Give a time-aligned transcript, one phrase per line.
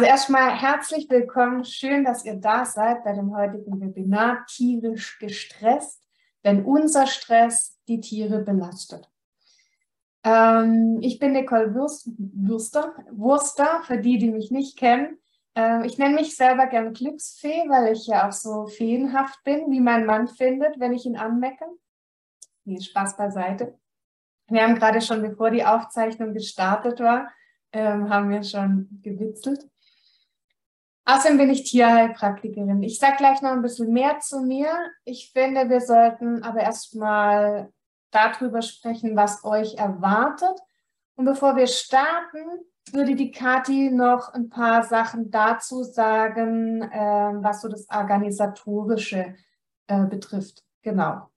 [0.00, 1.62] Also erstmal herzlich willkommen.
[1.62, 6.02] Schön, dass ihr da seid bei dem heutigen Webinar Tierisch gestresst,
[6.42, 9.10] wenn unser Stress die Tiere belastet.
[10.24, 15.18] Ähm, ich bin Nicole Würst, Würster, Wurster, für die, die mich nicht kennen.
[15.54, 19.80] Ähm, ich nenne mich selber gern Glücksfee, weil ich ja auch so feenhaft bin, wie
[19.80, 21.66] mein Mann findet, wenn ich ihn anmecke.
[22.64, 23.78] Nee, Spaß beiseite.
[24.48, 27.30] Wir haben gerade schon, bevor die Aufzeichnung gestartet war,
[27.72, 29.70] ähm, haben wir schon gewitzelt.
[31.12, 32.82] Außerdem bin ich Tierheilpraktikerin.
[32.84, 34.70] Ich sage gleich noch ein bisschen mehr zu mir.
[35.04, 37.72] Ich finde, wir sollten aber erstmal
[38.12, 40.56] darüber sprechen, was euch erwartet.
[41.16, 47.62] Und bevor wir starten, würde die Kathi noch ein paar Sachen dazu sagen, äh, was
[47.62, 49.34] so das Organisatorische
[49.88, 50.62] äh, betrifft.
[50.82, 51.28] Genau.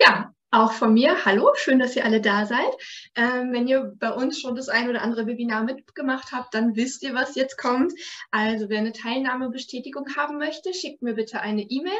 [0.00, 2.72] Ja, auch von mir, hallo, schön, dass ihr alle da seid.
[3.14, 7.02] Ähm, wenn ihr bei uns schon das ein oder andere Webinar mitgemacht habt, dann wisst
[7.02, 7.92] ihr, was jetzt kommt.
[8.30, 11.98] Also wer eine Teilnahmebestätigung haben möchte, schickt mir bitte eine E-Mail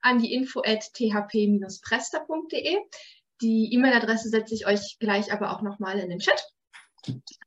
[0.00, 2.78] an die info at thp-prester.de.
[3.40, 6.42] Die E-Mail-Adresse setze ich euch gleich aber auch nochmal in den Chat.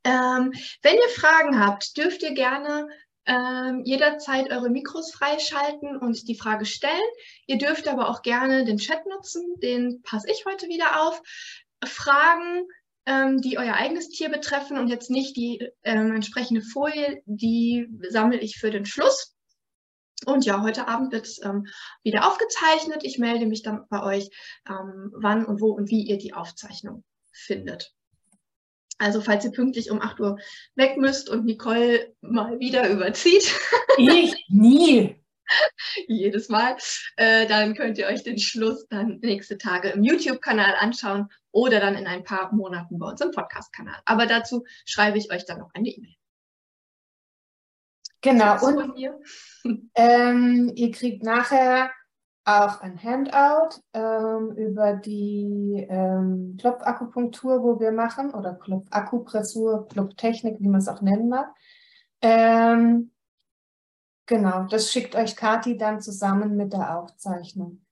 [0.04, 2.88] Ähm, wenn ihr Fragen habt, dürft ihr gerne
[3.26, 7.00] ähm, jederzeit eure Mikros freischalten und die Frage stellen.
[7.46, 11.22] Ihr dürft aber auch gerne den Chat nutzen, den passe ich heute wieder auf.
[11.84, 12.66] Fragen,
[13.06, 18.38] ähm, die euer eigenes Tier betreffen und jetzt nicht die ähm, entsprechende Folie, die sammle
[18.38, 19.34] ich für den Schluss.
[20.24, 21.66] Und ja, heute Abend wird es ähm,
[22.04, 23.02] wieder aufgezeichnet.
[23.02, 24.30] Ich melde mich dann bei euch,
[24.68, 27.92] ähm, wann und wo und wie ihr die Aufzeichnung findet.
[29.02, 30.38] Also falls ihr pünktlich um 8 Uhr
[30.76, 33.52] weg müsst und Nicole mal wieder überzieht.
[33.98, 35.16] Ich nie.
[36.08, 36.76] Jedes Mal.
[37.16, 41.94] Äh, dann könnt ihr euch den Schluss dann nächste Tage im YouTube-Kanal anschauen oder dann
[41.94, 44.00] in ein paar Monaten bei uns im Podcast-Kanal.
[44.06, 46.14] Aber dazu schreibe ich euch dann noch eine E-Mail.
[48.22, 48.64] Genau.
[48.64, 48.94] Und
[49.94, 51.90] ähm, ihr kriegt nachher
[52.44, 60.68] auch ein Handout ähm, über die ähm, Klopfakupunktur, wo wir machen, oder Klopfakupressur, Klopftechnik, wie
[60.68, 61.54] man es auch nennen mag.
[62.20, 63.12] Ähm,
[64.26, 67.84] genau, das schickt euch Kati dann zusammen mit der Aufzeichnung.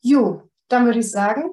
[0.00, 1.50] Jo, dann würde ich sagen,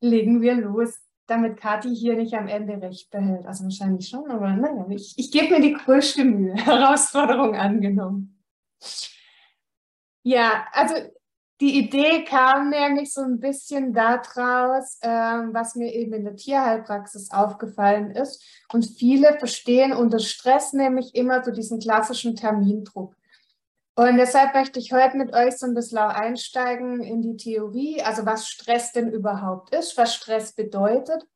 [0.00, 3.46] legen wir los, damit Kati hier nicht am Ende recht behält.
[3.46, 6.54] Also wahrscheinlich schon, aber naja, ich, ich gebe mir die größte Mühe.
[6.64, 8.42] Herausforderung angenommen.
[10.22, 10.94] Ja, also
[11.60, 17.30] die Idee kam nämlich so ein bisschen daraus, ähm, was mir eben in der Tierheilpraxis
[17.30, 18.42] aufgefallen ist.
[18.72, 23.14] Und viele verstehen unter Stress nämlich immer so diesen klassischen Termindruck.
[23.94, 28.24] Und deshalb möchte ich heute mit euch so ein bisschen einsteigen in die Theorie, also
[28.24, 31.26] was Stress denn überhaupt ist, was Stress bedeutet.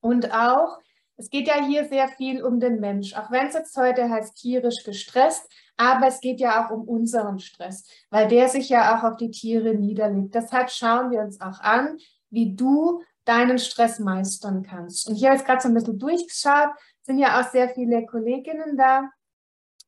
[0.00, 0.78] Und auch,
[1.22, 4.34] es geht ja hier sehr viel um den Mensch, auch wenn es jetzt heute heißt
[4.36, 9.04] tierisch gestresst, aber es geht ja auch um unseren Stress, weil der sich ja auch
[9.04, 10.34] auf die Tiere niederlegt.
[10.34, 11.96] Deshalb schauen wir uns auch an,
[12.30, 15.08] wie du deinen Stress meistern kannst.
[15.08, 16.70] Und hier habe ich gerade so ein bisschen durchgeschaut,
[17.02, 19.08] sind ja auch sehr viele Kolleginnen da.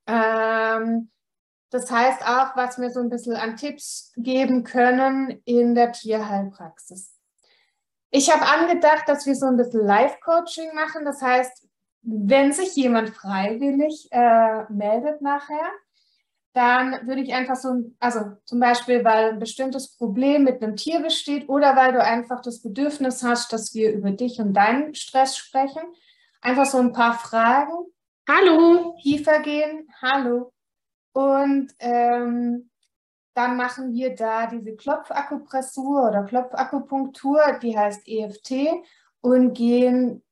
[0.06, 1.10] Ähm,
[1.70, 7.13] das heißt auch, was wir so ein bisschen an Tipps geben können in der Tierheilpraxis.
[8.16, 11.04] Ich habe angedacht, dass wir so ein bisschen Live-Coaching machen.
[11.04, 11.66] Das heißt,
[12.02, 15.68] wenn sich jemand freiwillig äh, meldet nachher,
[16.52, 21.00] dann würde ich einfach so, also zum Beispiel, weil ein bestimmtes Problem mit einem Tier
[21.00, 25.36] besteht oder weil du einfach das Bedürfnis hast, dass wir über dich und deinen Stress
[25.36, 25.82] sprechen,
[26.40, 27.74] einfach so ein paar Fragen.
[28.28, 28.96] Hallo.
[29.02, 29.88] Tiefer gehen.
[30.00, 30.52] Hallo.
[31.14, 32.70] Und ähm,
[33.34, 38.82] dann machen wir da diese Klopfakupressur oder Klopfakupunktur, die heißt EFT,
[39.20, 40.22] und gehen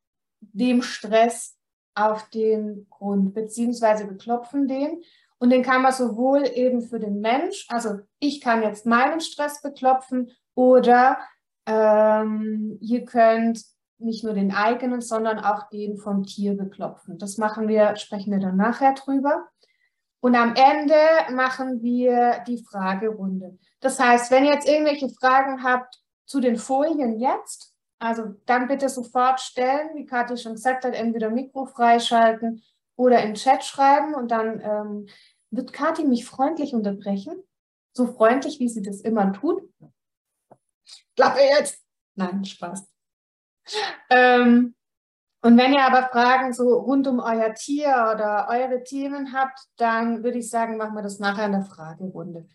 [0.40, 1.56] dem Stress
[1.94, 5.02] auf den Grund, beziehungsweise wir klopfen den.
[5.38, 9.60] Und den kann man sowohl eben für den Mensch, also ich kann jetzt meinen Stress
[9.60, 11.18] beklopfen oder
[11.66, 13.64] ähm, ihr könnt
[13.98, 17.18] nicht nur den eigenen, sondern auch den vom Tier beklopfen.
[17.18, 19.48] Das machen wir, sprechen wir dann nachher drüber.
[20.22, 20.94] Und am Ende
[21.32, 23.58] machen wir die Fragerunde.
[23.80, 28.88] Das heißt, wenn ihr jetzt irgendwelche Fragen habt zu den Folien jetzt, also dann bitte
[28.88, 32.62] sofort stellen, wie Kathi schon gesagt hat, entweder Mikro freischalten
[32.94, 35.08] oder im Chat schreiben und dann ähm,
[35.50, 37.42] wird Kathi mich freundlich unterbrechen.
[37.92, 39.68] So freundlich, wie sie das immer tut.
[41.16, 41.82] Klappe jetzt!
[42.14, 42.88] Nein, Spaß.
[44.08, 44.76] Ähm,
[45.42, 50.22] und wenn ihr aber Fragen so rund um euer Tier oder eure Themen habt, dann
[50.22, 52.46] würde ich sagen, machen wir das nachher in der Fragerunde.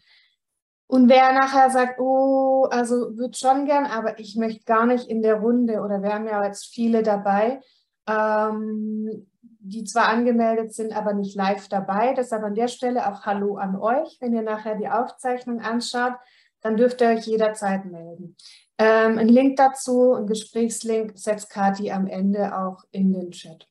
[0.88, 5.22] Und wer nachher sagt, oh, also wird schon gern, aber ich möchte gar nicht in
[5.22, 7.60] der Runde oder wir haben ja jetzt viele dabei,
[8.08, 12.14] ähm, die zwar angemeldet sind, aber nicht live dabei.
[12.14, 14.16] Deshalb an der Stelle auch Hallo an euch.
[14.22, 16.14] Wenn ihr nachher die Aufzeichnung anschaut,
[16.62, 18.38] dann dürft ihr euch jederzeit melden.
[18.80, 23.68] Ähm, ein Link dazu, ein Gesprächslink, setzt Kati am Ende auch in den Chat.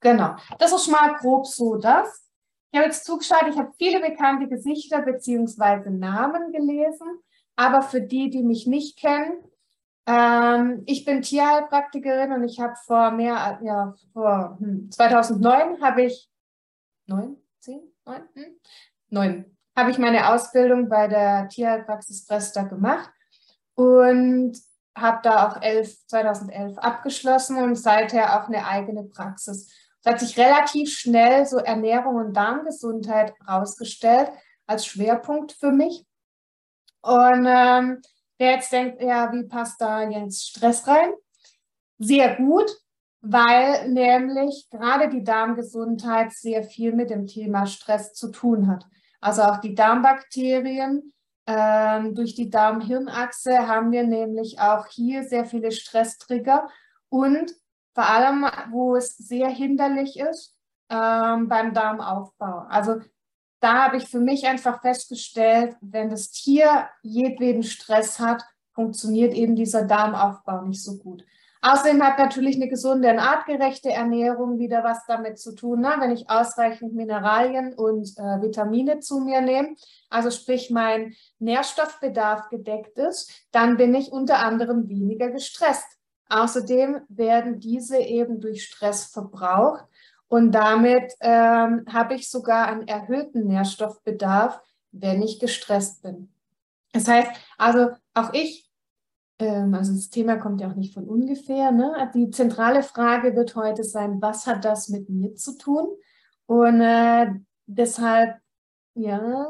[0.00, 2.26] Genau, das ist mal grob so das.
[2.70, 5.90] Ich habe jetzt zugeschaut, ich habe viele bekannte Gesichter bzw.
[5.90, 7.20] Namen gelesen,
[7.56, 9.42] aber für die, die mich nicht kennen,
[10.06, 16.30] ähm, ich bin Tierheilpraktikerin und ich habe vor mehr, ja, vor hm, 2009 habe ich,
[17.06, 18.56] neun, zehn, neun, hm,
[19.10, 23.10] neun, habe ich meine Ausbildung bei der Tierheilpraxis Bresta gemacht
[23.78, 24.58] und
[24.96, 29.72] habe da auch elf, 2011 abgeschlossen und seither auch eine eigene Praxis.
[30.00, 34.30] Es hat sich relativ schnell so Ernährung und Darmgesundheit rausgestellt
[34.66, 36.04] als Schwerpunkt für mich.
[37.02, 38.02] Und ähm,
[38.38, 41.10] Wer jetzt denkt, ja, wie passt da jetzt Stress rein?
[41.98, 42.70] Sehr gut,
[43.20, 48.86] weil nämlich gerade die Darmgesundheit sehr viel mit dem Thema Stress zu tun hat.
[49.20, 51.12] Also auch die Darmbakterien.
[51.50, 56.68] Ähm, durch die Darm-Hirn-Achse haben wir nämlich auch hier sehr viele Stresstrigger
[57.08, 57.54] und
[57.94, 60.54] vor allem, wo es sehr hinderlich ist,
[60.90, 62.66] ähm, beim Darmaufbau.
[62.68, 63.00] Also
[63.60, 68.44] da habe ich für mich einfach festgestellt, wenn das Tier jedweden Stress hat,
[68.74, 71.24] funktioniert eben dieser Darmaufbau nicht so gut.
[71.60, 75.80] Außerdem hat natürlich eine gesunde und artgerechte Ernährung wieder was damit zu tun.
[75.80, 75.94] Ne?
[75.98, 79.74] Wenn ich ausreichend Mineralien und äh, Vitamine zu mir nehme,
[80.08, 85.98] also sprich mein Nährstoffbedarf gedeckt ist, dann bin ich unter anderem weniger gestresst.
[86.28, 89.84] Außerdem werden diese eben durch Stress verbraucht
[90.28, 94.60] und damit ähm, habe ich sogar einen erhöhten Nährstoffbedarf,
[94.92, 96.30] wenn ich gestresst bin.
[96.92, 98.67] Das heißt, also auch ich,
[99.38, 101.70] ähm, also das Thema kommt ja auch nicht von ungefähr.
[101.72, 102.10] Ne?
[102.14, 105.88] Die zentrale Frage wird heute sein, was hat das mit mir zu tun?
[106.46, 107.26] Und äh,
[107.66, 108.36] deshalb,
[108.94, 109.46] ja,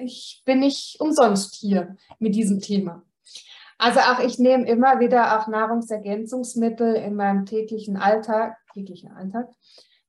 [0.00, 3.02] ich bin nicht umsonst hier mit diesem Thema.
[3.78, 9.48] Also auch ich nehme immer wieder auch Nahrungsergänzungsmittel in meinem täglichen Alltag, täglichen Alltag,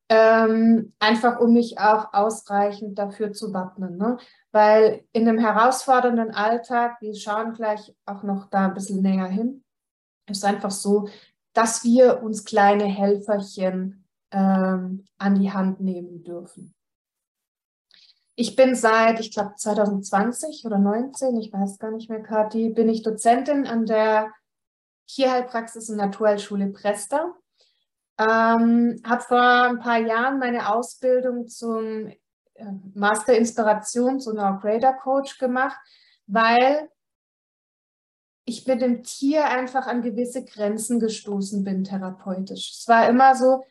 [0.09, 3.97] ähm, einfach um mich auch ausreichend dafür zu wappnen.
[3.97, 4.17] Ne?
[4.51, 9.63] Weil in einem herausfordernden Alltag, wir schauen gleich auch noch da ein bisschen näher hin,
[10.27, 11.07] ist einfach so,
[11.53, 16.73] dass wir uns kleine Helferchen ähm, an die Hand nehmen dürfen.
[18.35, 22.87] Ich bin seit, ich glaube, 2020 oder 19, ich weiß gar nicht mehr, Kathi, bin
[22.87, 24.31] ich Dozentin an der
[25.07, 27.35] Tierheilpraxis und Naturheilschule Presta.
[28.19, 34.93] Ähm, habe vor ein paar Jahren meine Ausbildung zum äh, Master Inspiration zu einer Grader
[34.93, 35.77] Coach gemacht,
[36.27, 36.89] weil
[38.43, 42.79] ich mit dem Tier einfach an gewisse Grenzen gestoßen bin, therapeutisch.
[42.79, 43.63] Es war immer so,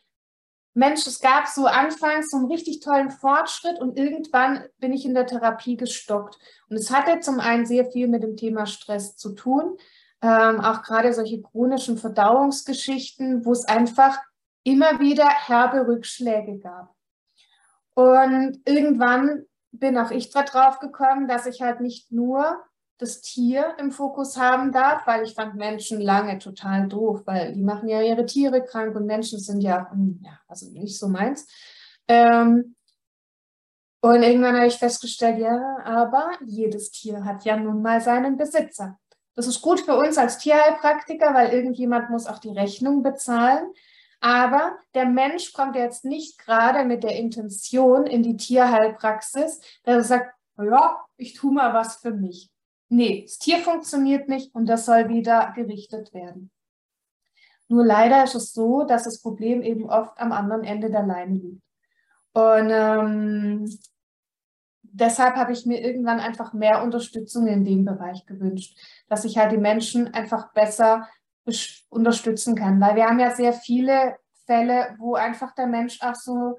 [0.73, 5.13] Mensch, es gab so anfangs so einen richtig tollen Fortschritt und irgendwann bin ich in
[5.13, 6.39] der Therapie gestockt.
[6.71, 9.77] Und es hatte zum einen sehr viel mit dem Thema Stress zu tun,
[10.23, 14.19] ähm, auch gerade solche chronischen Verdauungsgeschichten, wo es einfach
[14.65, 16.95] immer wieder herbe Rückschläge gab.
[17.95, 22.63] Und irgendwann bin auch ich darauf gekommen, dass ich halt nicht nur
[22.99, 27.63] das Tier im Fokus haben darf, weil ich fand Menschen lange total doof, weil die
[27.63, 31.47] machen ja ihre Tiere krank und Menschen sind ja, hm, ja also nicht so meins.
[32.09, 32.75] Ähm,
[34.01, 38.99] und irgendwann habe ich festgestellt, ja, aber jedes Tier hat ja nun mal seinen Besitzer.
[39.35, 43.73] Das ist gut für uns als Tierheilpraktiker, weil irgendjemand muss auch die Rechnung bezahlen.
[44.21, 50.05] Aber der Mensch kommt jetzt nicht gerade mit der Intention in die Tierheilpraxis, dass er
[50.05, 52.51] sagt, ja, ich tue mal was für mich.
[52.89, 56.51] Nee, das Tier funktioniert nicht und das soll wieder gerichtet werden.
[57.69, 61.35] Nur leider ist es so, dass das Problem eben oft am anderen Ende der Leine
[61.35, 61.63] liegt.
[62.33, 63.79] Und ähm,
[64.83, 68.77] deshalb habe ich mir irgendwann einfach mehr Unterstützung in dem Bereich gewünscht,
[69.09, 71.09] dass ich halt die Menschen einfach besser
[71.89, 72.81] unterstützen kann.
[72.81, 76.55] Weil wir haben ja sehr viele Fälle, wo einfach der Mensch auch so ein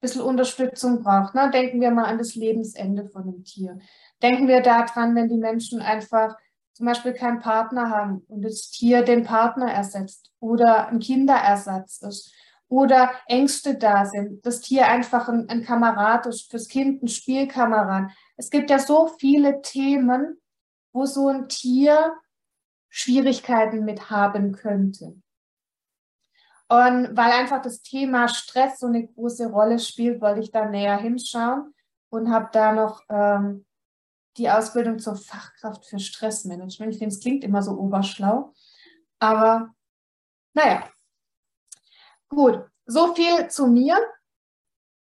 [0.00, 1.34] bisschen Unterstützung braucht.
[1.34, 1.50] Ne?
[1.50, 3.78] Denken wir mal an das Lebensende von einem Tier.
[4.22, 6.36] Denken wir daran, wenn die Menschen einfach
[6.74, 12.32] zum Beispiel keinen Partner haben und das Tier den Partner ersetzt oder ein Kinderersatz ist
[12.68, 18.10] oder Ängste da sind, das Tier einfach ein, ein Kamerad ist, fürs Kind ein Spielkamerad.
[18.36, 20.38] Es gibt ja so viele Themen,
[20.92, 22.12] wo so ein Tier
[22.96, 25.20] Schwierigkeiten mit haben könnte.
[26.68, 30.96] Und weil einfach das Thema Stress so eine große Rolle spielt, wollte ich da näher
[30.96, 31.74] hinschauen
[32.10, 33.66] und habe da noch ähm,
[34.36, 36.92] die Ausbildung zur Fachkraft für Stressmanagement.
[36.92, 38.54] Ich finde, es klingt immer so oberschlau,
[39.18, 39.74] aber
[40.52, 40.88] naja.
[42.28, 43.98] Gut, so viel zu mir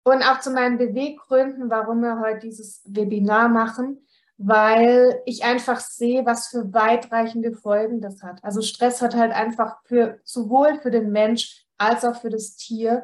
[0.03, 4.05] und auch zu meinen Beweggründen, warum wir heute dieses Webinar machen,
[4.41, 8.41] weil ich einfach sehe, was für weitreichende Folgen das hat.
[8.41, 13.03] Also Stress hat halt einfach für sowohl für den Mensch als auch für das Tier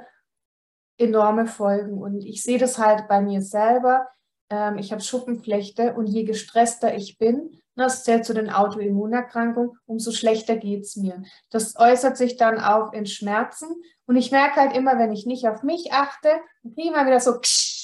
[0.97, 1.97] enorme Folgen.
[1.97, 4.07] Und ich sehe das halt bei mir selber.
[4.49, 10.11] Ähm, ich habe Schuppenflechte und je gestresster ich bin, das zählt zu den Autoimmunerkrankungen, umso
[10.11, 11.21] schlechter geht es mir.
[11.49, 13.67] Das äußert sich dann auch in Schmerzen.
[14.05, 16.29] Und ich merke halt immer, wenn ich nicht auf mich achte,
[16.61, 17.41] kriege ich mal wieder so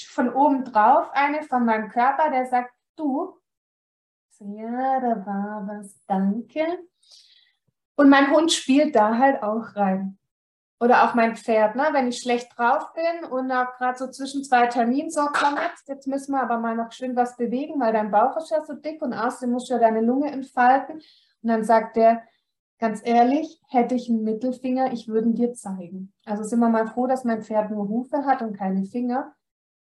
[0.08, 3.41] von oben drauf eine von meinem Körper, der sagt, du,
[4.44, 6.66] ja, da war was, danke.
[7.96, 10.18] Und mein Hund spielt da halt auch rein.
[10.80, 11.90] Oder auch mein Pferd, ne?
[11.92, 15.88] wenn ich schlecht drauf bin und auch gerade so zwischen zwei Terminen so, komm jetzt,
[15.88, 18.74] jetzt müssen wir aber mal noch schön was bewegen, weil dein Bauch ist ja so
[18.74, 20.96] dick und außerdem musst du ja deine Lunge entfalten.
[20.96, 22.24] Und dann sagt der,
[22.80, 26.14] ganz ehrlich, hätte ich einen Mittelfinger, ich würde ihn dir zeigen.
[26.26, 29.36] Also sind wir mal froh, dass mein Pferd nur Hufe hat und keine Finger,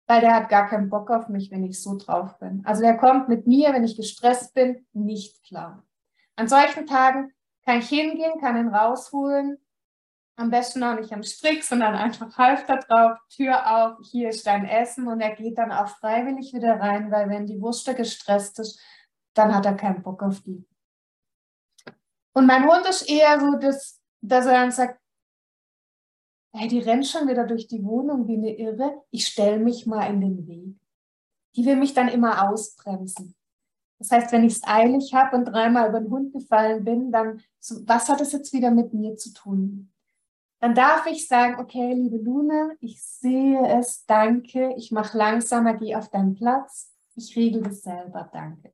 [0.08, 2.62] weil der hat gar keinen Bock auf mich, wenn ich so drauf bin.
[2.64, 5.84] Also der kommt mit mir, wenn ich gestresst bin, nicht klar.
[6.34, 7.32] An solchen Tagen
[7.64, 9.58] kann ich hingehen, kann ihn rausholen,
[10.36, 14.66] am besten auch nicht am Strick, sondern einfach Halfter drauf, Tür auf, hier ist dein
[14.66, 18.80] Essen und er geht dann auch freiwillig wieder rein, weil wenn die Wurst gestresst ist,
[19.34, 20.66] dann hat er keinen Bock auf die.
[22.32, 24.98] Und mein Hund ist eher so, dass, dass er dann sagt,
[26.52, 30.06] hey, die rennt schon wieder durch die Wohnung wie eine Irre, ich stelle mich mal
[30.06, 30.76] in den Weg.
[31.56, 33.34] Die will mich dann immer ausbremsen.
[33.98, 37.40] Das heißt, wenn ich es eilig habe und dreimal über den Hund gefallen bin, dann,
[37.58, 39.92] so, was hat es jetzt wieder mit mir zu tun?
[40.60, 45.94] dann darf ich sagen, okay, liebe Luna, ich sehe es, danke, ich mache langsamer, geh
[45.94, 48.72] auf deinen Platz, ich regel das selber, danke.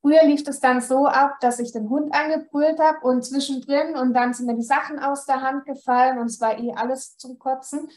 [0.00, 4.14] Früher lief das dann so ab, dass ich den Hund angebrüllt habe und zwischendrin und
[4.14, 7.38] dann sind mir die Sachen aus der Hand gefallen und es war eh alles zum
[7.38, 7.88] Kotzen.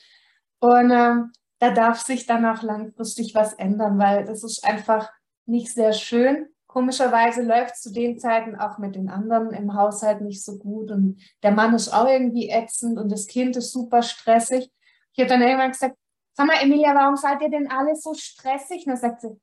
[0.60, 1.16] Und äh,
[1.60, 5.10] da darf sich dann auch langfristig was ändern, weil das ist einfach
[5.46, 6.48] nicht sehr schön.
[6.68, 10.92] Komischerweise läuft es zu den Zeiten auch mit den anderen im Haushalt nicht so gut
[10.92, 14.70] und der Mann ist auch irgendwie ätzend und das Kind ist super stressig.
[15.14, 15.96] Ich habe dann irgendwann gesagt,
[16.34, 18.86] sag mal, Emilia, warum seid ihr denn alle so stressig?
[18.86, 19.40] Und dann sagt sie,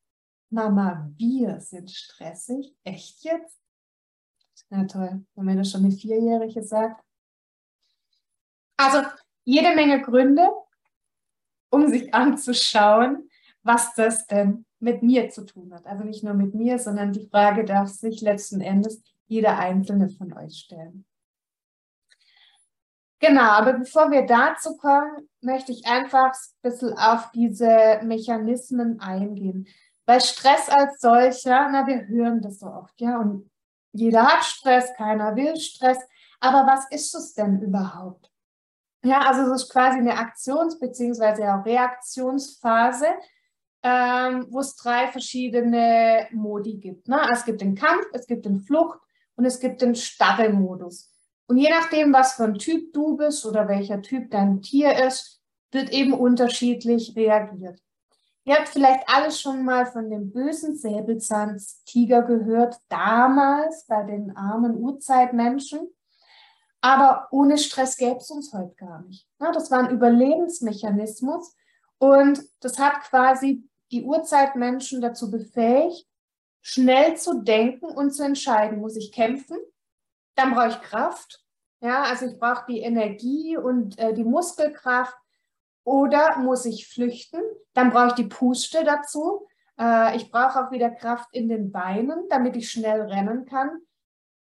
[0.50, 2.74] Mama, wir sind stressig.
[2.82, 3.58] Echt jetzt?
[4.68, 7.04] Na toll, wenn mir das schon eine Vierjährige sagt.
[8.76, 9.08] Also
[9.44, 10.48] jede Menge Gründe,
[11.70, 13.28] um sich anzuschauen,
[13.62, 15.86] was das denn mit mir zu tun hat.
[15.86, 20.32] Also nicht nur mit mir, sondern die Frage darf sich letzten Endes jeder einzelne von
[20.32, 21.04] euch stellen.
[23.20, 29.68] Genau, aber bevor wir dazu kommen, möchte ich einfach ein bisschen auf diese Mechanismen eingehen.
[30.06, 33.50] Weil Stress als solcher, na, wir hören das so oft, ja, und
[33.92, 35.98] jeder hat Stress, keiner will Stress.
[36.40, 38.30] Aber was ist es denn überhaupt?
[39.02, 41.62] Ja, also es ist quasi eine Aktions- bzw.
[41.64, 43.06] Reaktionsphase,
[43.82, 47.08] ähm, wo es drei verschiedene Modi gibt.
[47.08, 47.20] Ne?
[47.32, 48.98] Es gibt den Kampf, es gibt den Flucht
[49.36, 51.10] und es gibt den Starre-Modus.
[51.46, 55.42] Und je nachdem, was für ein Typ du bist oder welcher Typ dein Tier ist,
[55.72, 57.80] wird eben unterschiedlich reagiert.
[58.44, 64.76] Ihr habt vielleicht alle schon mal von dem bösen Säbelzahntiger gehört, damals bei den armen
[64.76, 65.88] Urzeitmenschen.
[66.80, 69.28] Aber ohne Stress gäbe es uns heute gar nicht.
[69.38, 71.54] Das war ein Überlebensmechanismus
[71.98, 76.06] und das hat quasi die Urzeitmenschen dazu befähigt,
[76.62, 78.80] schnell zu denken und zu entscheiden.
[78.80, 79.58] Muss ich kämpfen?
[80.36, 81.44] Dann brauche ich Kraft.
[81.82, 85.16] Ja, also ich brauche die Energie und äh, die Muskelkraft.
[85.90, 87.40] Oder muss ich flüchten?
[87.74, 89.48] Dann brauche ich die Puste dazu.
[89.76, 93.70] Äh, ich brauche auch wieder Kraft in den Beinen, damit ich schnell rennen kann.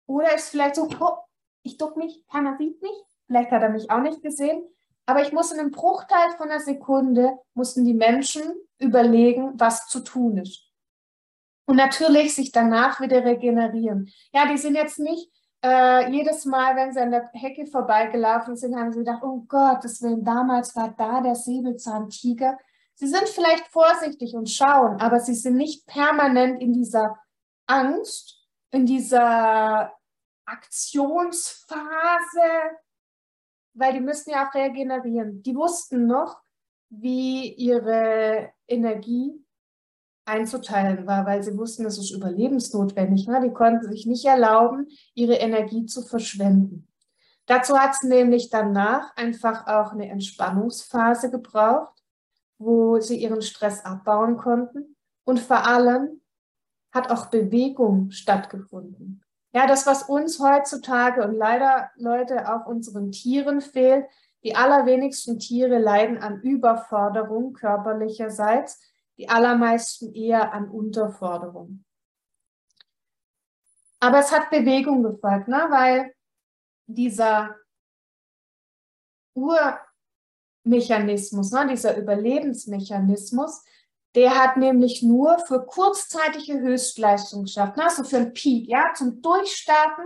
[0.07, 1.17] Oder ist vielleicht so, oh,
[1.63, 2.91] ich duck mich, keiner sieht mich.
[3.27, 4.61] Vielleicht hat er mich auch nicht gesehen.
[5.05, 8.43] Aber ich muss in einem Bruchteil von einer Sekunde, mussten die Menschen
[8.77, 10.69] überlegen, was zu tun ist.
[11.65, 14.11] Und natürlich sich danach wieder regenerieren.
[14.33, 15.31] Ja, die sind jetzt nicht
[15.63, 19.83] äh, jedes Mal, wenn sie an der Hecke vorbeigelaufen sind, haben sie gedacht, oh Gott,
[19.83, 22.57] das will, damals war da der Säbelzahntiger.
[22.95, 27.17] Sie sind vielleicht vorsichtig und schauen, aber sie sind nicht permanent in dieser
[27.67, 29.93] Angst, in dieser
[30.45, 31.77] Aktionsphase,
[33.73, 35.43] weil die müssen ja auch regenerieren.
[35.43, 36.41] Die wussten noch,
[36.89, 39.45] wie ihre Energie
[40.27, 43.27] einzuteilen war, weil sie wussten, es ist überlebensnotwendig.
[43.27, 43.41] Ne?
[43.43, 46.87] Die konnten sich nicht erlauben, ihre Energie zu verschwenden.
[47.45, 52.03] Dazu hat es nämlich danach einfach auch eine Entspannungsphase gebraucht,
[52.57, 54.95] wo sie ihren Stress abbauen konnten.
[55.23, 56.21] Und vor allem
[56.93, 59.23] hat auch Bewegung stattgefunden.
[59.53, 64.05] Ja, das, was uns heutzutage und leider Leute auch unseren Tieren fehlt,
[64.43, 68.79] Die allerwenigsten Tiere leiden an Überforderung körperlicherseits,
[69.17, 71.83] die allermeisten eher an Unterforderung.
[73.99, 75.65] Aber es hat Bewegung gefolgt, ne?
[75.69, 76.13] weil
[76.85, 77.55] dieser
[79.33, 81.67] Urmechanismus, ne?
[81.67, 83.63] dieser Überlebensmechanismus,
[84.15, 90.05] der hat nämlich nur für kurzzeitige Höchstleistung geschafft, also für ein Peak, ja, zum Durchstarten.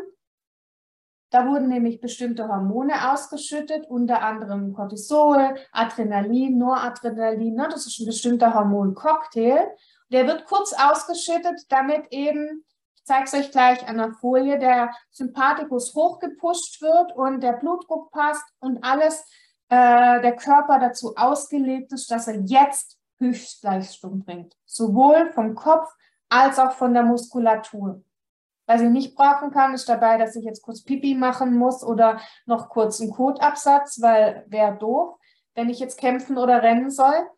[1.32, 7.56] Da wurden nämlich bestimmte Hormone ausgeschüttet, unter anderem Cortisol, Adrenalin, Noradrenalin.
[7.56, 7.70] Ne?
[7.72, 9.66] Das ist ein bestimmter Hormoncocktail.
[10.10, 14.94] Der wird kurz ausgeschüttet, damit eben, ich zeige es euch gleich an der Folie, der
[15.10, 19.24] Sympathikus hochgepusht wird und der Blutdruck passt und alles,
[19.70, 24.58] äh, der Körper dazu ausgelegt ist, dass er jetzt Höchstleistung bringt.
[24.66, 25.88] Sowohl vom Kopf
[26.28, 28.04] als auch von der Muskulatur.
[28.72, 32.22] Was ich nicht brauchen kann, ist dabei, dass ich jetzt kurz Pipi machen muss oder
[32.46, 35.20] noch kurz einen Kotabsatz, weil wäre doof,
[35.56, 37.30] wenn ich jetzt kämpfen oder rennen soll.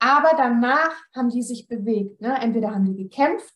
[0.00, 2.20] Aber danach haben die sich bewegt.
[2.20, 2.36] Ne?
[2.42, 3.54] Entweder haben die gekämpft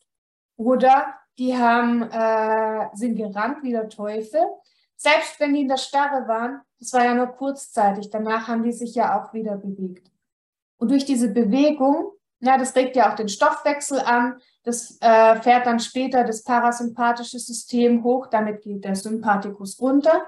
[0.56, 4.40] oder die haben, äh, sind gerannt wie der Teufel.
[4.96, 8.08] Selbst wenn die in der Starre waren, das war ja nur kurzzeitig.
[8.08, 10.10] Danach haben die sich ja auch wieder bewegt.
[10.78, 15.66] Und durch diese Bewegung, ja, das regt ja auch den Stoffwechsel an, das äh, fährt
[15.66, 20.26] dann später das parasympathische System hoch, damit geht der Sympathikus runter.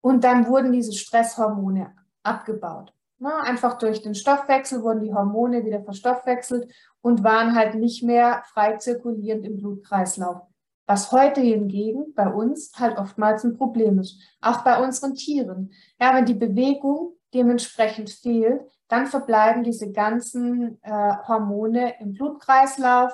[0.00, 2.92] Und dann wurden diese Stresshormone abgebaut.
[3.18, 6.72] Na, einfach durch den Stoffwechsel wurden die Hormone wieder verstoffwechselt
[7.02, 10.40] und waren halt nicht mehr frei zirkulierend im Blutkreislauf.
[10.86, 14.18] Was heute hingegen bei uns halt oftmals ein Problem ist.
[14.40, 15.72] Auch bei unseren Tieren.
[16.00, 23.12] Ja, wenn die Bewegung dementsprechend fehlt, dann verbleiben diese ganzen äh, Hormone im Blutkreislauf.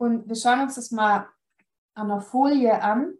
[0.00, 1.28] Und wir schauen uns das mal
[1.94, 3.14] an der Folie an.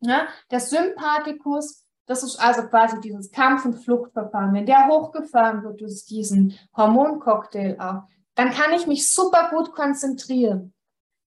[0.00, 4.52] Ja, der Sympathikus, das ist also quasi dieses Kampf- und Fluchtverfahren.
[4.52, 8.02] Wenn der hochgefahren wird durch diesen Hormoncocktail auch,
[8.34, 10.74] dann kann ich mich super gut konzentrieren.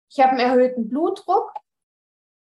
[0.09, 1.53] Ich habe einen erhöhten Blutdruck,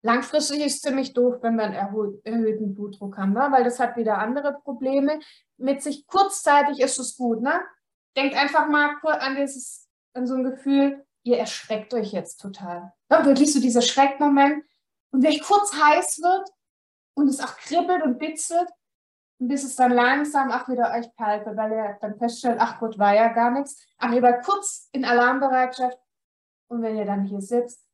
[0.02, 3.48] Langfristig ist es ziemlich doof, wenn wir einen erhöhten Blutdruck haben, ne?
[3.50, 5.18] weil das hat wieder andere Probleme
[5.56, 6.06] mit sich.
[6.06, 7.42] Kurzzeitig ist es gut.
[7.42, 7.60] Ne?
[8.16, 12.92] Denkt einfach mal an, dieses, an so ein Gefühl, ihr erschreckt euch jetzt total.
[13.10, 14.64] Ja, wirklich so dieser Schreckmoment.
[15.10, 16.48] Und wenn es kurz heiß wird
[17.14, 18.68] und es auch kribbelt und bitzelt,
[19.38, 23.14] bis es dann langsam auch wieder euch wird, weil ihr dann feststellt, ach Gott, war
[23.14, 23.86] ja gar nichts.
[23.98, 25.98] Aber ihr war kurz in Alarmbereitschaft.
[26.68, 27.86] Und wenn ihr dann hier sitzt,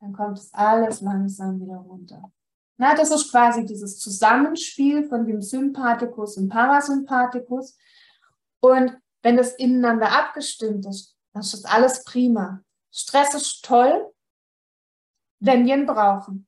[0.00, 2.32] dann kommt es alles langsam wieder runter.
[2.78, 7.76] Na, das ist quasi dieses Zusammenspiel von dem Sympathikus und Parasympathikus.
[8.60, 12.62] Und wenn das ineinander abgestimmt ist, dann ist das alles prima.
[12.90, 14.12] Stress ist toll,
[15.40, 16.46] wenn wir ihn brauchen.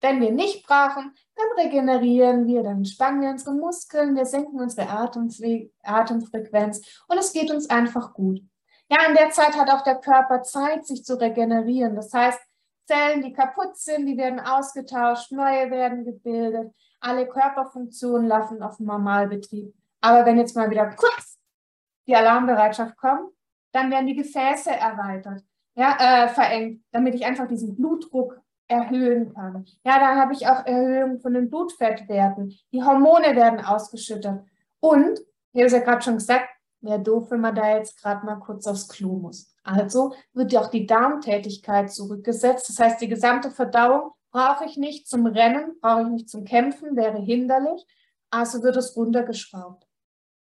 [0.00, 4.88] Wenn wir nicht brauchen, dann regenerieren wir, dann spannen wir unsere Muskeln, wir senken unsere
[4.88, 8.42] Atemfrequenz und es geht uns einfach gut.
[8.90, 11.94] Ja, in der Zeit hat auch der Körper Zeit, sich zu regenerieren.
[11.94, 12.40] Das heißt,
[12.86, 19.72] Zellen, die kaputt sind, die werden ausgetauscht, neue werden gebildet, alle Körperfunktionen laufen auf Normalbetrieb.
[20.00, 21.38] Aber wenn jetzt mal wieder kurz
[22.06, 23.32] die Alarmbereitschaft kommt,
[23.72, 25.42] dann werden die Gefäße erweitert,
[25.74, 29.66] ja, äh, verengt, damit ich einfach diesen Blutdruck erhöhen kann.
[29.84, 32.54] Ja, dann habe ich auch Erhöhung von den Blutfettwerten.
[32.72, 34.40] Die Hormone werden ausgeschüttet.
[34.80, 35.18] Und,
[35.52, 36.48] ich habe es ja gerade schon gesagt,
[36.80, 39.54] wäre doof, wenn man da jetzt gerade mal kurz aufs Klo muss.
[39.62, 42.68] Also wird ja auch die Darmtätigkeit zurückgesetzt.
[42.68, 46.96] Das heißt, die gesamte Verdauung brauche ich nicht zum Rennen, brauche ich nicht zum Kämpfen,
[46.96, 47.86] wäre hinderlich.
[48.30, 49.86] Also wird es runtergeschraubt.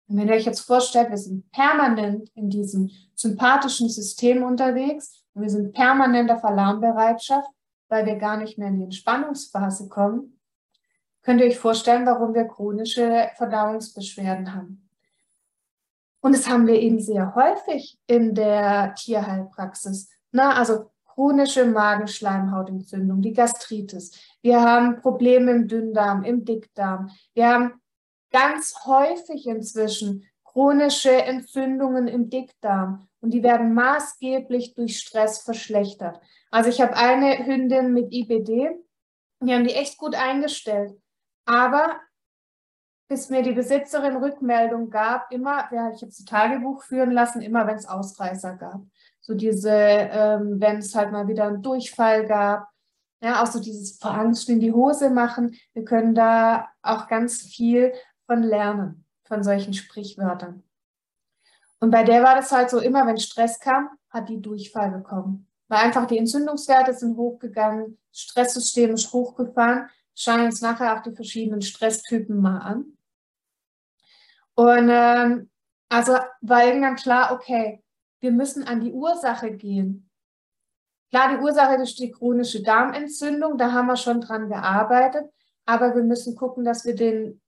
[0.07, 5.41] Und wenn ihr euch jetzt vorstellt, wir sind permanent in diesem sympathischen System unterwegs und
[5.41, 7.49] wir sind permanent auf Alarmbereitschaft,
[7.87, 10.39] weil wir gar nicht mehr in die Entspannungsphase kommen,
[11.23, 14.87] könnt ihr euch vorstellen, warum wir chronische Verdauungsbeschwerden haben.
[16.21, 20.09] Und das haben wir eben sehr häufig in der Tierheilpraxis.
[20.31, 24.11] Na, also chronische Magenschleimhautentzündung, die Gastritis.
[24.41, 27.09] Wir haben Probleme im Dünndarm, im Dickdarm.
[27.33, 27.73] Wir haben
[28.31, 36.21] ganz häufig inzwischen chronische Entzündungen im Dickdarm und die werden maßgeblich durch Stress verschlechtert.
[36.51, 38.69] Also ich habe eine Hündin mit IBD,
[39.41, 40.97] die haben die echt gut eingestellt.
[41.45, 41.99] Aber
[43.07, 47.67] bis mir die Besitzerin Rückmeldung gab, immer, ja, ich habe das Tagebuch führen lassen, immer
[47.67, 48.81] wenn es Ausreißer gab.
[49.21, 52.69] So diese, ähm, wenn es halt mal wieder einen Durchfall gab,
[53.21, 55.55] ja, auch so dieses vor Angst in die Hose machen.
[55.73, 57.93] Wir können da auch ganz viel
[58.25, 60.63] von lernen, von solchen Sprichwörtern.
[61.79, 65.47] Und bei der war das halt so, immer wenn Stress kam, hat die Durchfall bekommen.
[65.67, 69.89] Weil einfach die Entzündungswerte sind hochgegangen, Stresssystem ist hochgefahren.
[70.13, 72.97] Schauen uns nachher auch die verschiedenen Stresstypen mal an.
[74.55, 75.49] Und ähm,
[75.89, 77.83] also war irgendwann klar, okay,
[78.21, 80.09] wir müssen an die Ursache gehen.
[81.09, 85.29] Klar, die Ursache ist die chronische Darmentzündung, da haben wir schon dran gearbeitet,
[85.65, 87.41] aber wir müssen gucken, dass wir den,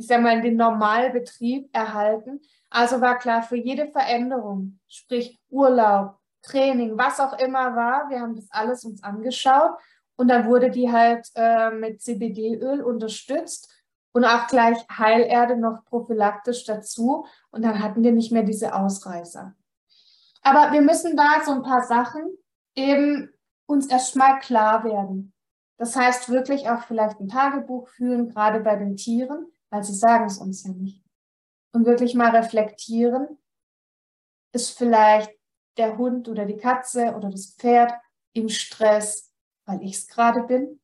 [0.00, 2.40] ich sag mal, den Normalbetrieb erhalten.
[2.70, 8.34] Also war klar, für jede Veränderung, sprich Urlaub, Training, was auch immer war, wir haben
[8.34, 9.72] das alles uns angeschaut
[10.16, 13.70] und dann wurde die halt äh, mit CBD-Öl unterstützt
[14.12, 19.54] und auch gleich Heilerde noch prophylaktisch dazu und dann hatten wir nicht mehr diese Ausreißer.
[20.40, 22.22] Aber wir müssen da so ein paar Sachen
[22.74, 23.30] eben
[23.66, 25.34] uns erstmal klar werden.
[25.76, 30.26] Das heißt wirklich auch vielleicht ein Tagebuch führen, gerade bei den Tieren, weil sie sagen
[30.26, 31.02] es uns ja nicht.
[31.72, 33.38] Und wirklich mal reflektieren,
[34.52, 35.30] ist vielleicht
[35.76, 37.92] der Hund oder die Katze oder das Pferd
[38.32, 39.32] im Stress,
[39.64, 40.80] weil ich es gerade bin?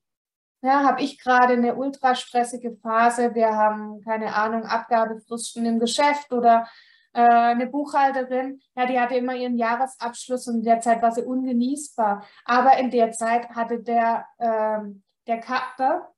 [0.63, 6.33] Ja, habe ich gerade eine ultra stressige Phase, wir haben, keine Ahnung, Abgabefristen im Geschäft
[6.33, 6.67] oder
[7.13, 11.23] äh, eine Buchhalterin, ja, die hatte immer ihren Jahresabschluss und in der Zeit war sie
[11.23, 12.25] ungenießbar.
[12.45, 16.13] Aber in der Zeit hatte der, ähm, der Kater,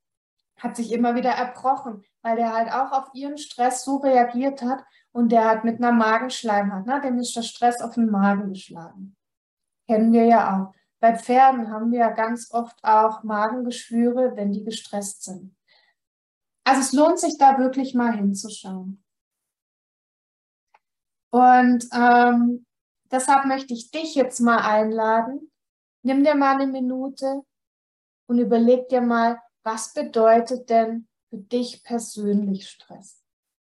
[0.57, 4.85] hat sich immer wieder erbrochen, weil der halt auch auf ihren Stress so reagiert hat
[5.13, 9.17] und der hat mit einer Magenschleimhaut, ne, dem ist der Stress auf den Magen geschlagen.
[9.87, 10.75] Kennen wir ja auch.
[11.01, 15.57] Bei Pferden haben wir ja ganz oft auch Magengeschwüre, wenn die gestresst sind.
[16.65, 19.03] Also es lohnt sich da wirklich mal hinzuschauen.
[21.31, 22.67] Und ähm,
[23.11, 25.51] deshalb möchte ich dich jetzt mal einladen.
[26.03, 27.43] Nimm dir mal eine Minute
[28.27, 33.23] und überleg dir mal, was bedeutet denn für dich persönlich Stress?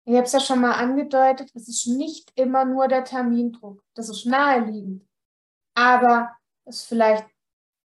[0.05, 3.83] Ich habe es ja schon mal angedeutet, es ist nicht immer nur der Termindruck.
[3.95, 5.07] Das ist naheliegend.
[5.75, 6.31] Aber
[6.65, 7.27] es ist vielleicht,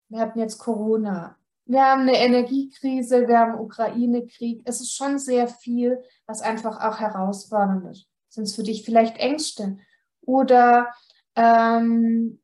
[0.09, 4.61] wir hatten jetzt Corona, wir haben eine Energiekrise, wir haben Ukraine-Krieg.
[4.65, 8.07] Es ist schon sehr viel, was einfach auch herausfordernd ist.
[8.29, 9.77] Sind es für dich vielleicht Ängste?
[10.21, 10.93] Oder
[11.35, 12.41] ähm,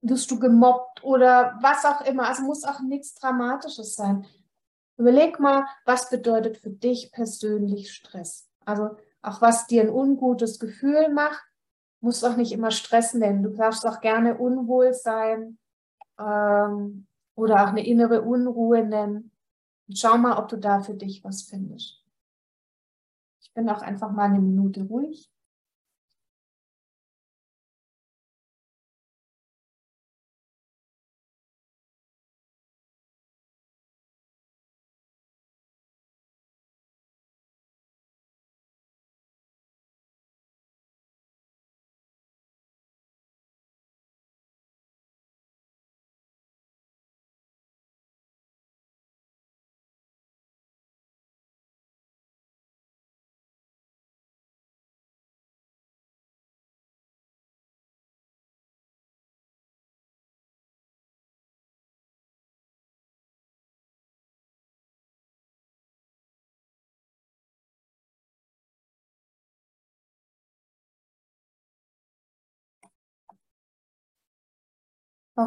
[0.00, 2.28] wirst du gemobbt oder was auch immer.
[2.28, 4.26] Also muss auch nichts Dramatisches sein.
[5.02, 8.48] Überleg mal, was bedeutet für dich persönlich Stress?
[8.64, 11.42] Also auch was dir ein ungutes Gefühl macht,
[12.00, 13.42] muss auch nicht immer Stress nennen.
[13.42, 15.58] Du darfst auch gerne unwohl sein
[16.20, 19.32] ähm, oder auch eine innere Unruhe nennen.
[19.88, 22.00] Und schau mal, ob du da für dich was findest.
[23.40, 25.31] Ich bin auch einfach mal eine Minute ruhig.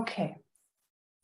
[0.02, 0.44] Okay.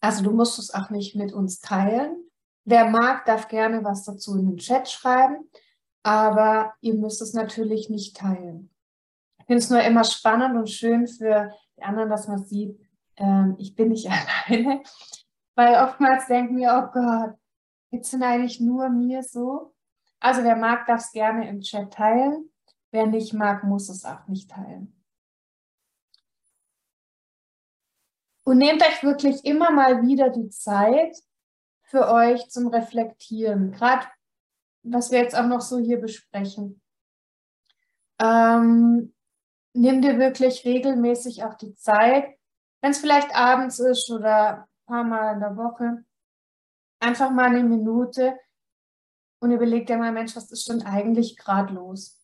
[0.01, 2.25] Also du musst es auch nicht mit uns teilen.
[2.65, 5.49] Wer mag, darf gerne was dazu in den Chat schreiben,
[6.03, 8.69] aber ihr müsst es natürlich nicht teilen.
[9.39, 12.79] Ich finde es nur immer spannend und schön für die anderen, dass man sieht,
[13.17, 14.09] ähm, ich bin nicht
[14.47, 14.81] alleine,
[15.55, 17.35] weil oftmals denken wir, oh Gott,
[17.91, 19.73] jetzt sind eigentlich nur mir so.
[20.19, 22.49] Also wer mag, darf es gerne im Chat teilen.
[22.91, 25.00] Wer nicht mag, muss es auch nicht teilen.
[28.51, 31.15] Und nehmt euch wirklich immer mal wieder die Zeit
[31.83, 33.71] für euch zum Reflektieren.
[33.71, 34.05] Gerade
[34.83, 36.81] was wir jetzt auch noch so hier besprechen.
[38.19, 39.13] Ähm,
[39.71, 42.37] nimm dir wirklich regelmäßig auch die Zeit,
[42.81, 46.03] wenn es vielleicht abends ist oder ein paar Mal in der Woche,
[46.99, 48.37] einfach mal eine Minute
[49.39, 52.21] und überleg dir mal, Mensch, was ist denn eigentlich gerade los?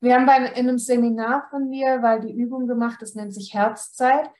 [0.00, 3.52] Wir haben bei, in einem Seminar von mir, weil die Übung gemacht, das nennt sich
[3.52, 4.30] Herzzeit.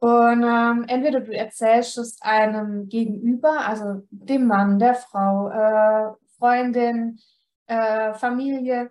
[0.00, 7.18] Und ähm, entweder du erzählst es einem Gegenüber, also dem Mann, der Frau, äh, Freundin,
[7.66, 8.90] äh, Familie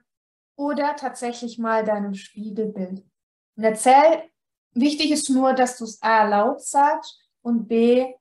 [0.58, 3.06] oder tatsächlich mal deinem Spiegelbild.
[3.56, 4.24] Und erzähl,
[4.74, 8.14] wichtig ist nur, dass du es A laut sagst und B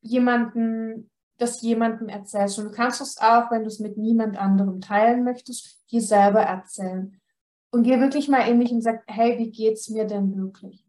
[0.00, 2.58] jemanden, das jemandem erzählst.
[2.58, 6.42] Und du kannst es auch, wenn du es mit niemand anderem teilen möchtest, dir selber
[6.42, 7.20] erzählen.
[7.70, 10.83] Und geh wirklich mal in dich und sag, hey, wie geht's mir denn wirklich?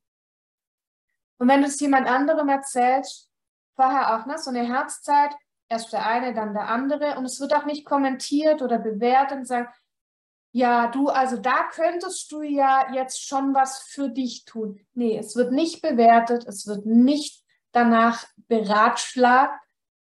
[1.38, 3.30] Und wenn du es jemand anderem erzählst,
[3.76, 5.36] vorher auch, ne, so eine Herzzeit,
[5.70, 7.18] erst der eine, dann der andere.
[7.18, 9.68] Und es wird auch nicht kommentiert oder bewertet und sagen,
[10.52, 14.80] ja, du, also da könntest du ja jetzt schon was für dich tun.
[14.94, 17.44] Nee, es wird nicht bewertet, es wird nicht
[17.74, 19.60] danach beratschlagt,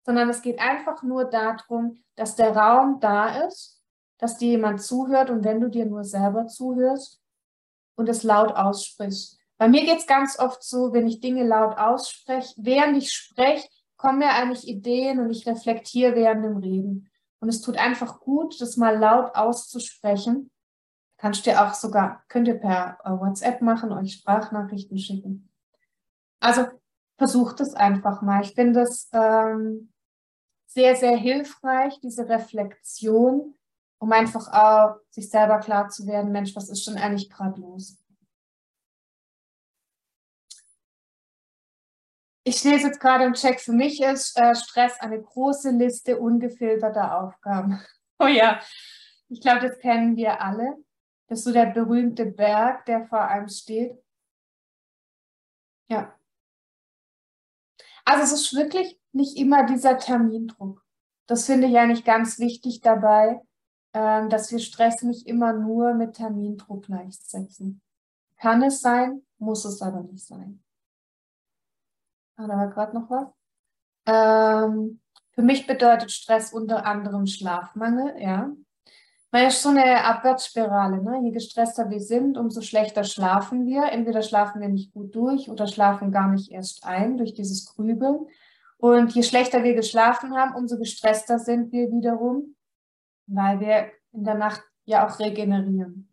[0.05, 3.81] sondern es geht einfach nur darum, dass der Raum da ist,
[4.19, 7.23] dass dir jemand zuhört und wenn du dir nur selber zuhörst
[7.95, 9.40] und es laut aussprichst.
[9.61, 13.69] Bei mir geht es ganz oft so, wenn ich Dinge laut ausspreche, während ich spreche,
[13.99, 17.11] kommen mir eigentlich Ideen und ich reflektiere während dem Reden.
[17.41, 20.51] Und es tut einfach gut, das mal laut auszusprechen.
[21.19, 25.53] Kannst dir auch sogar, könnt ihr per äh, WhatsApp machen, euch Sprachnachrichten schicken.
[26.41, 26.65] Also
[27.19, 28.41] versucht es einfach mal.
[28.41, 29.93] Ich finde es ähm,
[30.69, 33.59] sehr, sehr hilfreich, diese Reflexion,
[33.99, 38.00] um einfach auch sich selber klar zu werden, Mensch, was ist denn eigentlich gerade los?
[42.43, 47.21] Ich lese jetzt gerade im Check, für mich ist äh, Stress eine große Liste ungefilterter
[47.21, 47.81] Aufgaben.
[48.23, 48.61] Oh ja,
[49.31, 50.77] ich glaube, das kennen wir alle.
[51.27, 53.97] Das ist so der berühmte Berg, der vor einem steht.
[55.89, 56.15] Ja.
[58.05, 60.85] Also es ist wirklich nicht immer dieser Termindruck.
[61.27, 63.41] Das finde ich eigentlich ganz wichtig dabei,
[63.93, 67.81] äh, dass wir Stress nicht immer nur mit Termindruck gleichsetzen.
[68.37, 70.63] Kann es sein, muss es aber nicht sein.
[72.41, 73.27] Ah, da war gerade noch was.
[74.07, 75.01] Ähm,
[75.33, 78.51] für mich bedeutet Stress unter anderem Schlafmangel, ja.
[79.31, 81.03] Weil es so eine Abwärtsspirale.
[81.03, 81.21] Ne?
[81.23, 83.93] Je gestresster wir sind, umso schlechter schlafen wir.
[83.93, 88.27] Entweder schlafen wir nicht gut durch oder schlafen gar nicht erst ein durch dieses Grübeln.
[88.79, 92.57] Und je schlechter wir geschlafen haben, umso gestresster sind wir wiederum,
[93.27, 96.09] weil wir in der Nacht ja auch regenerieren.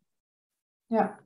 [0.90, 1.18] Ja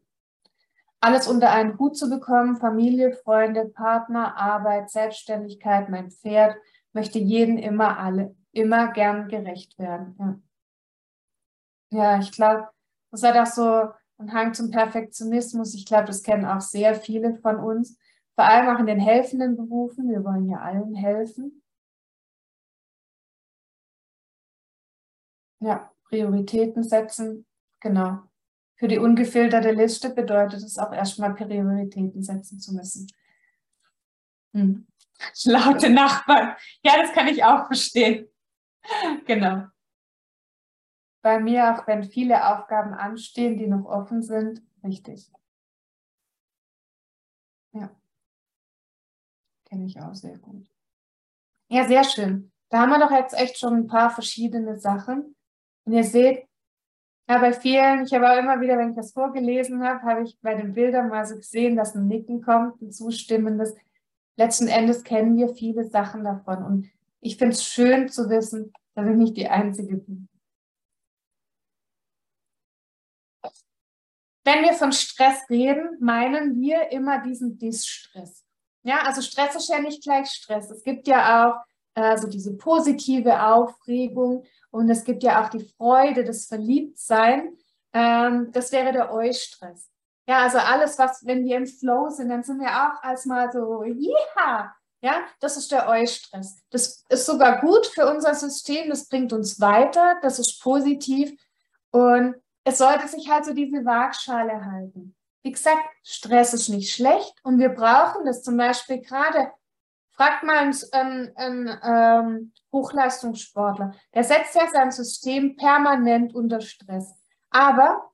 [1.02, 6.56] alles unter einen Hut zu bekommen, Familie, Freunde, Partner, Arbeit, Selbstständigkeit, mein Pferd,
[6.94, 10.16] möchte jeden immer alle, immer gern gerecht werden.
[11.92, 12.70] Ja, ja ich glaube,
[13.10, 15.74] das hat auch so ein Hang zum Perfektionismus.
[15.74, 17.98] Ich glaube, das kennen auch sehr viele von uns,
[18.36, 20.08] vor allem auch in den helfenden Berufen.
[20.08, 21.64] Wir wollen ja allen helfen.
[25.60, 27.46] Ja, Prioritäten setzen,
[27.80, 28.31] genau.
[28.82, 33.06] Für die ungefilterte Liste bedeutet es auch erstmal Prioritäten setzen zu müssen.
[34.56, 34.88] Hm.
[35.44, 36.56] Laute Nachbarn.
[36.82, 38.28] Ja, das kann ich auch verstehen.
[39.28, 39.68] genau.
[41.22, 45.32] Bei mir, auch wenn viele Aufgaben anstehen, die noch offen sind, richtig.
[47.74, 47.96] Ja.
[49.66, 50.68] Kenne ich auch sehr gut.
[51.70, 52.52] Ja, sehr schön.
[52.70, 55.36] Da haben wir doch jetzt echt schon ein paar verschiedene Sachen.
[55.84, 56.48] Und ihr seht,
[57.30, 60.38] ja, bei vielen, ich habe auch immer wieder, wenn ich das vorgelesen habe, habe ich
[60.42, 63.76] bei den Bildern mal so gesehen, dass ein Nicken kommt, ein zustimmendes.
[64.36, 66.64] Letzten Endes kennen wir viele Sachen davon.
[66.64, 70.28] Und ich finde es schön zu wissen, dass ich nicht die Einzige bin.
[74.44, 78.44] Wenn wir von Stress reden, meinen wir immer diesen Distress.
[78.84, 80.72] Ja, also Stress ist ja nicht gleich Stress.
[80.72, 85.70] Es gibt ja auch äh, so diese positive Aufregung und es gibt ja auch die
[85.78, 87.58] Freude, das Verliebtsein.
[87.94, 89.90] Ähm, das wäre der Eustress.
[90.28, 93.52] Ja, also alles, was, wenn wir im Flow sind, dann sind wir auch als mal
[93.52, 96.58] so, ja, ja, das ist der Eustress.
[96.70, 101.38] Das ist sogar gut für unser System, das bringt uns weiter, das ist positiv
[101.92, 105.16] und es sollte sich halt so diese Waagschale halten.
[105.44, 109.52] Wie gesagt, Stress ist nicht schlecht und wir brauchen das zum Beispiel gerade
[110.22, 113.96] Fragt mal einen, einen ähm, Hochleistungssportler.
[114.14, 117.16] Der setzt ja sein System permanent unter Stress.
[117.50, 118.12] Aber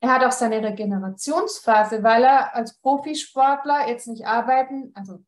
[0.00, 5.22] er hat auch seine Regenerationsphase, weil er als Profisportler jetzt nicht arbeiten, also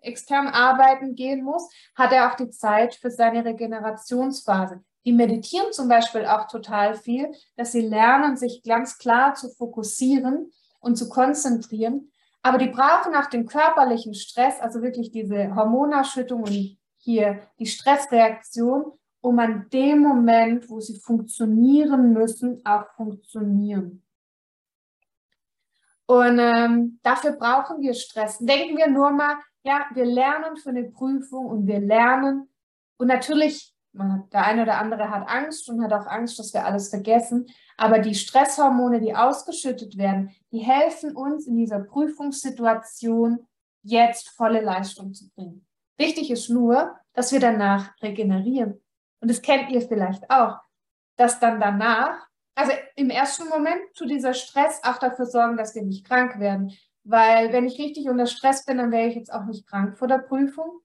[0.00, 4.82] extern arbeiten gehen muss, hat er auch die Zeit für seine Regenerationsphase.
[5.04, 10.50] Die meditieren zum Beispiel auch total viel, dass sie lernen, sich ganz klar zu fokussieren
[10.80, 12.10] und zu konzentrieren,
[12.44, 18.92] aber die brauchen auch den körperlichen Stress, also wirklich diese Hormonausschüttung und hier die Stressreaktion,
[19.22, 24.04] um an dem Moment, wo sie funktionieren müssen, auch funktionieren.
[26.04, 28.36] Und ähm, dafür brauchen wir Stress.
[28.40, 32.50] Denken wir nur mal, ja, wir lernen für eine Prüfung und wir lernen.
[32.98, 36.64] Und natürlich man, der eine oder andere hat Angst und hat auch Angst, dass wir
[36.64, 37.46] alles vergessen.
[37.76, 43.46] Aber die Stresshormone, die ausgeschüttet werden, die helfen uns in dieser Prüfungssituation
[43.82, 45.66] jetzt volle Leistung zu bringen.
[45.96, 48.80] Wichtig ist nur, dass wir danach regenerieren.
[49.20, 50.58] Und das kennt ihr vielleicht auch,
[51.16, 55.82] dass dann danach, also im ersten Moment tut dieser Stress auch dafür sorgen, dass wir
[55.82, 56.72] nicht krank werden.
[57.04, 60.08] Weil wenn ich richtig unter Stress bin, dann wäre ich jetzt auch nicht krank vor
[60.08, 60.80] der Prüfung,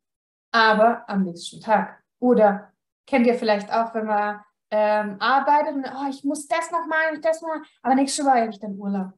[0.52, 2.04] aber am nächsten Tag.
[2.20, 2.72] Oder
[3.10, 7.16] Kennt ihr vielleicht auch, wenn man ähm, arbeitet und oh, ich muss das noch machen,
[7.16, 9.14] ich das machen, aber nächste Woche habe ich dann Urlaub.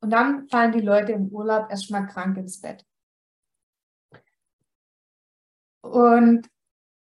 [0.00, 2.86] Und dann fallen die Leute im Urlaub erstmal krank ins Bett.
[5.82, 6.48] Und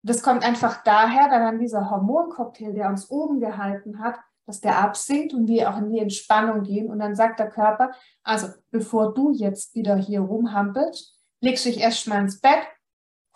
[0.02, 4.78] das kommt einfach daher, da dann dieser Hormoncocktail, der uns oben gehalten hat, dass der
[4.78, 6.90] absinkt und wir auch in die Entspannung gehen.
[6.90, 7.92] Und dann sagt der Körper,
[8.24, 12.66] also bevor du jetzt wieder hier rumhampelst, legst dich erstmal ins Bett,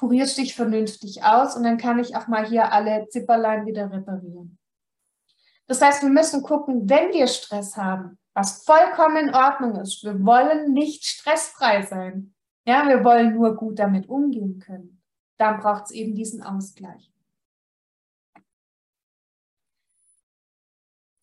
[0.02, 4.58] kurierst dich vernünftig aus und dann kann ich auch mal hier alle Zipperlein wieder reparieren.
[5.68, 10.02] Das heißt, wir müssen gucken, wenn wir Stress haben, was vollkommen in Ordnung ist.
[10.02, 12.34] Wir wollen nicht stressfrei sein.
[12.66, 15.00] Ja, wir wollen nur gut damit umgehen können.
[15.36, 17.12] Dann braucht es eben diesen Ausgleich.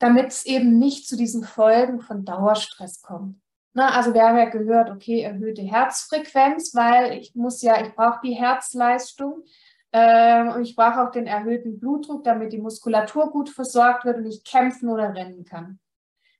[0.02, 3.42] damit es eben nicht zu diesen Folgen von Dauerstress kommt.
[3.74, 8.20] Na, also wir haben ja gehört, okay, erhöhte Herzfrequenz, weil ich muss ja, ich brauche
[8.24, 9.44] die Herzleistung
[9.92, 14.26] äh, und ich brauche auch den erhöhten Blutdruck, damit die Muskulatur gut versorgt wird und
[14.26, 15.80] ich kämpfen oder rennen kann.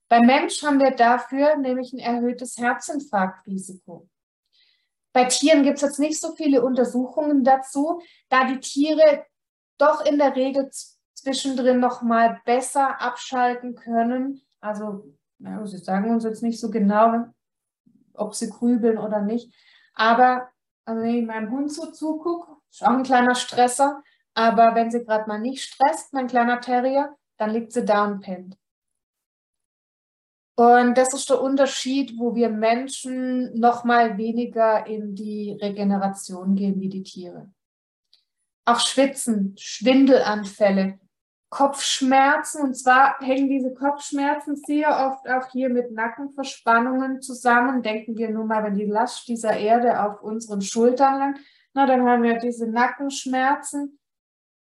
[0.08, 4.08] Beim Mensch haben wir dafür nämlich ein erhöhtes Herzinfarktrisiko.
[5.12, 9.24] Bei Tieren gibt es jetzt nicht so viele Untersuchungen dazu, da die Tiere
[9.78, 10.70] doch in der Regel
[11.14, 14.42] zwischendrin noch mal besser abschalten können.
[14.60, 17.26] Also, ja, sie sagen uns jetzt nicht so genau,
[18.14, 19.54] ob sie grübeln oder nicht.
[19.94, 20.48] Aber
[20.84, 24.02] also wenn ich meinem Hund so zugucke, ist auch ein kleiner Stresser.
[24.34, 28.20] Aber wenn sie gerade mal nicht stresst, mein kleiner Terrier, dann liegt sie da und
[28.20, 28.56] pennt.
[30.56, 36.80] Und das ist der Unterschied, wo wir Menschen noch mal weniger in die Regeneration gehen
[36.80, 37.50] wie die Tiere.
[38.66, 41.00] Auch Schwitzen, Schwindelanfälle,
[41.50, 42.62] Kopfschmerzen.
[42.62, 47.82] Und zwar hängen diese Kopfschmerzen sehr oft auch hier mit Nackenverspannungen zusammen.
[47.82, 51.38] Denken wir nur mal, wenn die Last dieser Erde auf unseren Schultern langt,
[51.74, 53.98] na, dann haben wir diese Nackenschmerzen.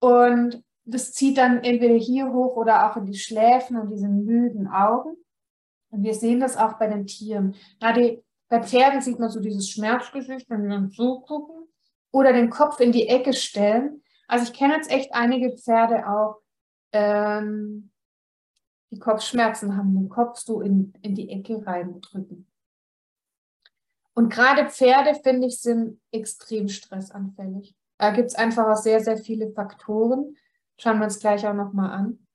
[0.01, 4.69] Und das zieht dann entweder hier hoch oder auch in die Schläfen und diese müden
[4.69, 5.17] Augen.
[5.91, 7.55] Und wir sehen das auch bei den Tieren.
[7.81, 11.69] Na, die, bei Pferden sieht man so dieses Schmerzgesicht, wenn wir dann so gucken.
[12.13, 14.03] Oder den Kopf in die Ecke stellen.
[14.29, 16.41] Also ich kenne jetzt echt einige Pferde auch,
[16.97, 17.91] ähm,
[18.91, 22.47] die Kopfschmerzen haben, den Kopf so in, in die Ecke reindrücken.
[24.15, 27.77] Und gerade Pferde, finde ich, sind extrem stressanfällig.
[27.99, 30.37] Da gibt es einfach auch sehr, sehr viele Faktoren.
[30.79, 32.27] Schauen wir uns gleich auch nochmal an.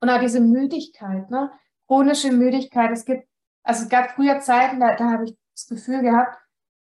[0.00, 1.50] Und auch diese Müdigkeit, ne?
[1.86, 2.90] chronische Müdigkeit.
[2.92, 3.28] Es gibt,
[3.62, 6.38] also es gab früher Zeiten, da, da habe ich das Gefühl gehabt,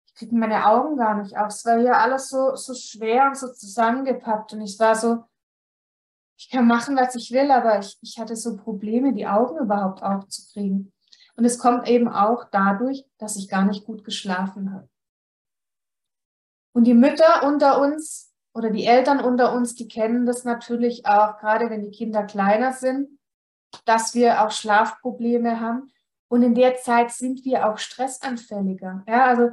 [0.07, 1.49] ich kriege meine Augen gar nicht auf.
[1.49, 4.53] Es war hier alles so, so schwer und so zusammengepappt.
[4.53, 5.25] Und ich war so,
[6.37, 10.03] ich kann machen, was ich will, aber ich, ich hatte so Probleme, die Augen überhaupt
[10.03, 10.93] aufzukriegen.
[11.37, 14.89] Und es kommt eben auch dadurch, dass ich gar nicht gut geschlafen habe.
[16.73, 21.39] Und die Mütter unter uns oder die Eltern unter uns, die kennen das natürlich auch,
[21.39, 23.19] gerade wenn die Kinder kleiner sind,
[23.85, 25.91] dass wir auch Schlafprobleme haben.
[26.29, 29.05] Und in der Zeit sind wir auch stressanfälliger.
[29.07, 29.51] Ja, also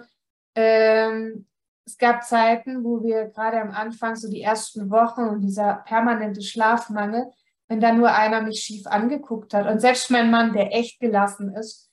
[0.55, 1.47] ähm,
[1.85, 6.41] es gab Zeiten, wo wir gerade am Anfang, so die ersten Wochen und dieser permanente
[6.41, 7.31] Schlafmangel,
[7.67, 9.67] wenn da nur einer mich schief angeguckt hat.
[9.67, 11.91] Und selbst mein Mann, der echt gelassen ist,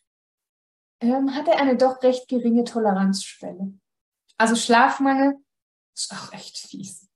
[1.00, 3.72] ähm, hatte eine doch recht geringe Toleranzschwelle.
[4.36, 5.36] Also Schlafmangel
[5.94, 7.08] ist auch echt fies.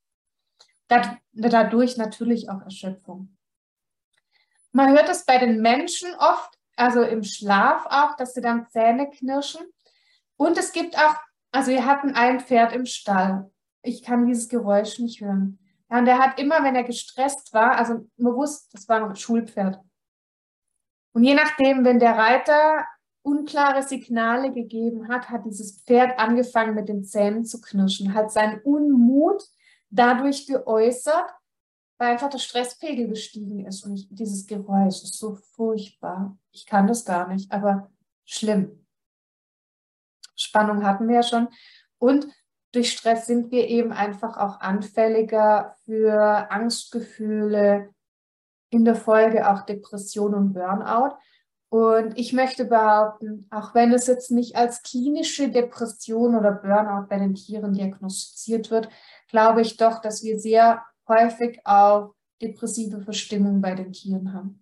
[0.87, 3.35] Dadurch natürlich auch Erschöpfung.
[4.71, 9.09] Man hört es bei den Menschen oft, also im Schlaf auch, dass sie dann Zähne
[9.09, 9.65] knirschen.
[10.37, 11.15] Und es gibt auch
[11.55, 13.49] also wir hatten ein Pferd im Stall.
[13.81, 15.57] Ich kann dieses Geräusch nicht hören.
[15.89, 19.15] Ja, und er hat immer, wenn er gestresst war, also man wusste, das war ein
[19.15, 19.79] Schulpferd.
[21.13, 22.85] Und je nachdem, wenn der Reiter
[23.21, 28.59] unklare Signale gegeben hat, hat dieses Pferd angefangen mit den Zähnen zu knirschen, hat seinen
[28.61, 29.41] Unmut
[29.89, 31.29] dadurch geäußert,
[31.97, 33.85] weil einfach der Stresspegel gestiegen ist.
[33.85, 36.37] Und ich, dieses Geräusch ist so furchtbar.
[36.51, 37.89] Ich kann das gar nicht, aber
[38.25, 38.84] schlimm.
[40.55, 41.49] Spannung hatten wir ja schon.
[41.97, 42.27] Und
[42.71, 47.89] durch Stress sind wir eben einfach auch anfälliger für Angstgefühle,
[48.69, 51.15] in der Folge auch Depression und Burnout.
[51.69, 57.17] Und ich möchte behaupten, auch wenn es jetzt nicht als klinische Depression oder Burnout bei
[57.17, 58.89] den Tieren diagnostiziert wird,
[59.29, 64.61] glaube ich doch, dass wir sehr häufig auch depressive Verstimmung bei den Tieren haben.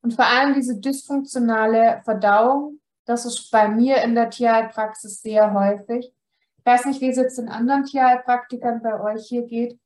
[0.00, 6.12] Und vor allem diese dysfunktionale Verdauung das ist bei mir in der Tierheilpraxis sehr häufig.
[6.58, 9.80] Ich weiß nicht, wie es jetzt in anderen Tierheilpraktikern bei euch hier geht,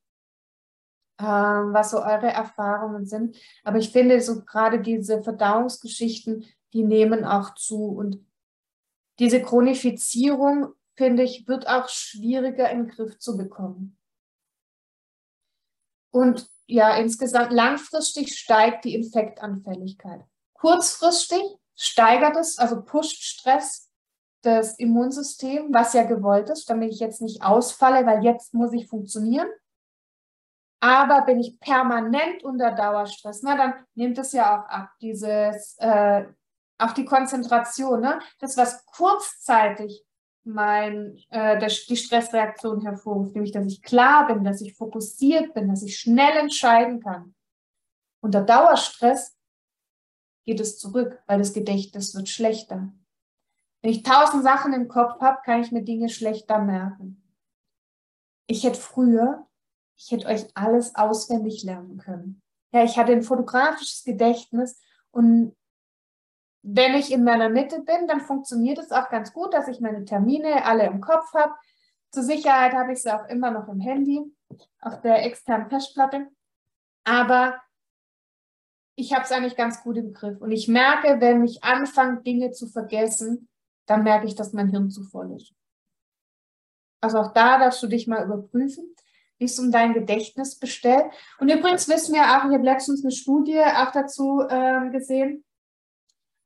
[1.20, 3.36] ähm, was so eure Erfahrungen sind.
[3.62, 7.90] Aber ich finde, so gerade diese Verdauungsgeschichten, die nehmen auch zu.
[7.90, 8.26] Und
[9.20, 13.96] diese Chronifizierung, finde ich, wird auch schwieriger in den Griff zu bekommen.
[16.10, 20.24] Und ja, insgesamt langfristig steigt die Infektanfälligkeit.
[20.54, 21.42] Kurzfristig
[21.74, 23.90] steigert es, also pusht Stress
[24.42, 28.88] das Immunsystem, was ja gewollt ist, damit ich jetzt nicht ausfalle, weil jetzt muss ich
[28.88, 29.48] funktionieren.
[30.80, 36.24] Aber bin ich permanent unter Dauerstress, na, dann nimmt es ja auch ab, dieses, äh,
[36.78, 38.18] auch die Konzentration, ne?
[38.40, 40.04] das, was kurzzeitig
[40.44, 45.68] mein, äh, der, die Stressreaktion hervorruft, nämlich dass ich klar bin, dass ich fokussiert bin,
[45.68, 47.36] dass ich schnell entscheiden kann.
[48.20, 49.36] Unter Dauerstress
[50.44, 52.92] geht es zurück, weil das Gedächtnis wird schlechter.
[53.82, 57.22] Wenn ich tausend Sachen im Kopf habe, kann ich mir Dinge schlechter merken.
[58.46, 59.46] Ich hätte früher,
[59.96, 62.42] ich hätte euch alles auswendig lernen können.
[62.72, 64.80] Ja, ich hatte ein fotografisches Gedächtnis
[65.10, 65.54] und
[66.62, 70.04] wenn ich in meiner Mitte bin, dann funktioniert es auch ganz gut, dass ich meine
[70.04, 71.54] Termine alle im Kopf habe.
[72.12, 74.22] Zur Sicherheit habe ich sie auch immer noch im Handy,
[74.80, 76.28] auf der externen Festplatte.
[77.04, 77.60] Aber
[79.02, 80.40] ich habe es eigentlich ganz gut im Griff.
[80.40, 83.48] Und ich merke, wenn ich anfange, Dinge zu vergessen,
[83.86, 85.52] dann merke ich, dass mein Hirn zu voll ist.
[87.00, 88.94] Also auch da darfst du dich mal überprüfen,
[89.38, 91.06] wie es um dein Gedächtnis bestellt.
[91.40, 95.44] Und übrigens wissen wir auch, ich habe letztens eine Studie auch dazu ähm, gesehen,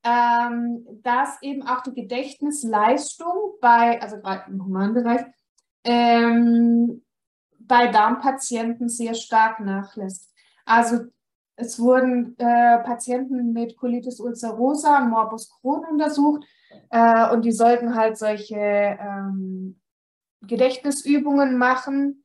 [0.03, 5.25] ähm, dass eben auch die Gedächtnisleistung bei, also gerade im Humanbereich,
[5.83, 7.05] ähm,
[7.59, 10.33] bei Darmpatienten sehr stark nachlässt.
[10.65, 11.05] Also
[11.59, 16.45] es wurden äh, Patienten mit Colitis ulcerosa und Morbus Crohn untersucht
[16.91, 19.81] äh, und die sollten halt solche ähm,
[20.41, 22.23] Gedächtnisübungen machen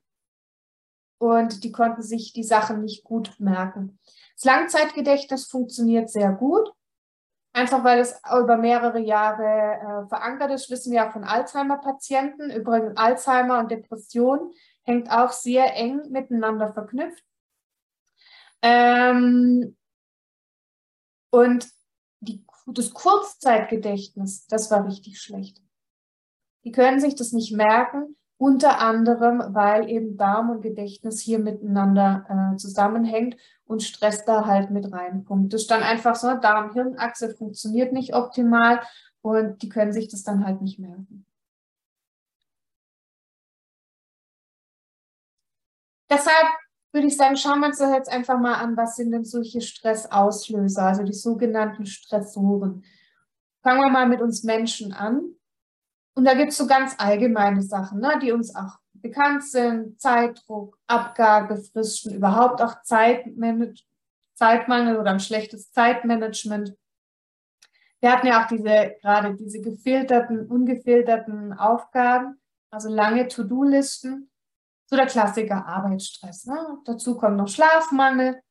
[1.19, 3.99] und die konnten sich die Sachen nicht gut merken.
[4.37, 6.71] Das Langzeitgedächtnis funktioniert sehr gut,
[7.55, 9.45] einfach weil es über mehrere Jahre
[10.05, 12.51] äh, verankert ist, wissen wir auch von Alzheimer-Patienten.
[12.51, 14.53] Übrigens Alzheimer und Depression
[14.83, 17.25] hängt auch sehr eng miteinander verknüpft.
[18.63, 19.77] Ähm,
[21.31, 21.69] und
[22.21, 25.61] die, das Kurzzeitgedächtnis, das war richtig schlecht.
[26.65, 32.53] Die können sich das nicht merken, unter anderem, weil eben Darm und Gedächtnis hier miteinander
[32.55, 35.53] äh, zusammenhängt und Stress da halt mit reinpumpt.
[35.53, 38.81] Das ist dann einfach so, Darm-Hirn-Achse funktioniert nicht optimal
[39.21, 41.25] und die können sich das dann halt nicht merken.
[46.11, 46.47] Deshalb
[46.93, 49.61] würde ich sagen, schauen wir uns das jetzt einfach mal an, was sind denn solche
[49.61, 52.85] Stressauslöser, also die sogenannten Stressoren.
[53.63, 55.23] Fangen wir mal mit uns Menschen an.
[56.15, 60.01] Und da gibt es so ganz allgemeine Sachen, ne, die uns auch bekannt sind.
[60.01, 63.85] Zeitdruck, Abgabefristen, überhaupt auch Zeitmanage
[64.43, 66.77] Zeitmangel oder ein schlechtes Zeitmanagement.
[68.01, 74.32] Wir hatten ja auch diese, gerade diese gefilterten, ungefilterten Aufgaben, also lange To-Do-Listen
[74.93, 76.45] so der Klassiker Arbeitsstress.
[76.45, 76.79] Ne?
[76.85, 78.43] Dazu kommt noch Schlafmangel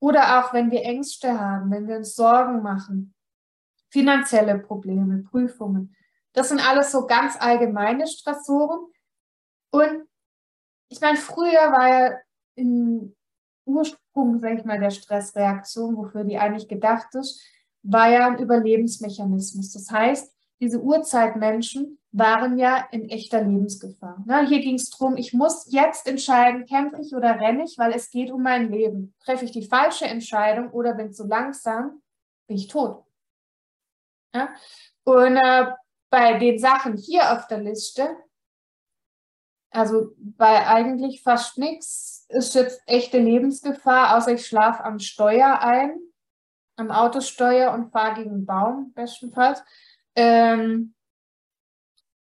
[0.00, 3.14] oder auch wenn wir Ängste haben, wenn wir uns Sorgen machen,
[3.90, 5.96] finanzielle Probleme, Prüfungen.
[6.34, 8.80] Das sind alles so ganz allgemeine Stressoren.
[9.70, 10.06] Und
[10.90, 12.18] ich meine, früher war ja
[12.54, 13.16] im
[13.64, 17.42] Ursprung, sage ich mal, der Stressreaktion, wofür die eigentlich gedacht ist,
[17.82, 19.72] war ja ein Überlebensmechanismus.
[19.72, 24.24] Das heißt, diese Urzeitmenschen waren ja in echter Lebensgefahr.
[24.48, 28.10] Hier ging es darum, ich muss jetzt entscheiden, kämpfe ich oder renne ich, weil es
[28.10, 29.14] geht um mein Leben.
[29.20, 32.02] Treffe ich die falsche Entscheidung oder bin zu langsam,
[32.46, 33.04] bin ich tot.
[34.34, 34.48] Ja?
[35.04, 35.66] Und äh,
[36.10, 38.08] bei den Sachen hier auf der Liste,
[39.70, 45.98] also bei eigentlich fast nichts, ist jetzt echte Lebensgefahr, außer ich schlafe am Steuer ein,
[46.76, 49.62] am Autosteuer und fahre gegen einen Baum, bestenfalls
[50.14, 50.94] ähm,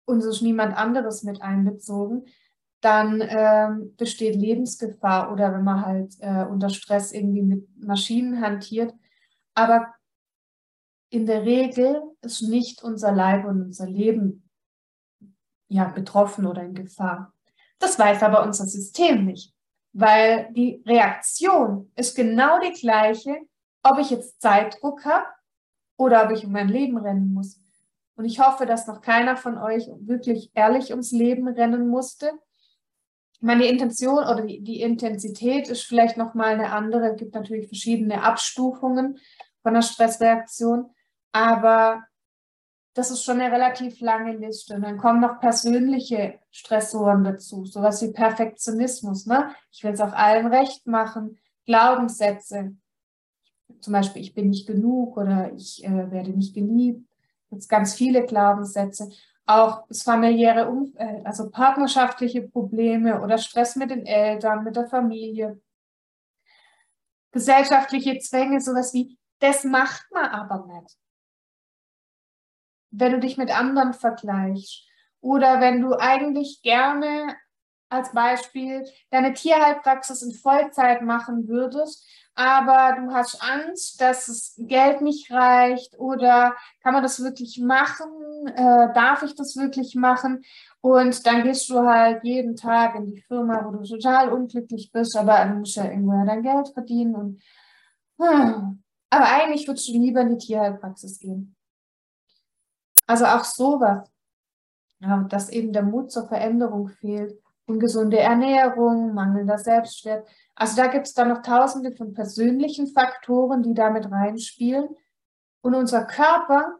[0.07, 2.25] und so ist niemand anderes mit einbezogen,
[2.81, 8.93] dann ähm, besteht Lebensgefahr oder wenn man halt äh, unter Stress irgendwie mit Maschinen hantiert.
[9.53, 9.93] Aber
[11.09, 14.49] in der Regel ist nicht unser Leib und unser Leben
[15.67, 17.33] ja, betroffen oder in Gefahr.
[17.79, 19.53] Das weiß aber unser System nicht,
[19.91, 23.37] weil die Reaktion ist genau die gleiche,
[23.83, 25.25] ob ich jetzt Zeitdruck habe
[25.97, 27.59] oder ob ich um mein Leben rennen muss.
[28.17, 32.31] Und ich hoffe, dass noch keiner von euch wirklich ehrlich ums Leben rennen musste.
[33.39, 37.11] Meine Intention oder die, die Intensität ist vielleicht nochmal eine andere.
[37.11, 39.19] Es gibt natürlich verschiedene Abstufungen
[39.61, 40.89] von der Stressreaktion,
[41.31, 42.05] aber
[42.95, 44.73] das ist schon eine relativ lange Liste.
[44.73, 49.27] Und dann kommen noch persönliche Stressoren dazu, sowas wie Perfektionismus.
[49.27, 49.53] Ne?
[49.71, 51.37] Ich will es auch allen recht machen,
[51.67, 52.75] Glaubenssätze,
[53.79, 57.06] zum Beispiel, ich bin nicht genug oder ich äh, werde nicht geliebt
[57.51, 59.09] jetzt ganz viele Glaubenssätze,
[59.45, 65.61] auch das familiäre Umfeld, also partnerschaftliche Probleme oder Stress mit den Eltern, mit der Familie,
[67.31, 70.97] gesellschaftliche Zwänge, sowas wie, das macht man aber nicht.
[72.91, 74.85] Wenn du dich mit anderen vergleichst
[75.21, 77.35] oder wenn du eigentlich gerne
[77.89, 82.05] als Beispiel deine Tierheilpraxis in Vollzeit machen würdest,
[82.37, 88.11] aber du hast Angst, dass das Geld nicht reicht oder kann man das wirklich machen?
[88.55, 90.43] Äh, darf ich das wirklich machen?
[90.81, 95.17] Und dann gehst du halt jeden Tag in die Firma, wo du total unglücklich bist,
[95.17, 97.15] aber du musst ja irgendwo dein Geld verdienen.
[97.15, 97.41] Und,
[98.21, 98.83] hm.
[99.09, 101.55] Aber eigentlich würdest du lieber in die Tierheilpraxis gehen.
[103.07, 104.07] Also auch sowas,
[105.29, 110.27] dass eben der Mut zur Veränderung fehlt ungesunde Ernährung, mangelnder Selbstwert.
[110.55, 114.87] Also da gibt es dann noch tausende von persönlichen Faktoren, die damit reinspielen.
[115.61, 116.79] Und unser Körper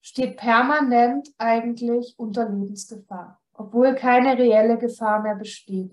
[0.00, 5.92] steht permanent eigentlich unter Lebensgefahr, obwohl keine reelle Gefahr mehr besteht.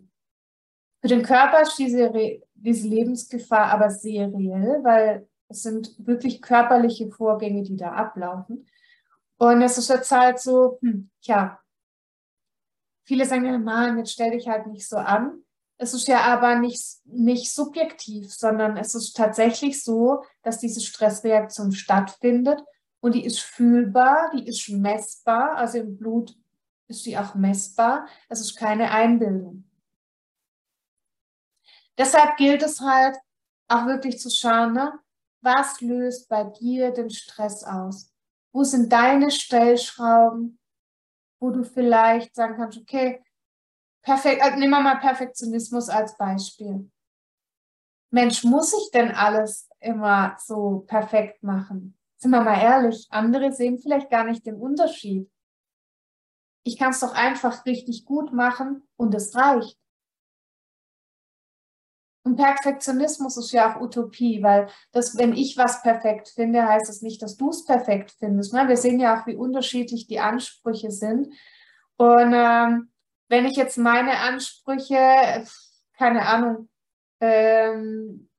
[1.01, 2.11] Für den Körper ist diese,
[2.53, 8.67] diese Lebensgefahr aber sehr reell, weil es sind wirklich körperliche Vorgänge, die da ablaufen.
[9.37, 11.60] Und es ist jetzt halt so, hm, tja,
[13.11, 15.43] viele sagen, ja, Mann, jetzt stell dich halt nicht so an.
[15.77, 21.73] Es ist ja aber nicht, nicht subjektiv, sondern es ist tatsächlich so, dass diese Stressreaktion
[21.73, 22.63] stattfindet
[23.01, 26.37] und die ist fühlbar, die ist messbar, also im Blut
[26.87, 28.07] ist sie auch messbar.
[28.29, 29.65] Es ist keine Einbildung.
[31.97, 33.17] Deshalb gilt es halt
[33.67, 34.97] auch wirklich zu schauen, ne?
[35.41, 38.09] was löst bei dir den Stress aus?
[38.53, 40.60] Wo sind deine Stellschrauben?
[41.41, 43.21] Wo du vielleicht sagen kannst, okay,
[44.03, 46.89] perfekt, also nehmen wir mal Perfektionismus als Beispiel.
[48.11, 51.97] Mensch, muss ich denn alles immer so perfekt machen?
[52.17, 55.29] Sind wir mal ehrlich, andere sehen vielleicht gar nicht den Unterschied.
[56.63, 59.80] Ich kann es doch einfach richtig gut machen und es reicht.
[62.23, 67.01] Und Perfektionismus ist ja auch Utopie, weil das, wenn ich was perfekt finde, heißt das
[67.01, 68.53] nicht, dass du es perfekt findest.
[68.53, 68.67] Ne?
[68.67, 71.33] Wir sehen ja auch, wie unterschiedlich die Ansprüche sind.
[71.97, 72.91] Und ähm,
[73.27, 75.45] wenn ich jetzt meine Ansprüche,
[75.97, 76.69] keine Ahnung,
[77.19, 78.29] ähm,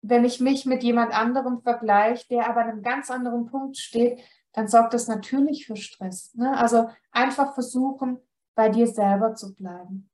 [0.00, 4.20] wenn ich mich mit jemand anderem vergleiche, der aber an einem ganz anderen Punkt steht,
[4.52, 6.34] dann sorgt das natürlich für Stress.
[6.34, 6.56] Ne?
[6.56, 8.18] Also einfach versuchen,
[8.54, 10.08] bei dir selber zu bleiben.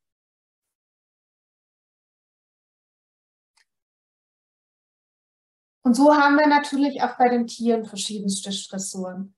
[5.83, 9.35] Und so haben wir natürlich auch bei den Tieren verschiedenste Stressoren.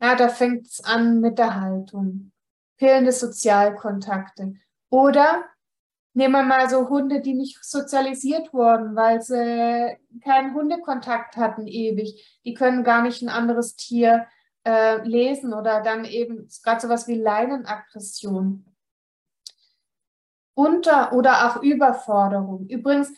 [0.00, 2.30] Ja, da fängt es an mit der Haltung,
[2.76, 4.54] fehlende Sozialkontakte.
[4.90, 5.44] Oder
[6.14, 12.40] nehmen wir mal so Hunde, die nicht sozialisiert wurden, weil sie keinen Hundekontakt hatten ewig.
[12.44, 14.26] Die können gar nicht ein anderes Tier
[14.64, 18.64] äh, lesen oder dann eben gerade sowas wie Leinenaggression.
[20.54, 22.66] Unter- oder auch Überforderung.
[22.66, 23.12] Übrigens,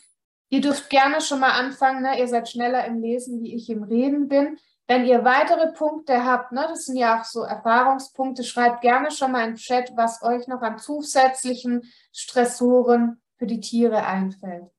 [0.51, 2.19] Ihr dürft gerne schon mal anfangen, ne?
[2.19, 4.59] ihr seid schneller im Lesen, wie ich im Reden bin.
[4.85, 9.31] Wenn ihr weitere Punkte habt, ne, das sind ja auch so Erfahrungspunkte, schreibt gerne schon
[9.31, 14.69] mal im Chat, was euch noch an zusätzlichen Stressoren für die Tiere einfällt.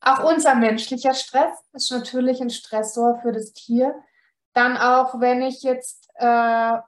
[0.00, 3.94] Auch unser menschlicher Stress ist natürlich ein Stressor für das Tier.
[4.54, 6.78] Dann auch, wenn ich jetzt äh,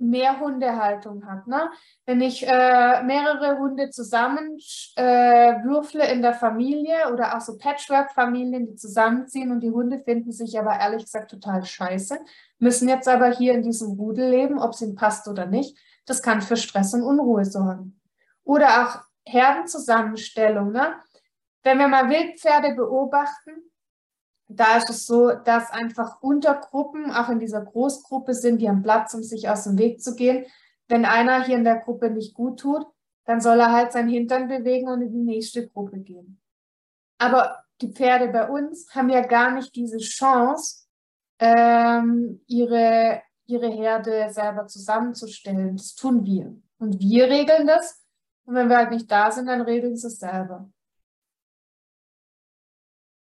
[0.00, 1.48] mehr Hundehaltung habe.
[1.48, 1.70] Ne?
[2.06, 4.56] Wenn ich äh, mehrere Hunde zusammen
[4.96, 10.32] äh, würfle in der Familie oder auch so Patchwork-Familien, die zusammenziehen und die Hunde finden
[10.32, 12.18] sich aber ehrlich gesagt total scheiße,
[12.58, 15.76] müssen jetzt aber hier in diesem Rudel leben, ob es ihnen passt oder nicht.
[16.06, 18.00] Das kann für Stress und Unruhe sorgen.
[18.42, 20.72] Oder auch Herdenzusammenstellung.
[20.72, 20.94] Ne?
[21.62, 23.69] Wenn wir mal Wildpferde beobachten,
[24.52, 29.14] da ist es so, dass einfach Untergruppen auch in dieser Großgruppe sind, die haben Platz,
[29.14, 30.44] um sich aus dem Weg zu gehen.
[30.88, 32.84] Wenn einer hier in der Gruppe nicht gut tut,
[33.26, 36.40] dann soll er halt sein Hintern bewegen und in die nächste Gruppe gehen.
[37.18, 40.86] Aber die Pferde bei uns haben ja gar nicht diese Chance,
[41.38, 45.76] ähm, ihre, ihre Herde selber zusammenzustellen.
[45.76, 46.60] Das tun wir.
[46.78, 48.02] Und wir regeln das.
[48.46, 50.68] Und wenn wir halt nicht da sind, dann regeln sie es selber.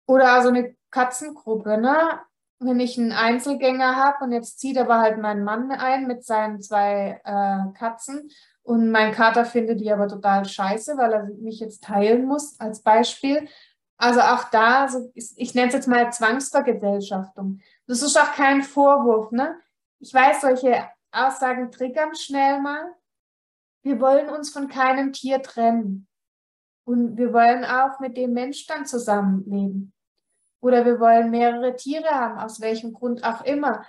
[0.07, 2.21] Oder also eine Katzengruppe, ne?
[2.61, 6.61] Wenn ich einen Einzelgänger habe und jetzt zieht aber halt mein Mann ein mit seinen
[6.61, 8.31] zwei äh, Katzen
[8.69, 12.83] und mein Kater findet die aber total scheiße, weil er mich jetzt teilen muss, als
[12.83, 13.49] Beispiel.
[13.97, 17.61] Also auch da, so, ich nenne es jetzt mal Zwangsvergesellschaftung.
[17.87, 19.57] Das ist auch kein Vorwurf, ne?
[20.01, 22.95] Ich weiß, solche Aussagen triggern schnell mal.
[23.83, 26.07] Wir wollen uns von keinem Tier trennen.
[26.85, 29.93] Und wir wollen auch mit dem Mensch dann zusammenleben.
[30.61, 33.85] Oder wir wollen mehrere Tiere haben, aus welchem Grund auch immer.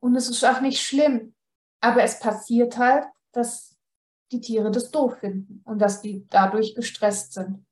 [0.00, 1.34] Und es ist auch nicht schlimm.
[1.80, 3.76] Aber es passiert halt, dass
[4.32, 7.64] die Tiere das doof finden und dass die dadurch gestresst sind.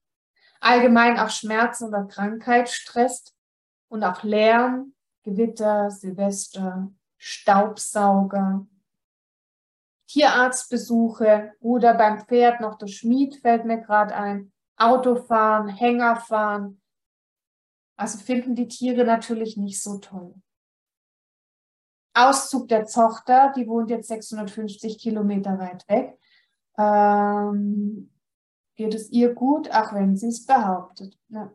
[0.60, 3.34] allgemein auch Schmerzen oder Krankheit stresst
[3.88, 8.66] und auch Lärm, Gewitter, Silvester, Staubsauger,
[10.08, 16.80] Tierarztbesuche oder beim Pferd noch der Schmied fällt mir gerade ein, Autofahren, Hängerfahren.
[17.96, 20.34] Also finden die Tiere natürlich nicht so toll.
[22.14, 26.18] Auszug der Tochter, die wohnt jetzt 650 Kilometer weit weg.
[26.78, 28.10] Ähm,
[28.76, 31.18] geht es ihr gut, auch wenn sie es behauptet.
[31.28, 31.52] Ja.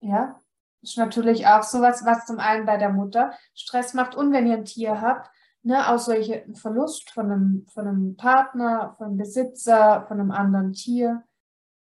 [0.00, 0.40] ja,
[0.82, 4.54] ist natürlich auch sowas, was zum einen bei der Mutter Stress macht und wenn ihr
[4.54, 5.30] ein Tier habt,
[5.62, 10.72] ne, aus solchen Verlust von einem, von einem Partner, von einem Besitzer, von einem anderen
[10.72, 11.24] Tier.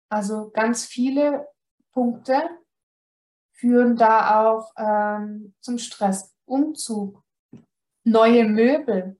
[0.09, 1.47] Also ganz viele
[1.91, 2.41] Punkte
[3.55, 6.33] führen da auch ähm, zum Stress.
[6.45, 7.23] Umzug,
[8.03, 9.19] neue Möbel.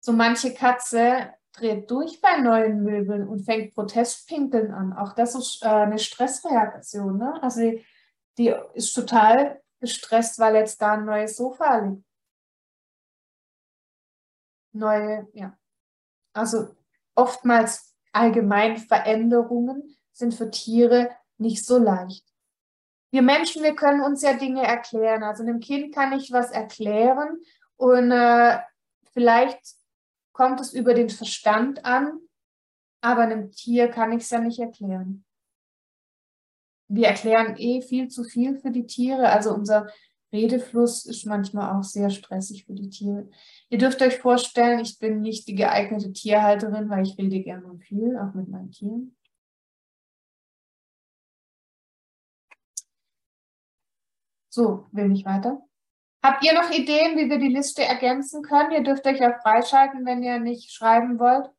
[0.00, 4.92] So manche Katze dreht durch bei neuen Möbeln und fängt Protestpinkeln an.
[4.92, 7.16] Auch das ist äh, eine Stressreaktion.
[7.16, 7.42] Ne?
[7.42, 7.86] Also die,
[8.36, 12.04] die ist total gestresst, weil jetzt da ein neues Sofa liegt.
[14.72, 15.56] Neue, ja.
[16.34, 16.74] Also
[17.14, 22.33] oftmals allgemein Veränderungen sind für Tiere nicht so leicht.
[23.14, 25.22] Wir Menschen, wir können uns ja Dinge erklären.
[25.22, 27.38] Also einem Kind kann ich was erklären
[27.76, 28.58] und äh,
[29.12, 29.60] vielleicht
[30.32, 32.18] kommt es über den Verstand an,
[33.00, 35.24] aber einem Tier kann ich es ja nicht erklären.
[36.88, 39.28] Wir erklären eh viel zu viel für die Tiere.
[39.28, 39.86] Also unser
[40.32, 43.30] Redefluss ist manchmal auch sehr stressig für die Tiere.
[43.68, 48.18] Ihr dürft euch vorstellen, ich bin nicht die geeignete Tierhalterin, weil ich rede gerne viel,
[48.18, 49.16] auch mit meinen Tieren.
[54.54, 55.60] So, will ich weiter?
[56.22, 58.70] Habt ihr noch Ideen, wie wir die Liste ergänzen können?
[58.70, 61.50] Ihr dürft euch ja freischalten, wenn ihr nicht schreiben wollt.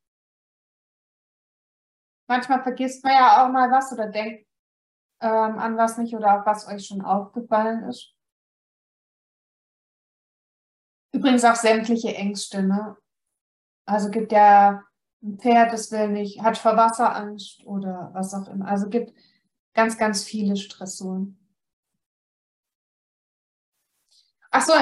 [2.29, 4.47] Manchmal vergisst man ja auch mal was oder denkt
[5.19, 8.15] ähm, an was nicht oder auch was euch schon aufgefallen ist.
[11.11, 12.63] Übrigens auch sämtliche Ängste.
[12.63, 12.95] Ne?
[13.85, 14.81] Also gibt ja
[15.21, 18.69] ein Pferd, das will nicht, hat vor Wasser Angst oder was auch immer.
[18.69, 19.13] Also gibt
[19.73, 21.44] ganz, ganz viele Stressoren.
[24.55, 24.73] Ach so.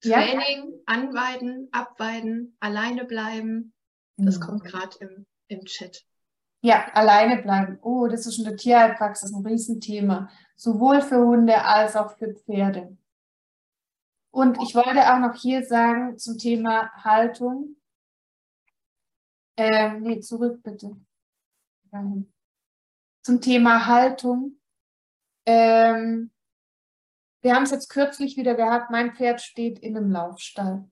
[0.00, 0.78] Training, ja?
[0.86, 3.72] anweiden, abweiden, alleine bleiben.
[4.16, 4.42] Das mhm.
[4.42, 6.04] kommt gerade im, im Chat.
[6.62, 7.78] Ja, alleine bleiben.
[7.82, 10.28] Oh, das ist in der Tierheilpraxis ein Riesenthema.
[10.56, 12.96] Sowohl für Hunde als auch für Pferde.
[14.32, 17.76] Und ich wollte auch noch hier sagen zum Thema Haltung.
[19.56, 20.96] Äh, nee, zurück bitte.
[23.22, 24.58] Zum Thema Haltung.
[25.46, 26.32] Ähm,
[27.42, 30.88] wir haben es jetzt kürzlich wieder gehabt, mein Pferd steht in einem Laufstall.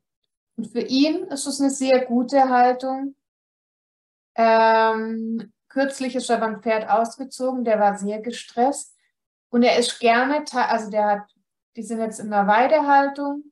[0.56, 3.14] Und für ihn ist es eine sehr gute Haltung.
[4.34, 8.96] Ähm, kürzlich ist aber ein Pferd ausgezogen, der war sehr gestresst.
[9.48, 11.34] Und er ist gerne, also der hat,
[11.76, 13.44] die sind jetzt in der Weidehaltung.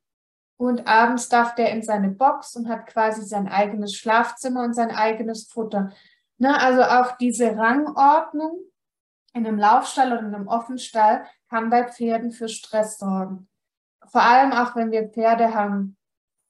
[0.57, 4.91] Und abends darf der in seine Box und hat quasi sein eigenes Schlafzimmer und sein
[4.91, 5.93] eigenes Futter.
[6.37, 8.59] Ne, also auch diese Rangordnung
[9.33, 13.47] in einem Laufstall oder in einem Offenstall kann bei Pferden für Stress sorgen.
[14.07, 15.97] Vor allem auch, wenn wir Pferde haben,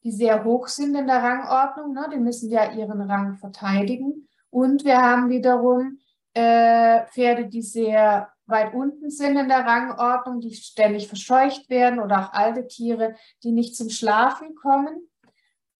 [0.04, 2.08] die sehr hoch sind in der Rangordnung, ne?
[2.12, 4.28] die müssen ja ihren Rang verteidigen.
[4.50, 6.00] Und wir haben wiederum
[6.34, 12.20] äh, Pferde, die sehr weit unten sind in der Rangordnung, die ständig verscheucht werden oder
[12.20, 15.10] auch alte Tiere, die nicht zum Schlafen kommen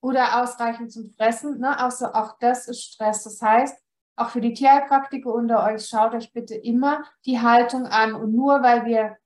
[0.02, 1.60] oder ausreichend zum Fressen.
[1.60, 1.78] Ne?
[1.80, 3.24] Also auch das ist Stress.
[3.24, 3.78] Das heißt,
[4.20, 8.14] auch für die Tierheilpraktiker unter euch, schaut euch bitte immer die Haltung an.
[8.14, 9.18] Und nur weil wir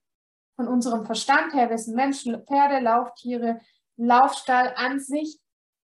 [0.56, 3.60] von unserem Verstand her wissen, Menschen, Pferde, Lauftiere,
[3.96, 5.40] Laufstall an sich,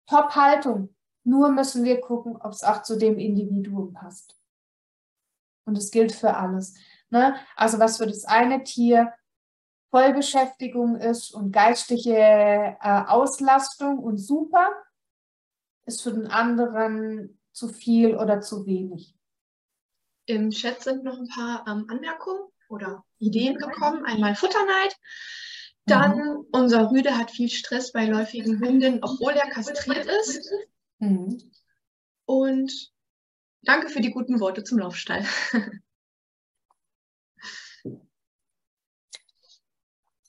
[0.06, 0.94] Top-Haltung.
[1.22, 4.38] Nur müssen wir gucken, ob es auch zu dem Individuum passt.
[5.66, 6.74] Und es gilt für alles.
[7.10, 7.36] Ne?
[7.56, 9.12] Also was für das eine Tier
[9.90, 14.70] Vollbeschäftigung ist und geistige äh, Auslastung und super,
[15.86, 19.14] ist für den anderen zu viel oder zu wenig.
[20.26, 24.04] Im Chat sind noch ein paar ähm, Anmerkungen oder Ideen gekommen.
[24.04, 24.96] Einmal Futterneid.
[25.86, 26.46] Dann mhm.
[26.52, 30.50] unser Rüde hat viel Stress bei läufigen Hunden, obwohl er kastriert ist.
[30.98, 31.50] Mhm.
[32.24, 32.92] Und
[33.62, 35.24] danke für die guten Worte zum Laufstall.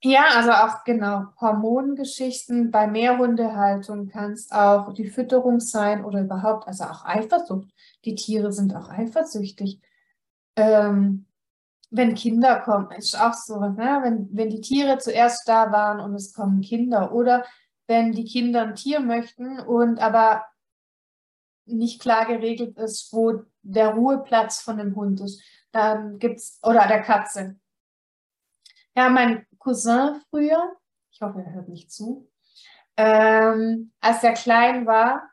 [0.08, 6.68] Ja, also auch genau Hormongeschichten bei Mehrhundehaltung kann es auch die Fütterung sein oder überhaupt,
[6.68, 7.74] also auch Eifersucht.
[8.06, 9.82] Die Tiere sind auch eifersüchtig.
[10.56, 11.26] Ähm,
[11.90, 14.00] wenn Kinder kommen, ist auch so, ne?
[14.04, 17.44] wenn, wenn die Tiere zuerst da waren und es kommen Kinder oder
[17.88, 20.46] wenn die Kinder ein Tier möchten und aber
[21.66, 25.42] nicht klar geregelt ist, wo der Ruheplatz von dem Hund ist,
[25.72, 27.56] Dann gibt's, oder der Katze.
[28.96, 30.76] Ja, mein Cousin früher,
[31.12, 32.30] ich hoffe, er hört nicht zu,
[32.98, 35.32] ähm, als er klein war,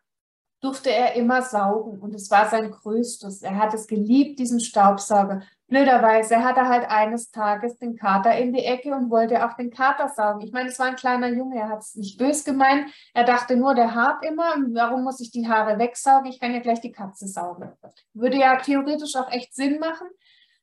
[0.62, 3.42] durfte er immer saugen und es war sein größtes.
[3.42, 5.42] Er hat es geliebt, diesen Staubsauger.
[5.66, 9.70] Blöderweise hat er halt eines Tages den Kater in die Ecke und wollte auch den
[9.70, 10.40] Kater saugen.
[10.40, 12.90] Ich meine, es war ein kleiner Junge, er hat es nicht bös gemeint.
[13.12, 14.54] Er dachte nur, der hart immer.
[14.72, 16.30] Warum muss ich die Haare wegsaugen?
[16.30, 17.72] Ich kann ja gleich die Katze saugen.
[18.14, 20.06] Würde ja theoretisch auch echt Sinn machen.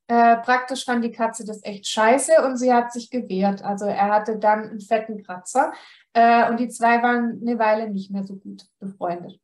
[0.09, 3.63] Äh, praktisch fand die Katze das echt scheiße und sie hat sich gewehrt.
[3.63, 5.71] Also er hatte dann einen fetten Kratzer
[6.13, 9.39] äh, und die zwei waren eine Weile nicht mehr so gut befreundet.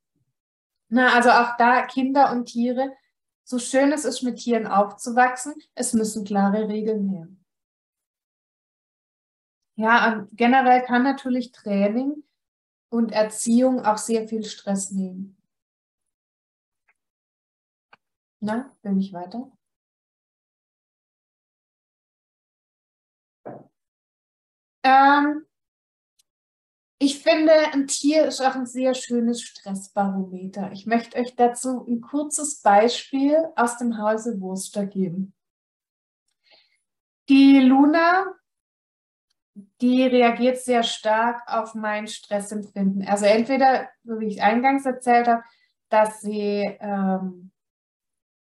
[0.89, 2.91] Na, also auch da Kinder und Tiere
[3.43, 7.27] so schön es ist, mit Tieren aufzuwachsen, es müssen klare Regeln her.
[9.75, 12.23] Ja, generell kann natürlich Training
[12.89, 15.37] und Erziehung auch sehr viel Stress nehmen.
[18.39, 19.51] Na, will ich weiter?
[24.85, 25.45] Ähm,
[26.99, 30.71] ich finde, ein Tier ist auch ein sehr schönes Stressbarometer.
[30.71, 35.33] Ich möchte euch dazu ein kurzes Beispiel aus dem Hause Wurster geben.
[37.27, 38.27] Die Luna,
[39.81, 43.07] die reagiert sehr stark auf mein Stressempfinden.
[43.07, 45.43] Also entweder, so wie ich eingangs erzählt habe,
[45.89, 47.51] dass sie ähm,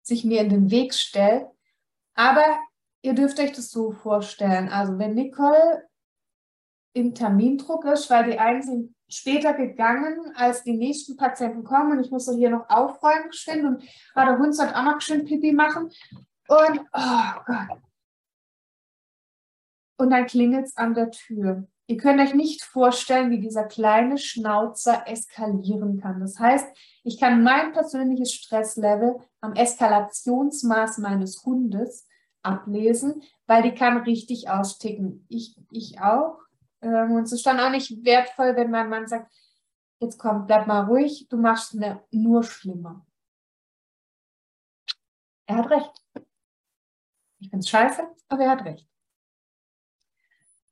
[0.01, 1.45] sich mir in den Weg stellt.
[2.15, 2.59] Aber
[3.03, 4.69] ihr dürft euch das so vorstellen.
[4.69, 5.87] Also wenn Nicole
[6.93, 12.03] im Termindruck ist, weil die einen sind später gegangen, als die nächsten Patienten kommen und
[12.03, 13.83] ich muss so hier noch aufräumen geschwind und
[14.15, 15.91] ah, der Hund sollte auch noch schön Pipi machen
[16.47, 17.81] und oh Gott.
[19.97, 21.67] Und dann klingelt es an der Tür.
[21.87, 26.21] Ihr könnt euch nicht vorstellen, wie dieser kleine Schnauzer eskalieren kann.
[26.21, 26.65] Das heißt,
[27.03, 32.07] ich kann mein persönliches Stresslevel am Eskalationsmaß meines Hundes
[32.43, 35.25] ablesen, weil die kann richtig austicken.
[35.29, 36.39] Ich, ich auch.
[36.81, 39.31] Ähm, und es ist dann auch nicht wertvoll, wenn mein Mann sagt,
[39.99, 43.05] jetzt komm, bleib mal ruhig, du machst es nur schlimmer.
[45.45, 45.91] Er hat recht.
[47.39, 48.87] Ich finde es scheiße, aber er hat recht.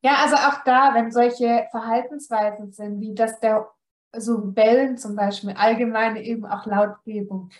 [0.02, 3.70] Ja, also auch da, wenn solche Verhaltensweisen sind, wie dass der
[4.16, 7.50] so Bellen zum Beispiel, allgemeine eben auch Lautgebung,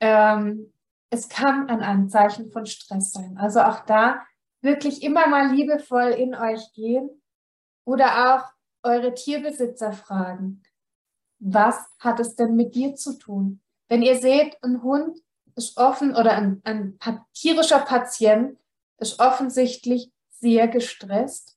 [0.00, 0.72] ähm,
[1.10, 3.38] es kann ein Anzeichen von Stress sein.
[3.38, 4.22] Also auch da
[4.60, 7.10] wirklich immer mal liebevoll in euch gehen
[7.86, 10.62] oder auch eure Tierbesitzer fragen,
[11.38, 13.60] was hat es denn mit dir zu tun?
[13.88, 15.18] Wenn ihr seht, ein Hund
[15.54, 16.98] ist offen oder ein, ein
[17.32, 18.58] tierischer Patient
[18.98, 21.56] ist offensichtlich sehr gestresst,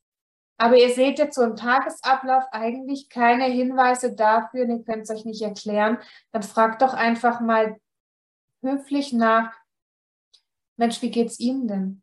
[0.58, 5.26] aber ihr seht jetzt so im Tagesablauf eigentlich keine Hinweise dafür, ihr könnt es euch
[5.26, 5.98] nicht erklären,
[6.32, 7.80] dann fragt doch einfach mal
[8.62, 9.54] höflich nach,
[10.76, 12.02] Mensch, wie geht's Ihnen denn?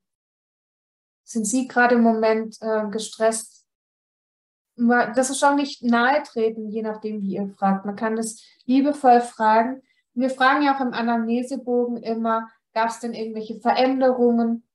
[1.24, 3.55] Sind Sie gerade im Moment äh, gestresst?
[4.76, 7.86] Das ist auch nicht nahe treten, je nachdem, wie ihr fragt.
[7.86, 9.82] Man kann das liebevoll fragen.
[10.14, 14.66] Wir fragen ja auch im Anamnesebogen immer, gab es denn irgendwelche Veränderungen?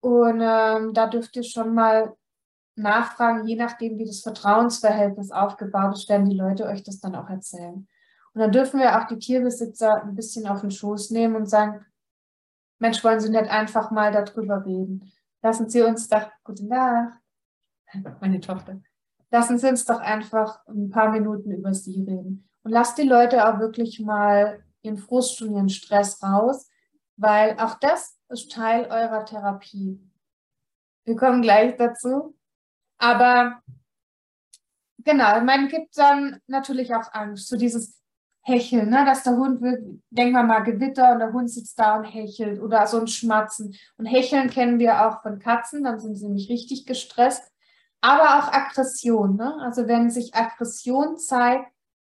[0.00, 2.16] Und ähm, da dürft ihr schon mal
[2.76, 7.30] nachfragen, je nachdem, wie das Vertrauensverhältnis aufgebaut ist, werden die Leute euch das dann auch
[7.30, 7.88] erzählen.
[8.34, 11.84] Und dann dürfen wir auch die Tierbesitzer ein bisschen auf den Schoß nehmen und sagen,
[12.78, 15.10] Mensch, wollen Sie nicht einfach mal darüber reden?
[15.42, 17.18] Lassen Sie uns doch, gute Nacht,
[18.20, 18.80] meine Tochter.
[19.30, 22.48] Lassen Sie uns doch einfach ein paar Minuten über sie reden.
[22.62, 26.70] Und lasst die Leute auch wirklich mal ihren Frust und ihren Stress raus,
[27.16, 30.00] weil auch das ist Teil eurer Therapie.
[31.04, 32.36] Wir kommen gleich dazu.
[32.98, 33.60] Aber
[34.98, 38.00] genau, man gibt dann natürlich auch Angst, so dieses
[38.42, 39.04] Hecheln, ne?
[39.04, 42.60] dass der Hund wird, denken wir mal Gewitter und der Hund sitzt da und hechelt
[42.60, 43.74] oder so ein Schmatzen.
[43.96, 47.52] Und Hecheln kennen wir auch von Katzen, dann sind sie nämlich richtig gestresst
[48.00, 49.36] aber auch Aggression.
[49.36, 49.56] Ne?
[49.62, 51.70] Also wenn sich Aggression zeigt,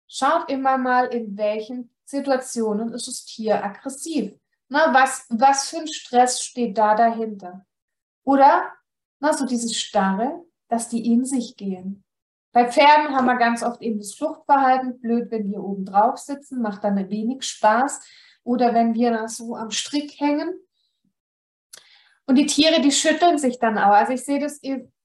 [0.07, 4.33] schaut immer mal, in welchen Situationen ist das Tier aggressiv.
[4.69, 4.79] Ne?
[4.91, 7.65] Was, was für ein Stress steht da dahinter?
[8.23, 8.71] Oder
[9.19, 12.03] na, so dieses Starre, dass die in sich gehen.
[12.51, 14.99] Bei Pferden haben wir ganz oft eben das Fluchtverhalten.
[14.99, 18.01] Blöd, wenn wir oben drauf sitzen, macht dann wenig Spaß.
[18.43, 20.55] Oder wenn wir so am Strick hängen.
[22.25, 23.93] Und die Tiere, die schütteln sich dann auch.
[23.93, 24.59] Also ich sehe das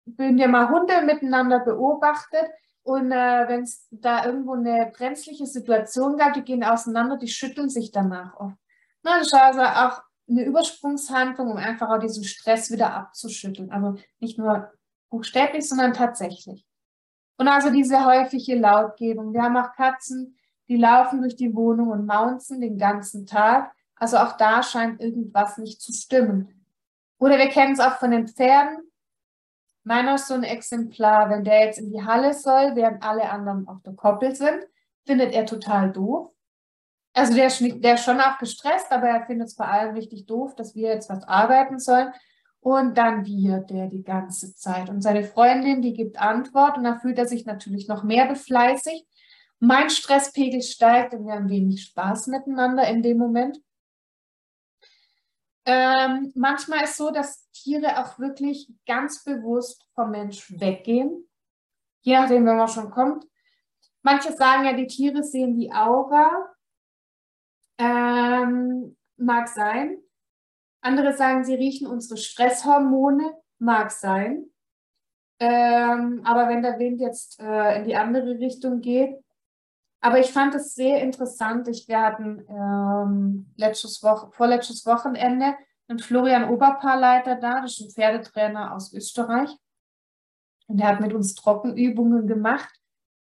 [0.04, 2.46] wenn ihr mal Hunde miteinander beobachtet
[2.82, 7.68] und äh, wenn es da irgendwo eine brenzliche Situation gab, die gehen auseinander, die schütteln
[7.68, 8.56] sich danach oft.
[9.02, 13.70] Na, das ist also auch eine Übersprungshandlung, um einfach auch diesen Stress wieder abzuschütteln.
[13.70, 14.72] Also nicht nur
[15.10, 16.66] buchstäblich, sondern tatsächlich.
[17.36, 19.32] Und also diese häufige Lautgebung.
[19.32, 20.36] Wir haben auch Katzen,
[20.68, 23.72] die laufen durch die Wohnung und maunzen den ganzen Tag.
[23.96, 26.66] Also auch da scheint irgendwas nicht zu stimmen.
[27.18, 28.78] Oder wir kennen es auch von den Pferden.
[29.84, 33.66] Meiner ist so ein Exemplar, wenn der jetzt in die Halle soll, während alle anderen
[33.66, 34.64] auf der Koppel sind,
[35.04, 36.30] findet er total doof.
[37.14, 40.26] Also der ist, der ist schon auch gestresst, aber er findet es vor allem richtig
[40.26, 42.12] doof, dass wir jetzt was arbeiten sollen.
[42.60, 44.88] Und dann wird der die ganze Zeit.
[44.88, 49.04] Und seine Freundin, die gibt Antwort und da fühlt er sich natürlich noch mehr befleißigt.
[49.58, 53.58] Mein Stresspegel steigt und wir haben wenig Spaß miteinander in dem Moment.
[55.64, 61.28] Ähm, manchmal ist so, dass Tiere auch wirklich ganz bewusst vom Mensch weggehen.
[62.00, 63.24] Je nachdem, wenn man schon kommt.
[64.02, 66.52] Manche sagen ja, die Tiere sehen die Aura.
[67.78, 69.98] Ähm, mag sein.
[70.80, 73.40] Andere sagen, sie riechen unsere Stresshormone.
[73.58, 74.50] Mag sein.
[75.38, 79.21] Ähm, aber wenn der Wind jetzt äh, in die andere Richtung geht.
[80.04, 81.68] Aber ich fand es sehr interessant.
[81.68, 85.54] Ich, wir hatten ähm, letztes Woche, vorletztes Wochenende
[85.86, 89.50] einen Florian Oberpaarleiter da, das ist ein Pferdetrainer aus Österreich.
[90.66, 92.74] Und der hat mit uns Trockenübungen gemacht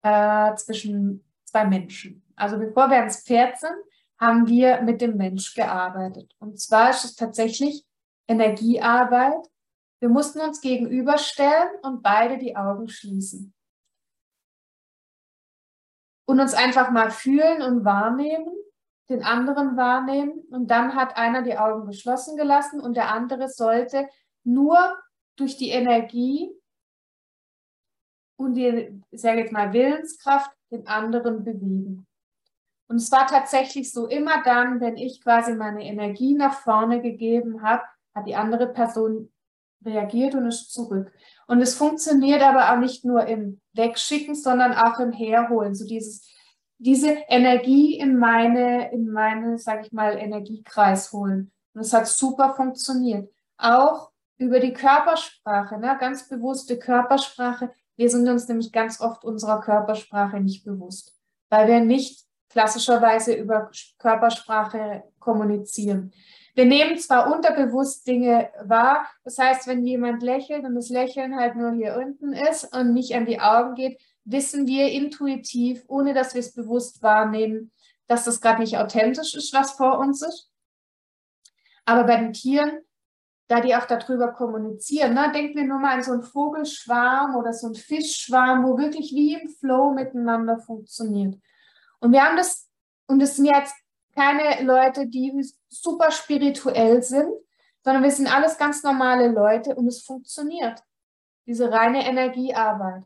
[0.02, 2.22] äh, zwischen zwei Menschen.
[2.36, 3.74] Also bevor wir ans Pferd sind,
[4.20, 6.32] haben wir mit dem Mensch gearbeitet.
[6.38, 7.84] Und zwar ist es tatsächlich
[8.28, 9.48] Energiearbeit.
[9.98, 13.52] Wir mussten uns gegenüberstellen und beide die Augen schließen.
[16.24, 18.54] Und uns einfach mal fühlen und wahrnehmen,
[19.08, 20.44] den anderen wahrnehmen.
[20.50, 24.08] Und dann hat einer die Augen geschlossen gelassen und der andere sollte
[24.44, 24.96] nur
[25.36, 26.50] durch die Energie
[28.36, 32.06] und die, sage jetzt mal, Willenskraft den anderen bewegen.
[32.88, 37.62] Und es war tatsächlich so, immer dann, wenn ich quasi meine Energie nach vorne gegeben
[37.62, 37.82] habe,
[38.14, 39.32] hat die andere Person
[39.84, 41.12] reagiert und ist zurück.
[41.46, 45.74] Und es funktioniert aber auch nicht nur im Wegschicken, sondern auch im Herholen.
[45.74, 46.28] So dieses,
[46.78, 51.52] diese Energie in meine, in meine, sag ich mal, Energiekreis holen.
[51.74, 53.30] Und es hat super funktioniert.
[53.56, 55.96] Auch über die Körpersprache, ne?
[56.00, 57.70] ganz bewusste Körpersprache.
[57.96, 61.14] Wir sind uns nämlich ganz oft unserer Körpersprache nicht bewusst,
[61.48, 66.12] weil wir nicht klassischerweise über Körpersprache kommunizieren.
[66.54, 71.56] Wir nehmen zwar unterbewusst Dinge wahr, das heißt, wenn jemand lächelt und das Lächeln halt
[71.56, 76.34] nur hier unten ist und nicht an die Augen geht, wissen wir intuitiv, ohne dass
[76.34, 77.72] wir es bewusst wahrnehmen,
[78.06, 80.50] dass das gerade nicht authentisch ist, was vor uns ist.
[81.86, 82.80] Aber bei den Tieren,
[83.48, 87.52] da die auch darüber kommunizieren, ne, denken wir nur mal an so einen Vogelschwarm oder
[87.52, 91.36] so einen Fischschwarm, wo wirklich wie im Flow miteinander funktioniert.
[91.98, 92.68] Und wir haben das,
[93.06, 93.74] und es sind jetzt
[94.14, 95.32] keine Leute, die
[95.68, 97.32] super spirituell sind,
[97.84, 100.82] sondern wir sind alles ganz normale Leute und es funktioniert.
[101.46, 103.04] Diese reine Energiearbeit.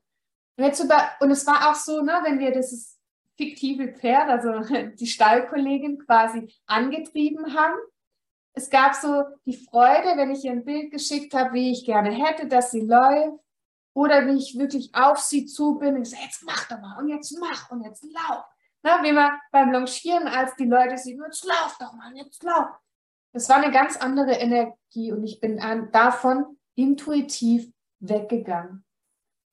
[0.57, 2.99] Und, jetzt über, und es war auch so, ne, wenn wir dieses
[3.37, 7.77] fiktive Pferd, also die Stallkollegin quasi angetrieben haben,
[8.53, 12.11] es gab so die Freude, wenn ich ihr ein Bild geschickt habe, wie ich gerne
[12.11, 13.39] hätte, dass sie läuft,
[13.97, 17.09] oder wie ich wirklich auf sie zu bin ich sage, jetzt mach doch mal und
[17.09, 18.45] jetzt mach und jetzt lauf.
[18.87, 22.69] Na, wie man beim Longieren, als die Leute sehen, jetzt lauf doch mal, jetzt lauf.
[23.33, 25.59] Das war eine ganz andere Energie und ich bin
[25.91, 27.69] davon intuitiv
[27.99, 28.85] weggegangen.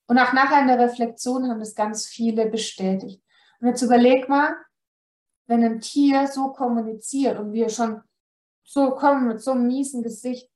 [0.05, 3.23] Und auch nachher in der Reflexion haben das ganz viele bestätigt.
[3.59, 4.55] Und jetzt überleg mal,
[5.47, 8.03] wenn ein Tier so kommuniziert und wir schon
[8.63, 10.47] so kommen mit so einem miesen Gesicht,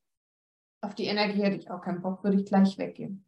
[0.82, 3.27] auf die Energie hätte ich auch keinen Bock, würde ich gleich weggehen.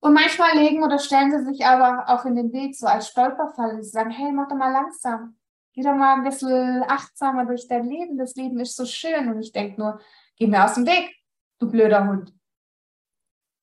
[0.00, 3.82] Und manchmal legen oder stellen sie sich aber auch in den Weg, so als Stolperfall.
[3.82, 5.36] Sie sagen, hey, mach doch mal langsam.
[5.74, 8.16] Geh doch mal ein bisschen achtsamer durch dein Leben.
[8.16, 9.28] Das Leben ist so schön.
[9.28, 10.00] Und ich denke nur,
[10.36, 11.14] geh mir aus dem Weg,
[11.58, 12.32] du blöder Hund.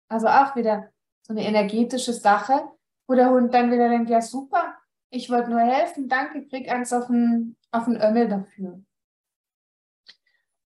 [0.10, 0.92] Also auch wieder
[1.24, 2.64] so eine energetische Sache,
[3.08, 4.78] wo der Hund dann wieder denkt, ja super,
[5.10, 8.82] ich wollte nur helfen, danke, krieg eins auf den, auf den Ömmel dafür.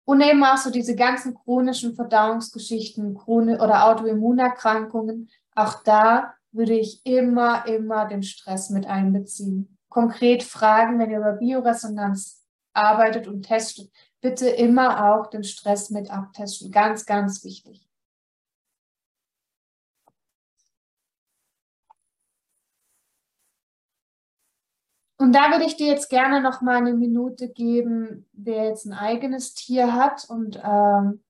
[0.04, 7.66] Und eben auch so diese ganzen chronischen Verdauungsgeschichten oder Autoimmunerkrankungen, auch da würde ich immer,
[7.66, 9.78] immer den Stress mit einbeziehen.
[9.88, 13.90] Konkret fragen, wenn ihr über Bioresonanz arbeitet und testet,
[14.20, 16.70] bitte immer auch den Stress mit abtesten.
[16.70, 17.90] Ganz, ganz wichtig.
[25.20, 28.94] Und da würde ich dir jetzt gerne noch mal eine Minute geben, wer jetzt ein
[28.94, 31.22] eigenes Tier hat und ähm,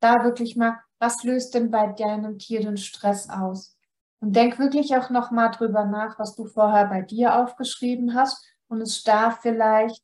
[0.00, 3.76] da wirklich mal, was löst denn bei deinem Tier den Stress aus?
[4.20, 8.44] Und denk wirklich auch nochmal drüber nach, was du vorher bei dir aufgeschrieben hast.
[8.68, 10.02] Und es darf vielleicht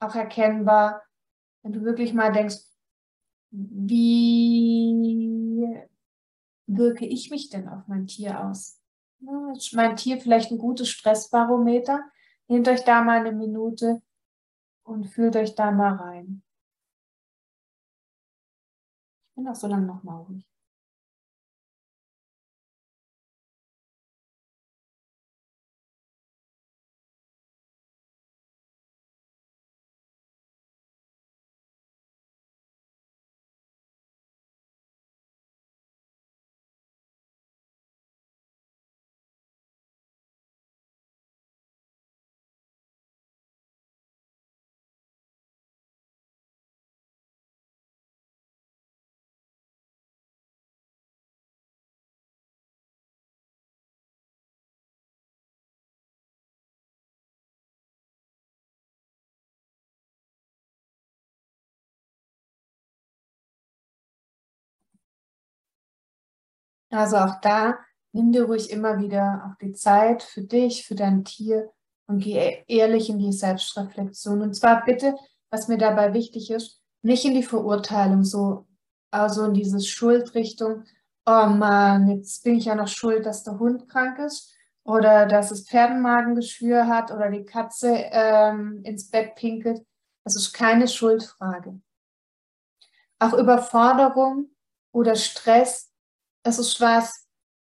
[0.00, 1.02] auch erkennbar,
[1.62, 2.58] wenn du wirklich mal denkst,
[3.50, 4.94] wie
[6.66, 8.76] wirke ich mich denn auf mein Tier aus?
[9.56, 12.04] ist mein Tier vielleicht ein gutes Stressbarometer?
[12.46, 14.00] Nehmt euch da mal eine Minute
[14.84, 16.42] und fühlt euch da mal rein.
[19.38, 20.44] Bin auch so lange noch mal ruhig.
[66.98, 67.78] Also auch da
[68.12, 71.70] nimm dir ruhig immer wieder auch die Zeit für dich, für dein Tier
[72.08, 74.42] und geh e-, ehrlich in die Selbstreflexion.
[74.42, 75.14] Und zwar bitte,
[75.48, 78.66] was mir dabei wichtig ist, nicht in die Verurteilung, so
[79.12, 80.86] also in diese Schuldrichtung,
[81.24, 85.52] oh Mann, jetzt bin ich ja noch schuld, dass der Hund krank ist oder dass
[85.52, 89.86] es Pferdenmagengeschwür hat oder die Katze ähm, ins Bett pinkelt.
[90.24, 91.80] Das ist keine Schuldfrage.
[93.20, 94.50] Auch Überforderung
[94.90, 95.87] oder Stress
[96.48, 97.26] es ist was,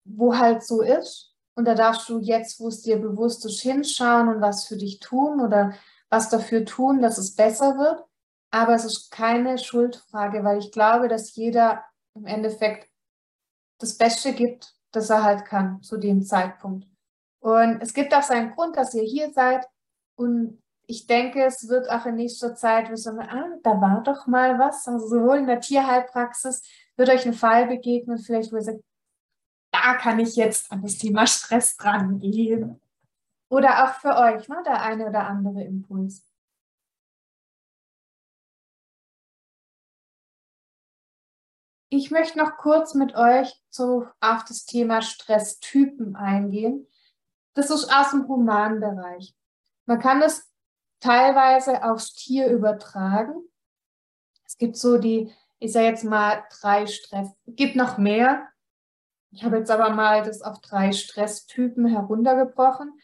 [0.05, 1.35] wo halt so ist.
[1.55, 4.99] Und da darfst du jetzt, wo es dir bewusst ist, hinschauen und was für dich
[4.99, 5.73] tun oder
[6.09, 8.05] was dafür tun, dass es besser wird.
[8.51, 11.83] Aber es ist keine Schuldfrage, weil ich glaube, dass jeder
[12.15, 12.89] im Endeffekt
[13.77, 16.87] das Beste gibt, das er halt kann zu dem Zeitpunkt.
[17.39, 19.65] Und es gibt auch seinen Grund, dass ihr hier seid.
[20.15, 24.27] Und ich denke, es wird auch in nächster Zeit, wir sagen, ah, da war doch
[24.27, 24.87] mal was.
[24.87, 26.63] Also sowohl in der Tierheilpraxis
[26.99, 28.83] wird euch ein Fall begegnen, vielleicht wo ihr sagt,
[29.71, 32.81] da kann ich jetzt an das Thema Stress dran gehen.
[33.49, 36.23] Oder auch für euch, ne, der eine oder andere Impuls.
[41.91, 46.85] Ich möchte noch kurz mit euch so auf das Thema Stresstypen eingehen.
[47.55, 49.35] Das ist aus dem Humanbereich.
[49.85, 50.51] Man kann das
[50.99, 53.41] teilweise aufs Tier übertragen.
[54.45, 57.29] Es gibt so die ich sage jetzt mal drei Stress.
[57.45, 58.47] Es gibt noch mehr.
[59.31, 62.99] Ich habe jetzt aber mal das auf drei Stresstypen heruntergebrochen.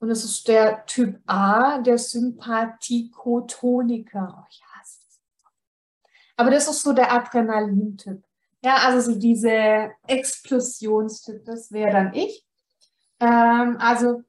[0.00, 4.36] Und es ist der Typ A, der Sympathikotoniker.
[4.38, 5.20] Oh, ich hasse das.
[6.36, 8.24] Aber das ist so der Adrenalintyp.
[8.64, 12.44] Ja, also so diese Explosionstyp, das wäre dann ich.
[13.20, 14.22] Ähm, also,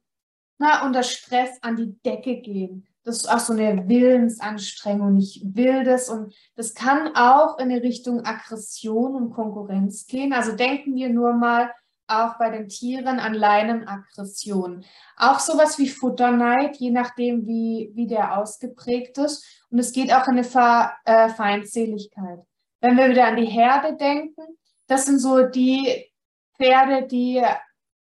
[0.58, 5.16] na, unter Stress an die Decke gehen das ist auch so eine Willensanstrengung.
[5.16, 10.32] Ich will das und das kann auch in eine Richtung Aggression und Konkurrenz gehen.
[10.32, 11.70] Also denken wir nur mal
[12.08, 14.84] auch bei den Tieren an Leinenaggression.
[15.16, 19.64] Auch sowas wie Futterneid, je nachdem, wie, wie der ausgeprägt ist.
[19.70, 22.40] Und es geht auch in eine Ver, äh, Feindseligkeit.
[22.80, 24.42] Wenn wir wieder an die Herde denken,
[24.88, 26.10] das sind so die
[26.56, 27.40] Pferde, die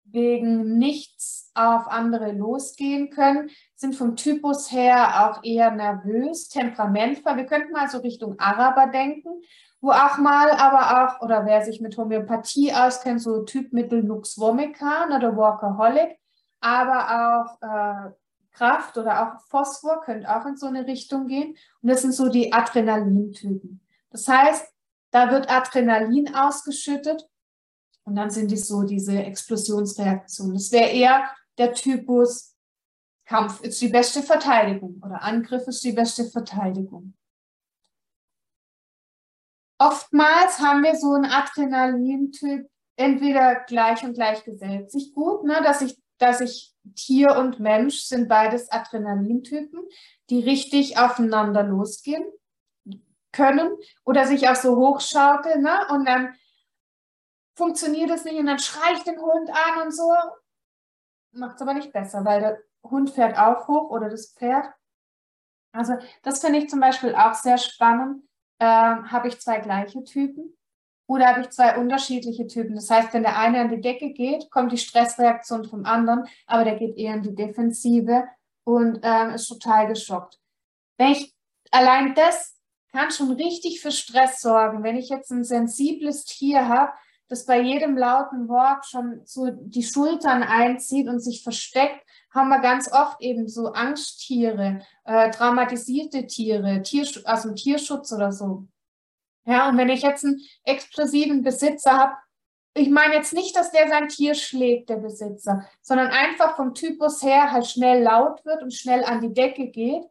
[0.04, 3.49] wegen nichts auf andere losgehen können,
[3.82, 7.36] sind vom Typus her auch eher nervös, temperamentvoll.
[7.36, 9.42] Wir könnten mal so Richtung Araber denken,
[9.82, 15.08] wo auch mal aber auch, oder wer sich mit Homöopathie auskennt, so Typmittel Lux vomica
[15.08, 16.16] oder Walkaholic,
[16.60, 18.12] aber auch äh,
[18.52, 21.58] Kraft oder auch Phosphor könnte auch in so eine Richtung gehen.
[21.82, 23.82] Und das sind so die Adrenalintypen.
[24.12, 24.72] Das heißt,
[25.10, 27.28] da wird Adrenalin ausgeschüttet
[28.04, 30.54] und dann sind die so diese Explosionsreaktionen.
[30.54, 31.24] Das wäre eher
[31.58, 32.51] der Typus
[33.32, 37.14] Kampf ist die beste Verteidigung oder Angriff ist die beste Verteidigung.
[39.80, 45.82] Oftmals haben wir so einen Adrenalintyp, entweder gleich und gleich gesellt sich gut, ne, dass
[45.82, 49.80] ich, dass ich Tier und Mensch sind beides Adrenalintypen,
[50.30, 52.26] die richtig aufeinander losgehen
[53.32, 53.72] können
[54.04, 56.36] oder sich auch so hochschaukeln ne, und dann
[57.56, 60.12] funktioniert es nicht und dann schreie ich den Hund an und so.
[61.32, 64.66] Macht es aber nicht besser, weil Hund fährt auch hoch oder das Pferd.
[65.74, 68.24] Also das finde ich zum Beispiel auch sehr spannend.
[68.60, 70.56] Ähm, habe ich zwei gleiche Typen
[71.08, 72.76] oder habe ich zwei unterschiedliche Typen?
[72.76, 76.64] Das heißt, wenn der eine an die Decke geht, kommt die Stressreaktion vom anderen, aber
[76.64, 78.28] der geht eher in die Defensive
[78.64, 80.40] und ähm, ist total geschockt.
[80.98, 81.34] Wenn ich
[81.72, 82.62] allein das
[82.92, 84.84] kann schon richtig für Stress sorgen.
[84.84, 86.92] Wenn ich jetzt ein sensibles Tier habe,
[87.28, 92.60] das bei jedem lauten Wort schon so die Schultern einzieht und sich versteckt, haben wir
[92.60, 98.68] ganz oft eben so Angsttiere, äh, traumatisierte Tiere, Tier, aus dem Tierschutz oder so.
[99.46, 102.14] Ja, und wenn ich jetzt einen explosiven Besitzer habe,
[102.74, 107.22] ich meine jetzt nicht, dass der sein Tier schlägt, der Besitzer, sondern einfach vom Typus
[107.22, 110.06] her halt schnell laut wird und schnell an die Decke geht,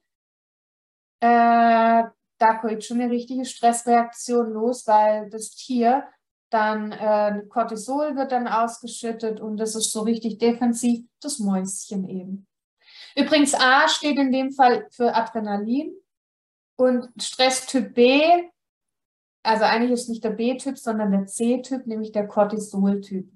[1.20, 2.04] äh,
[2.40, 6.04] da geht schon eine richtige Stressreaktion los, weil das Tier
[6.50, 12.46] dann äh, Cortisol wird dann ausgeschüttet und das ist so richtig defensiv, das Mäuschen eben.
[13.16, 15.94] Übrigens A steht in dem Fall für Adrenalin
[16.76, 18.22] und Stresstyp B,
[19.42, 23.30] also eigentlich ist nicht der B-Typ, sondern der C-Typ, nämlich der Cortisol-Typ.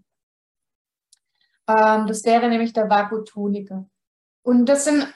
[1.66, 3.88] Ähm, das wäre nämlich der Vagotoniker.
[4.42, 5.06] Und das sind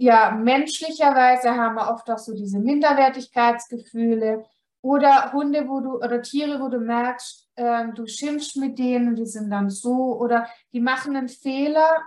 [0.00, 4.44] ja, menschlicherweise haben wir oft auch so diese Minderwertigkeitsgefühle
[4.82, 9.26] oder Hunde, wo du oder Tiere, wo du merkst, äh, du schimpfst mit denen die
[9.26, 12.02] sind dann so oder die machen einen Fehler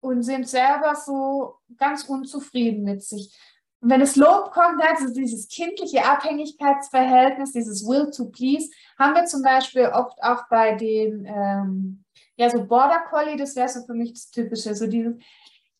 [0.00, 3.34] und sind selber so ganz unzufrieden mit sich.
[3.80, 9.24] Und wenn es Lob kommt, also dieses kindliche Abhängigkeitsverhältnis, dieses Will to Please, haben wir
[9.24, 12.04] zum Beispiel oft auch bei den, ähm,
[12.36, 15.14] ja, so Border Collie, das wäre so für mich das Typische, so dieses,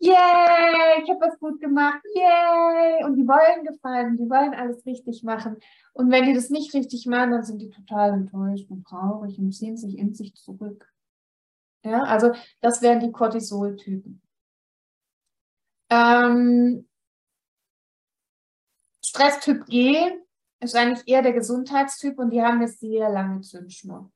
[0.02, 3.04] yay, ich habe was gut gemacht, yay.
[3.04, 5.56] Und die wollen gefallen, die wollen alles richtig machen.
[5.92, 9.52] Und wenn die das nicht richtig machen, dann sind die total enttäuscht und traurig und
[9.52, 10.92] ziehen sich in sich zurück.
[11.84, 14.22] Ja, also das wären die Cortisol-Typen.
[15.90, 16.88] Ähm,
[19.04, 20.10] Stresstyp G
[20.60, 24.10] ist eigentlich eher der Gesundheitstyp und die haben eine sehr lange Zündschnur.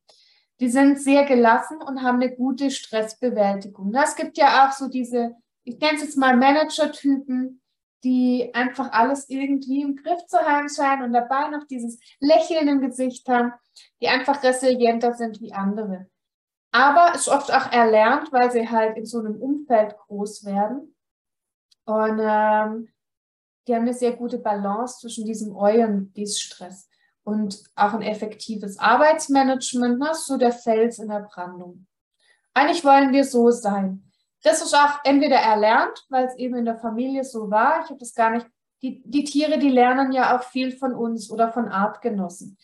[0.60, 3.92] Die sind sehr gelassen und haben eine gute Stressbewältigung.
[3.94, 5.36] Es gibt ja auch so diese
[5.66, 7.60] ich nenne es jetzt mal Manager-Typen,
[8.04, 12.80] die einfach alles irgendwie im Griff zu haben scheinen und dabei noch dieses Lächeln im
[12.80, 13.52] Gesicht haben,
[14.00, 16.06] die einfach resilienter sind wie andere.
[16.70, 20.94] Aber es ist oft auch erlernt, weil sie halt in so einem Umfeld groß werden.
[21.84, 22.88] Und ähm,
[23.66, 26.88] die haben eine sehr gute Balance zwischen diesem Eu und Stress
[27.24, 30.10] und auch ein effektives Arbeitsmanagement, ne?
[30.14, 31.86] so der Fels in der Brandung.
[32.54, 34.05] Eigentlich wollen wir so sein
[34.46, 37.80] das ist auch entweder erlernt, weil es eben in der Familie so war.
[37.82, 38.46] Ich habe das gar nicht.
[38.82, 42.56] Die, die Tiere, die lernen ja auch viel von uns oder von Artgenossen.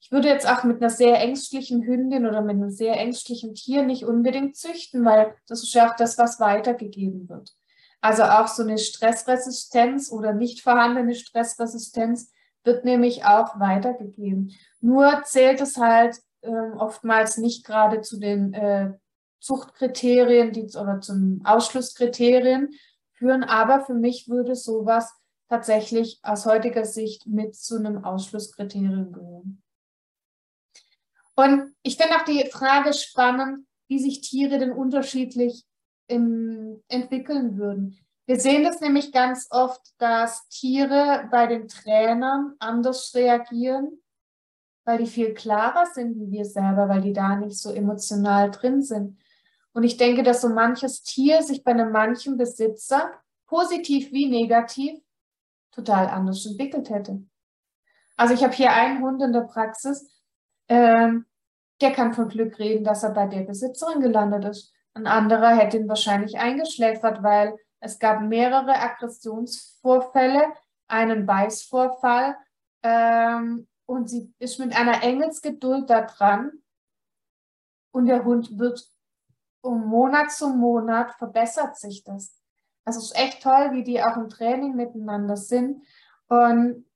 [0.00, 3.82] Ich würde jetzt auch mit einer sehr ängstlichen Hündin oder mit einem sehr ängstlichen Tier
[3.82, 7.54] nicht unbedingt züchten, weil das ist ja auch das, was weitergegeben wird.
[8.00, 12.30] Also auch so eine Stressresistenz oder nicht vorhandene Stressresistenz
[12.64, 14.54] wird nämlich auch weitergegeben.
[14.80, 18.92] Nur zählt es halt äh, oftmals nicht gerade zu den äh,
[19.40, 22.70] Zuchtkriterien die, oder zum Ausschlusskriterien
[23.12, 23.44] führen.
[23.44, 25.12] Aber für mich würde sowas
[25.48, 29.62] tatsächlich aus heutiger Sicht mit zu einem Ausschlusskriterium gehören.
[31.36, 35.64] Und ich finde auch die Frage spannend, wie sich Tiere denn unterschiedlich
[36.08, 37.98] im, entwickeln würden.
[38.26, 44.02] Wir sehen das nämlich ganz oft, dass Tiere bei den Trainern anders reagieren,
[44.84, 48.82] weil die viel klarer sind wie wir selber, weil die da nicht so emotional drin
[48.82, 49.18] sind.
[49.76, 53.12] Und ich denke, dass so manches Tier sich bei einem manchen Besitzer,
[53.46, 54.98] positiv wie negativ,
[55.70, 57.22] total anders entwickelt hätte.
[58.16, 60.10] Also ich habe hier einen Hund in der Praxis,
[60.68, 61.26] ähm,
[61.82, 64.72] der kann von Glück reden, dass er bei der Besitzerin gelandet ist.
[64.94, 70.54] Ein anderer hätte ihn wahrscheinlich eingeschläfert, weil es gab mehrere Aggressionsvorfälle,
[70.88, 72.34] einen Beißvorfall
[72.82, 76.62] ähm, und sie ist mit einer Engelsgeduld da dran
[77.90, 78.95] und der Hund wird
[79.66, 82.40] um Monat zu Monat verbessert sich das.
[82.84, 85.82] Also es ist echt toll, wie die auch im Training miteinander sind.
[86.28, 86.86] Und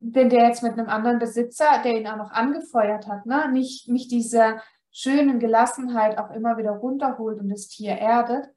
[0.00, 3.88] wenn der jetzt mit einem anderen Besitzer, der ihn auch noch angefeuert hat, ne, nicht,
[3.88, 4.60] nicht diese
[4.90, 8.48] schönen Gelassenheit auch immer wieder runterholt und das Tier erdet,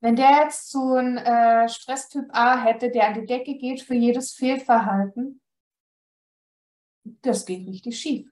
[0.00, 3.94] wenn der jetzt so ein äh, Stresstyp A hätte, der an die Decke geht für
[3.94, 5.40] jedes Fehlverhalten,
[7.22, 8.30] das geht richtig schief.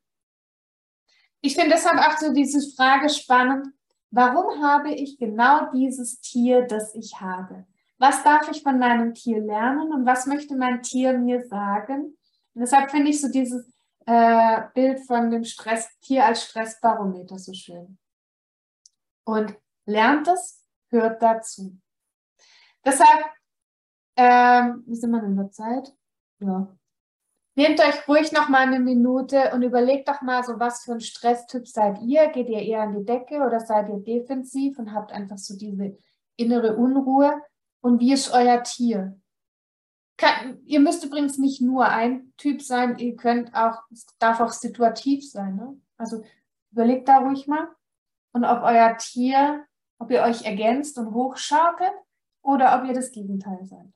[1.40, 3.66] Ich finde deshalb auch so diese Frage spannend,
[4.14, 7.64] Warum habe ich genau dieses Tier, das ich habe?
[7.96, 12.18] Was darf ich von meinem Tier lernen und was möchte mein Tier mir sagen?
[12.54, 13.66] Und deshalb finde ich so dieses
[14.04, 17.98] äh, Bild von dem Stress, Tier als Stressbarometer so schön.
[19.24, 19.56] Und
[19.86, 21.78] lernt es, hört dazu.
[22.84, 23.24] Deshalb,
[24.16, 25.90] ähm, wie sind wir in der Zeit?
[26.40, 26.76] Ja,
[27.54, 31.00] Nehmt euch ruhig noch mal eine Minute und überlegt doch mal, so was für ein
[31.00, 32.28] Stresstyp seid ihr?
[32.28, 35.96] Geht ihr eher an die Decke oder seid ihr defensiv und habt einfach so diese
[36.36, 37.42] innere Unruhe?
[37.82, 39.20] Und wie ist euer Tier?
[40.16, 44.52] Kann, ihr müsst übrigens nicht nur ein Typ sein, ihr könnt auch, es darf auch
[44.52, 45.56] situativ sein.
[45.56, 45.78] Ne?
[45.98, 46.24] Also
[46.70, 47.68] überlegt da ruhig mal.
[48.32, 49.66] Und ob euer Tier,
[49.98, 51.92] ob ihr euch ergänzt und hochschaukelt
[52.40, 53.92] oder ob ihr das Gegenteil seid.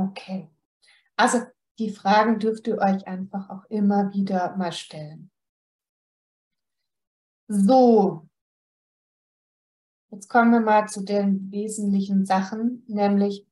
[0.00, 0.48] Okay.
[1.16, 1.40] Also
[1.78, 5.30] die Fragen dürft ihr euch einfach auch immer wieder mal stellen.
[7.48, 8.28] So,
[10.10, 13.46] jetzt kommen wir mal zu den wesentlichen Sachen, nämlich,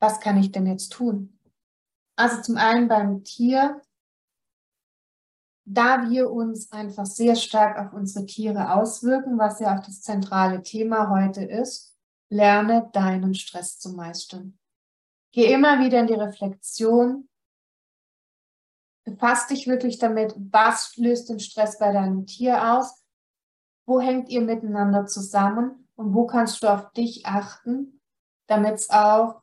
[0.00, 1.36] was kann ich denn jetzt tun?
[2.16, 3.82] Also zum einen beim Tier,
[5.64, 10.62] da wir uns einfach sehr stark auf unsere Tiere auswirken, was ja auch das zentrale
[10.62, 11.96] Thema heute ist,
[12.28, 14.58] lerne deinen Stress zu meistern.
[15.32, 17.28] Geh immer wieder in die Reflexion.
[19.04, 23.04] Befass dich wirklich damit, was löst den Stress bei deinem Tier aus?
[23.86, 25.88] Wo hängt ihr miteinander zusammen?
[25.96, 28.00] Und wo kannst du auf dich achten,
[28.46, 29.42] damit es auch,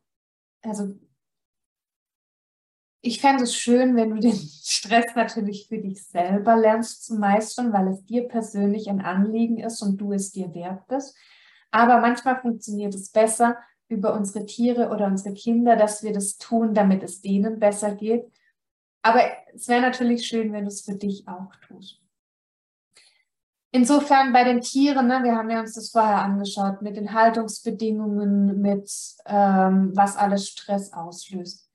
[0.62, 0.96] also
[3.02, 7.74] ich fände es schön, wenn du den Stress natürlich für dich selber lernst zu meistern,
[7.74, 11.16] weil es dir persönlich ein Anliegen ist und du es dir wert bist.
[11.72, 13.58] Aber manchmal funktioniert es besser,
[13.88, 18.26] über unsere Tiere oder unsere Kinder, dass wir das tun, damit es denen besser geht.
[19.02, 19.22] Aber
[19.54, 22.02] es wäre natürlich schön, wenn du es für dich auch tust.
[23.72, 28.62] Insofern bei den Tieren, ne, wir haben ja uns das vorher angeschaut, mit den Haltungsbedingungen,
[28.62, 28.90] mit
[29.26, 31.70] ähm, was alles Stress auslöst.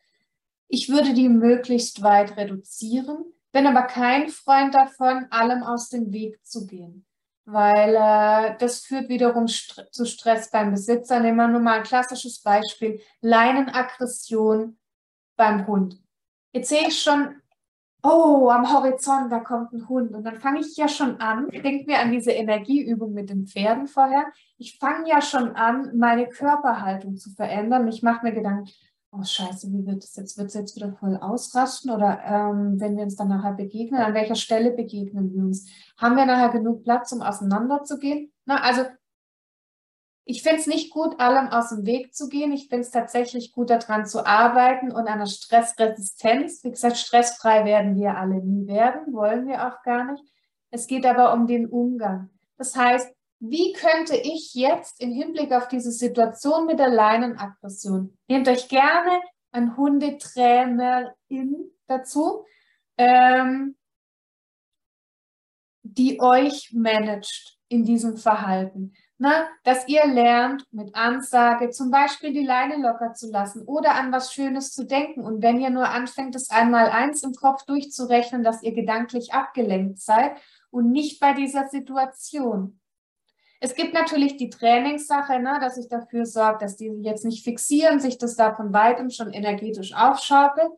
[0.66, 6.44] Ich würde die möglichst weit reduzieren, bin aber kein Freund davon, allem aus dem Weg
[6.44, 7.04] zu gehen
[7.52, 11.20] weil äh, das führt wiederum st zu Stress beim Besitzer.
[11.20, 14.78] Nehmen wir nur mal ein klassisches Beispiel, Leinenaggression
[15.36, 16.00] beim Hund.
[16.52, 17.40] Jetzt sehe ich schon,
[18.02, 20.14] oh, am Horizont, da kommt ein Hund.
[20.14, 23.86] Und dann fange ich ja schon an, denkt mir an diese Energieübung mit den Pferden
[23.86, 24.26] vorher,
[24.58, 27.88] ich fange ja schon an, meine Körperhaltung zu verändern.
[27.88, 28.70] Ich mache mir Gedanken,
[29.12, 30.38] oh scheiße, wie wird es jetzt?
[30.38, 31.90] Wird es jetzt wieder voll ausrasten?
[31.90, 35.68] Oder ähm, wenn wir uns dann nachher begegnen, an welcher Stelle begegnen wir uns?
[35.96, 38.32] Haben wir nachher genug Platz, um auseinanderzugehen?
[38.44, 38.82] Na, also
[40.24, 42.52] ich finde es nicht gut, allem aus dem Weg zu gehen.
[42.52, 46.62] Ich finde es tatsächlich gut, daran zu arbeiten und an der Stressresistenz.
[46.62, 50.22] Wie gesagt, stressfrei werden wir alle nie werden, wollen wir auch gar nicht.
[50.70, 52.30] Es geht aber um den Umgang.
[52.56, 58.48] Das heißt, wie könnte ich jetzt im Hinblick auf diese Situation mit der Leinenaggression, nehmt
[58.48, 62.44] euch gerne ein Hundetrainerin dazu,
[62.98, 63.76] ähm,
[65.82, 68.92] die euch managt in diesem Verhalten.
[69.16, 74.12] Na, dass ihr lernt, mit Ansage zum Beispiel die Leine locker zu lassen oder an
[74.12, 75.24] was Schönes zu denken.
[75.24, 80.00] Und wenn ihr nur anfängt, das einmal eins im Kopf durchzurechnen, dass ihr gedanklich abgelenkt
[80.00, 80.38] seid
[80.70, 82.79] und nicht bei dieser Situation.
[83.60, 88.00] Es gibt natürlich die Trainingssache, ne, dass ich dafür sorge, dass die jetzt nicht fixieren,
[88.00, 90.70] sich das da von weitem schon energetisch aufschaukelt.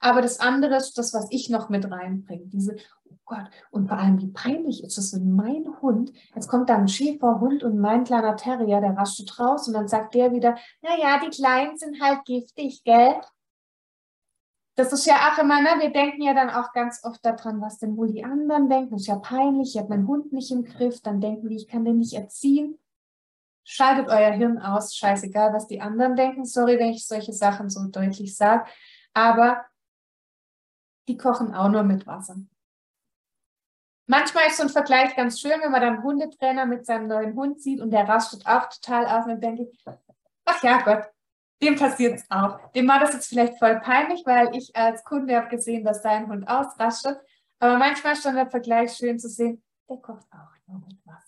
[0.00, 2.46] Aber das andere ist das, was ich noch mit reinbringe.
[2.46, 2.76] Diese,
[3.10, 6.76] oh Gott, und vor allem, wie peinlich ist es, wenn mein Hund, jetzt kommt da
[6.76, 11.18] ein Schäferhund und mein kleiner Terrier, der rastet raus und dann sagt der wieder, naja,
[11.20, 13.16] die Kleinen sind halt giftig, gell?
[14.78, 17.78] Das ist ja auch immer, ne, wir denken ja dann auch ganz oft daran, was
[17.78, 18.92] denn wohl die anderen denken.
[18.92, 21.66] Das ist ja peinlich, ich habe meinen Hund nicht im Griff, dann denken die, ich
[21.66, 22.78] kann den nicht erziehen.
[23.64, 26.44] Schaltet euer Hirn aus, scheißegal, was die anderen denken.
[26.44, 28.70] Sorry, wenn ich solche Sachen so deutlich sage,
[29.14, 29.66] aber
[31.08, 32.36] die kochen auch nur mit Wasser.
[34.06, 37.60] Manchmal ist so ein Vergleich ganz schön, wenn man dann Hundetrainer mit seinem neuen Hund
[37.60, 39.84] sieht und der rastet auch total auf und dann denke ich,
[40.44, 41.10] ach ja Gott,
[41.62, 42.58] dem passiert es auch.
[42.72, 46.28] Dem war das jetzt vielleicht voll peinlich, weil ich als Kunde habe gesehen, dass sein
[46.28, 47.18] Hund ausrastet.
[47.58, 51.18] Aber manchmal ist schon der Vergleich schön zu sehen, der kocht auch nur mit Wasser.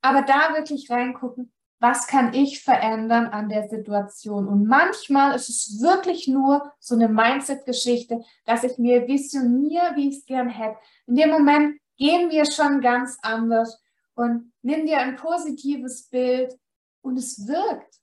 [0.00, 4.48] Aber da wirklich reingucken, was kann ich verändern an der Situation?
[4.48, 10.18] Und manchmal ist es wirklich nur so eine Mindset-Geschichte, dass ich mir visioniere, wie ich
[10.18, 10.78] es gern hätte.
[11.06, 13.80] In dem Moment gehen wir schon ganz anders
[14.14, 16.58] und nimm dir ein positives Bild
[17.00, 17.97] und es wirkt.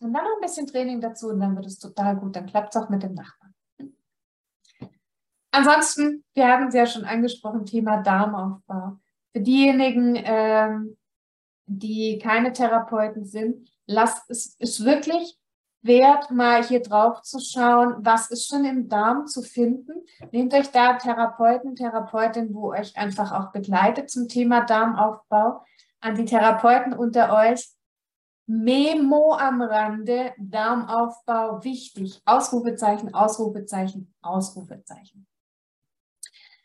[0.00, 2.36] Und dann noch ein bisschen Training dazu und dann wird es total gut.
[2.36, 3.54] Dann klappt es auch mit dem Nachbarn.
[5.52, 8.98] Ansonsten, wir haben es ja schon angesprochen, Thema Darmaufbau.
[9.32, 10.96] Für diejenigen, ähm,
[11.66, 15.38] die keine Therapeuten sind, lasst es ist wirklich
[15.82, 19.92] wert, mal hier drauf zu schauen, was ist schon im Darm zu finden.
[20.32, 25.64] Nehmt euch da Therapeuten, Therapeutin, wo euch einfach auch begleitet zum Thema Darmaufbau.
[26.00, 27.68] An die Therapeuten unter euch,
[28.46, 32.20] Memo am Rande, Darmaufbau wichtig.
[32.24, 35.26] Ausrufezeichen, Ausrufezeichen, Ausrufezeichen.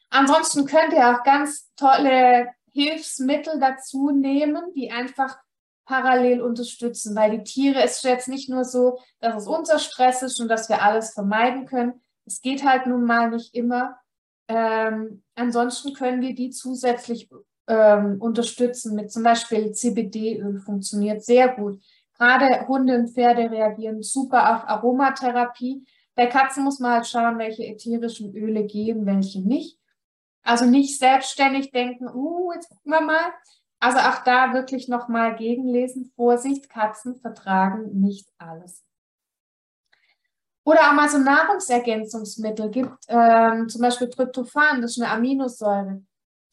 [0.10, 5.38] Ansonsten könnt ihr auch ganz tolle Hilfsmittel dazu nehmen, die einfach
[5.86, 10.40] parallel unterstützen, weil die Tiere ist jetzt nicht nur so, dass es unser Stress ist
[10.40, 12.02] und dass wir alles vermeiden können.
[12.26, 14.00] Es geht halt nun mal nicht immer.
[14.48, 17.30] Ähm, ansonsten können wir die zusätzlich
[17.70, 21.80] ähm, unterstützen mit zum Beispiel CBD-Öl funktioniert sehr gut.
[22.18, 25.86] Gerade Hunde und Pferde reagieren super auf Aromatherapie.
[26.16, 29.80] Bei Katzen muss man halt schauen, welche ätherischen Öle gehen, welche nicht.
[30.42, 33.32] Also nicht selbstständig denken, uh, jetzt gucken wir mal.
[33.80, 36.12] Also auch da wirklich nochmal gegenlesen.
[36.16, 38.84] Vorsicht, Katzen vertragen nicht alles.
[40.66, 46.02] Oder auch mal so Nahrungsergänzungsmittel gibt, ähm, zum Beispiel Tryptophan, das ist eine Aminosäure.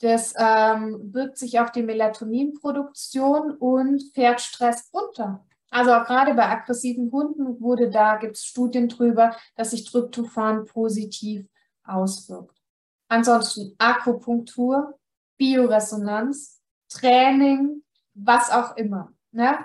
[0.01, 5.47] Das ähm, wirkt sich auf die Melatoninproduktion und fährt Stress runter.
[5.71, 10.65] Also auch gerade bei aggressiven Hunden wurde da, gibt es Studien drüber, dass sich Tryptophan
[10.67, 11.49] positiv
[11.85, 12.57] auswirkt.
[13.09, 14.99] Ansonsten Akupunktur,
[15.39, 17.83] Bioresonanz, Training,
[18.15, 19.13] was auch immer.
[19.33, 19.59] Ne?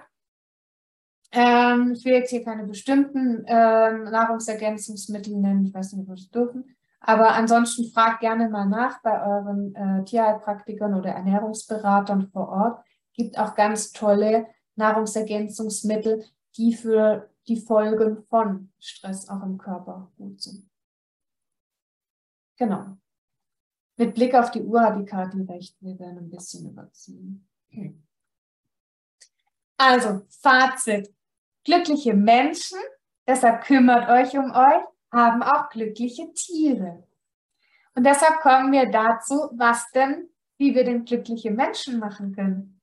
[1.32, 6.16] Ähm, ich will jetzt hier keine bestimmten ähm, Nahrungsergänzungsmittel nennen, ich weiß nicht, ob wir
[6.16, 6.76] das dürfen.
[7.02, 12.86] Aber ansonsten fragt gerne mal nach bei euren äh, Tierheilpraktikern oder Ernährungsberatern vor Ort.
[13.14, 16.24] Gibt auch ganz tolle Nahrungsergänzungsmittel,
[16.58, 20.70] die für die Folgen von Stress auch im Körper gut sind.
[22.58, 22.98] Genau.
[23.98, 25.76] Mit Blick auf die Uhr hat die Karte recht.
[25.82, 27.48] Wir werden ein bisschen überziehen.
[29.78, 31.12] Also, Fazit.
[31.64, 32.78] Glückliche Menschen,
[33.28, 37.08] deshalb kümmert euch um euch, haben auch glückliche Tiere.
[37.96, 42.82] Und deshalb kommen wir dazu, was denn, wie wir den glückliche Menschen machen können.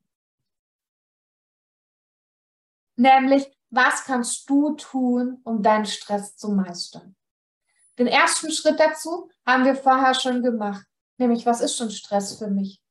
[2.97, 7.15] Nämlich, was kannst du tun, um deinen Stress zu meistern?
[7.99, 10.87] Den ersten Schritt dazu haben wir vorher schon gemacht,
[11.17, 12.83] nämlich was ist schon Stress für mich?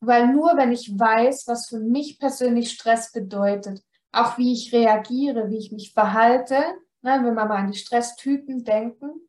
[0.00, 3.82] Weil nur wenn ich weiß, was für mich persönlich Stress bedeutet,
[4.12, 6.62] auch wie ich reagiere, wie ich mich verhalte,
[7.02, 9.28] ne, wenn wir mal an die Stresstypen denken,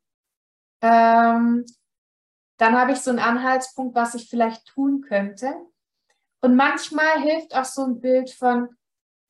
[0.82, 1.66] ähm,
[2.58, 5.54] dann habe ich so einen Anhaltspunkt, was ich vielleicht tun könnte.
[6.42, 8.70] Und manchmal hilft auch so ein Bild von,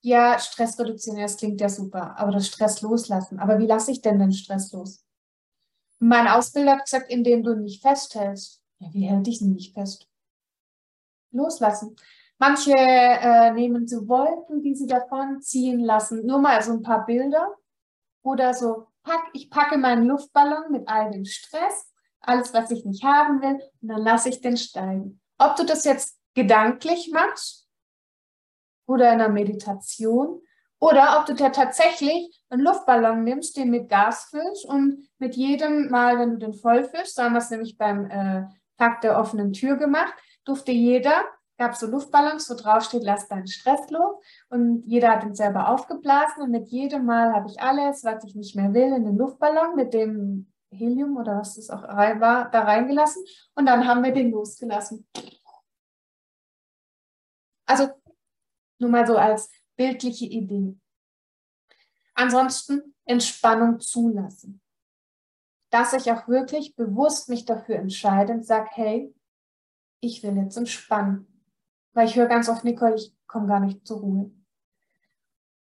[0.02, 3.40] ja, Stress reduzieren, das klingt ja super, aber das Stress loslassen.
[3.40, 5.04] Aber wie lasse ich denn den Stress los?
[6.00, 8.62] Mein Ausbilder hat gesagt, indem du nicht festhältst.
[8.80, 10.08] Ja, wie hält ich ihn nicht fest?
[11.32, 11.96] Loslassen.
[12.38, 16.26] Manche äh, nehmen so Wolken, die sie davon ziehen lassen.
[16.26, 17.54] Nur mal so ein paar Bilder.
[18.24, 21.92] Oder so, pack, ich packe meinen Luftballon mit all dem Stress,
[22.22, 25.22] alles, was ich nicht haben will, und dann lasse ich den steigen.
[25.38, 27.68] Ob du das jetzt gedanklich machst
[28.86, 30.42] oder in einer Meditation
[30.80, 35.90] oder ob du dir tatsächlich einen Luftballon nimmst, den mit Gas füllst und mit jedem
[35.90, 38.46] Mal, wenn du den voll füllst, so haben wir es nämlich beim äh,
[38.78, 40.14] Tag der offenen Tür gemacht,
[40.46, 41.26] durfte jeder
[41.60, 44.16] gab so Luftballons, wo drauf steht, lass deinen Stress los.
[44.48, 46.42] Und jeder hat ihn selber aufgeblasen.
[46.42, 49.76] Und mit jedem Mal habe ich alles, was ich nicht mehr will, in den Luftballon
[49.76, 53.24] mit dem Helium oder was das auch war, da reingelassen.
[53.56, 55.06] Und dann haben wir den losgelassen.
[57.68, 57.90] Also
[58.80, 60.80] nur mal so als bildliche Idee.
[62.16, 64.62] Ansonsten Entspannung zulassen.
[65.72, 69.16] Dass ich auch wirklich bewusst mich dafür entscheide und sage, hey,
[70.02, 71.29] ich will jetzt entspannen.
[71.94, 74.32] Weil ich höre ganz oft, Nicole, ich komme gar nicht zur Ruhe.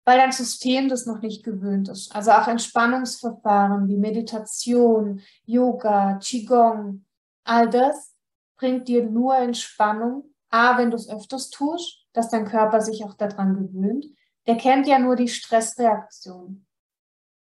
[0.05, 2.15] Weil dein System das noch nicht gewöhnt ist.
[2.15, 7.05] Also auch Entspannungsverfahren wie Meditation, Yoga, Qigong,
[7.45, 8.15] all das
[8.57, 10.33] bringt dir nur Entspannung.
[10.51, 14.07] A, wenn du es öfters tust, dass dein Körper sich auch daran gewöhnt.
[14.47, 16.67] Der kennt ja nur die Stressreaktion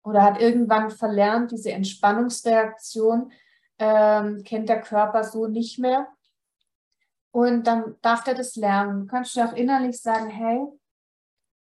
[0.02, 3.31] oder hat irgendwann verlernt, diese Entspannungsreaktion
[3.78, 6.09] ähm, kennt der Körper so nicht mehr.
[7.35, 9.01] Und dann darf der das lernen.
[9.01, 10.69] Du kannst dir auch innerlich sagen, hey,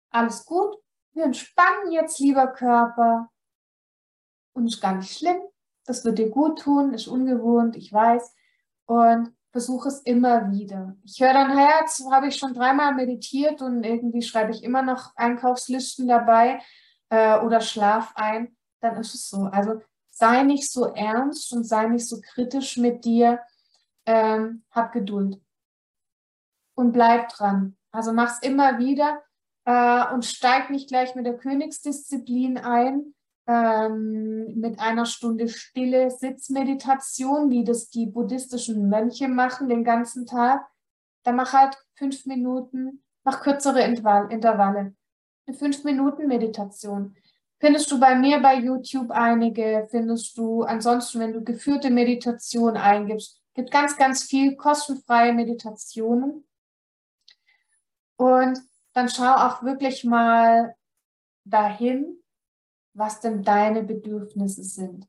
[0.09, 0.75] alles gut,
[1.13, 3.29] wir entspannen jetzt, lieber Körper.
[4.53, 5.39] Und ist gar nicht schlimm.
[5.85, 8.33] Das wird dir gut tun, ist ungewohnt, ich weiß.
[8.85, 10.95] Und versuche es immer wieder.
[11.03, 14.81] Ich höre dann, hey, jetzt habe ich schon dreimal meditiert und irgendwie schreibe ich immer
[14.81, 16.63] noch Einkaufslisten dabei
[17.09, 18.57] äh, oder schlaf ein.
[18.79, 19.43] Dann ist es so.
[19.43, 23.39] Also sei nicht so ernst und sei nicht so kritisch mit dir.
[24.07, 25.39] Ähm, hab Geduld
[26.79, 27.75] und bleib dran.
[27.91, 29.21] Also mach's immer wieder
[29.65, 33.13] äh, und steig nicht gleich mit der Königsdisziplin ein,
[33.47, 40.65] ähm, mit einer Stunde stille Sitzmeditation, wie das die buddhistischen Mönche machen den ganzen Tag.
[41.23, 44.95] Dann mach halt fünf Minuten, mach kürzere Intervalle.
[45.45, 47.15] Eine fünf Minuten Meditation.
[47.59, 53.41] Findest du bei mir bei YouTube einige, findest du ansonsten, wenn du geführte Meditation eingibst,
[53.53, 56.45] gibt ganz, ganz viel kostenfreie Meditationen.
[58.19, 58.59] Und
[58.91, 60.75] dann schau auch wirklich mal
[61.45, 62.21] dahin,
[62.93, 65.07] was denn deine Bedürfnisse sind.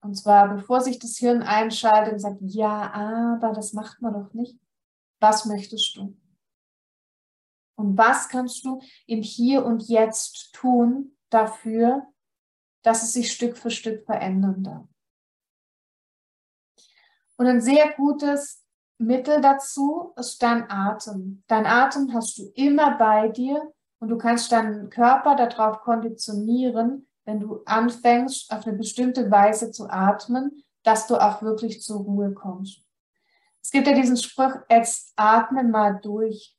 [0.00, 4.32] Und zwar, bevor sich das Hirn einschaltet und sagt, ja, aber das macht man doch
[4.34, 4.58] nicht.
[5.20, 6.16] Was möchtest du?
[7.76, 12.12] Und was kannst du im Hier und Jetzt tun dafür,
[12.82, 14.88] dass es sich Stück für Stück verändern darf?
[17.36, 18.64] Und ein sehr gutes
[18.98, 21.44] Mittel dazu ist dein Atem.
[21.46, 27.40] Dein Atem hast du immer bei dir und du kannst deinen Körper darauf konditionieren, wenn
[27.40, 32.82] du anfängst, auf eine bestimmte Weise zu atmen, dass du auch wirklich zur Ruhe kommst.
[33.62, 36.56] Es gibt ja diesen Spruch, jetzt atme mal durch.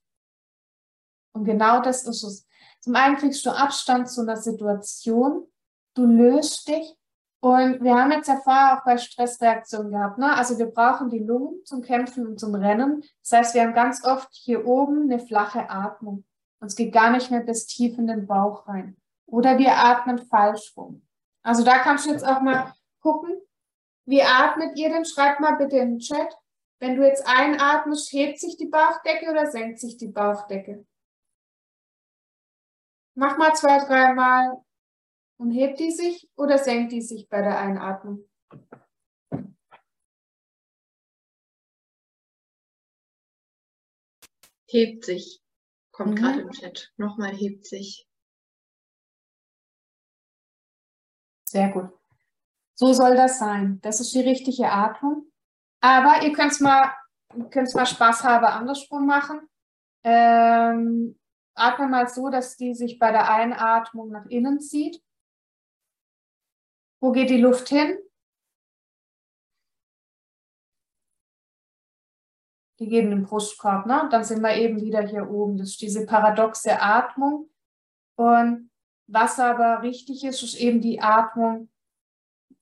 [1.33, 2.47] Und genau das ist es.
[2.81, 5.47] Zum einen kriegst du Abstand zu einer Situation,
[5.93, 6.95] du löst dich
[7.41, 10.17] und wir haben jetzt ja auch bei Stressreaktionen gehabt.
[10.17, 10.33] Ne?
[10.35, 13.03] Also wir brauchen die Lungen zum Kämpfen und zum Rennen.
[13.21, 16.25] Das heißt, wir haben ganz oft hier oben eine flache Atmung.
[16.59, 18.97] Und es geht gar nicht mehr bis tief in den Bauch rein.
[19.25, 21.07] Oder wir atmen falsch rum.
[21.41, 23.39] Also da kannst du jetzt auch mal gucken,
[24.05, 25.05] wie atmet ihr denn?
[25.05, 26.35] Schreibt mal bitte in den Chat.
[26.79, 30.85] Wenn du jetzt einatmest, hebt sich die Bauchdecke oder senkt sich die Bauchdecke?
[33.15, 34.61] Mach mal zwei, dreimal
[35.39, 38.29] und hebt die sich oder senkt die sich bei der Einatmung?
[44.67, 45.41] Hebt sich.
[45.91, 46.15] Kommt mhm.
[46.15, 46.91] gerade im Chat.
[46.97, 48.05] Nochmal hebt sich.
[51.45, 51.89] Sehr gut.
[52.75, 53.79] So soll das sein.
[53.81, 55.31] Das ist die richtige Atmung.
[55.81, 56.93] Aber ihr könnt es mal,
[57.33, 59.49] mal spaßhalber andersrum machen.
[60.03, 61.17] Ähm,
[61.55, 65.01] atme mal so, dass die sich bei der Einatmung nach innen zieht
[66.99, 67.97] wo geht die Luft hin?
[72.79, 74.07] Die geht in den Brustkorb, ne?
[74.09, 75.57] Dann sind wir eben wieder hier oben.
[75.57, 77.49] Das ist diese paradoxe Atmung.
[78.15, 78.69] Und
[79.07, 81.69] was aber richtig ist, ist eben die Atmung.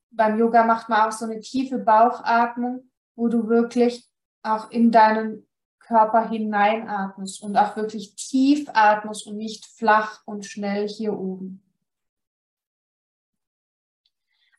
[0.10, 4.08] Beim Yoga macht man auch so eine tiefe Bauchatmung, wo du wirklich
[4.42, 5.48] auch in deinen
[5.80, 11.67] Körper hineinatmest und auch wirklich tief atmest und nicht flach und schnell hier oben.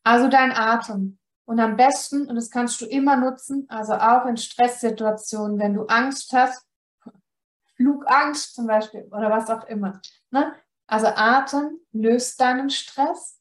[0.09, 1.19] Also dein Atem.
[1.45, 5.85] Und am besten, und das kannst du immer nutzen, also auch in Stresssituationen, wenn du
[5.85, 6.67] Angst hast,
[7.77, 10.01] Flugangst zum Beispiel oder was auch immer.
[10.31, 10.55] Ne?
[10.87, 13.39] Also Atem löst deinen Stress.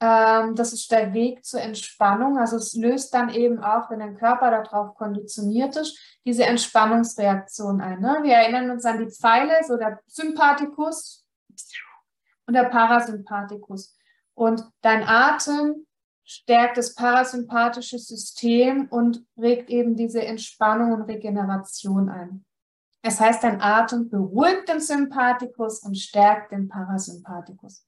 [0.00, 2.38] Ähm, das ist der Weg zur Entspannung.
[2.38, 8.00] Also es löst dann eben auch, wenn dein Körper darauf konditioniert ist, diese Entspannungsreaktion ein.
[8.00, 8.20] Ne?
[8.22, 11.26] Wir erinnern uns an die Pfeile, so der Sympathikus
[12.46, 13.97] und der Parasympathikus.
[14.38, 15.84] Und dein Atem
[16.22, 22.44] stärkt das parasympathische System und regt eben diese Entspannung und Regeneration ein.
[23.02, 27.84] Das heißt, dein Atem beruhigt den Sympathikus und stärkt den Parasympathikus.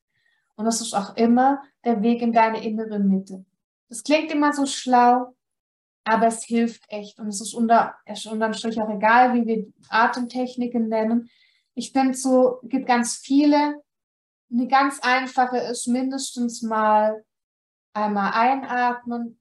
[0.57, 3.45] Und das ist auch immer der Weg in deine innere Mitte.
[3.89, 5.37] Das klingt immer so schlau,
[6.03, 7.21] aber es hilft echt.
[7.21, 7.95] Und es ist unter,
[8.29, 11.31] unterm Strich auch egal, wie wir Atemtechniken nennen.
[11.75, 13.81] Ich finde so, gibt ganz viele,
[14.53, 17.25] eine ganz einfache ist mindestens mal
[17.93, 19.41] einmal einatmen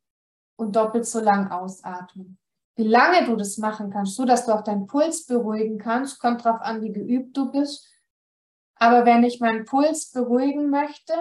[0.55, 2.37] und doppelt so lang ausatmen.
[2.75, 6.45] Wie lange du das machen kannst, so dass du auch deinen Puls beruhigen kannst, kommt
[6.45, 7.87] darauf an, wie geübt du bist.
[8.75, 11.13] Aber wenn ich meinen Puls beruhigen möchte,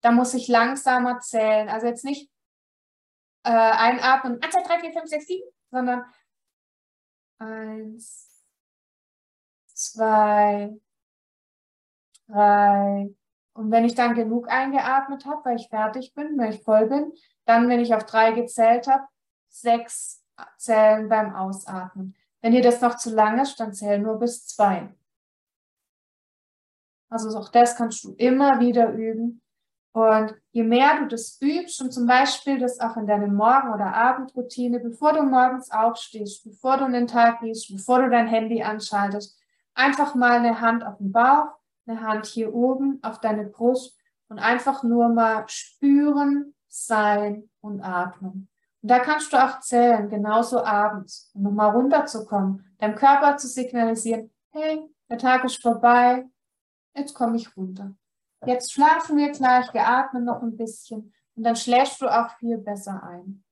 [0.00, 1.68] dann muss ich langsamer zählen.
[1.68, 2.30] Also jetzt nicht
[3.44, 6.04] äh, einatmen, 1, 2, 3, 4, 5, 6, 7, sondern
[7.38, 8.46] 1,
[9.74, 10.80] 2,
[12.28, 13.14] drei.
[13.54, 17.12] Und wenn ich dann genug eingeatmet habe, weil ich fertig bin, weil ich voll bin,
[17.44, 19.04] dann, wenn ich auf drei gezählt habe,
[19.48, 20.24] sechs
[20.56, 22.16] zählen beim Ausatmen.
[22.40, 24.92] Wenn dir das noch zu lang ist, dann zähl nur bis zwei.
[27.08, 29.40] Also auch das kannst du immer wieder üben.
[29.92, 33.94] Und je mehr du das übst und zum Beispiel das auch in deine Morgen- oder
[33.94, 38.60] Abendroutine, bevor du morgens aufstehst, bevor du in den Tag gehst, bevor du dein Handy
[38.60, 39.38] anschaltest,
[39.74, 41.52] einfach mal eine Hand auf den Bauch
[41.86, 43.98] eine Hand hier oben auf deine Brust
[44.28, 48.48] und einfach nur mal spüren, sein und atmen.
[48.82, 54.32] Und da kannst du auch zählen, genauso abends, um nochmal runterzukommen, deinem Körper zu signalisieren,
[54.50, 56.26] hey, der Tag ist vorbei,
[56.94, 57.94] jetzt komme ich runter.
[58.44, 62.58] Jetzt schlafen wir gleich, wir atmen noch ein bisschen und dann schläfst du auch viel
[62.58, 63.44] besser ein.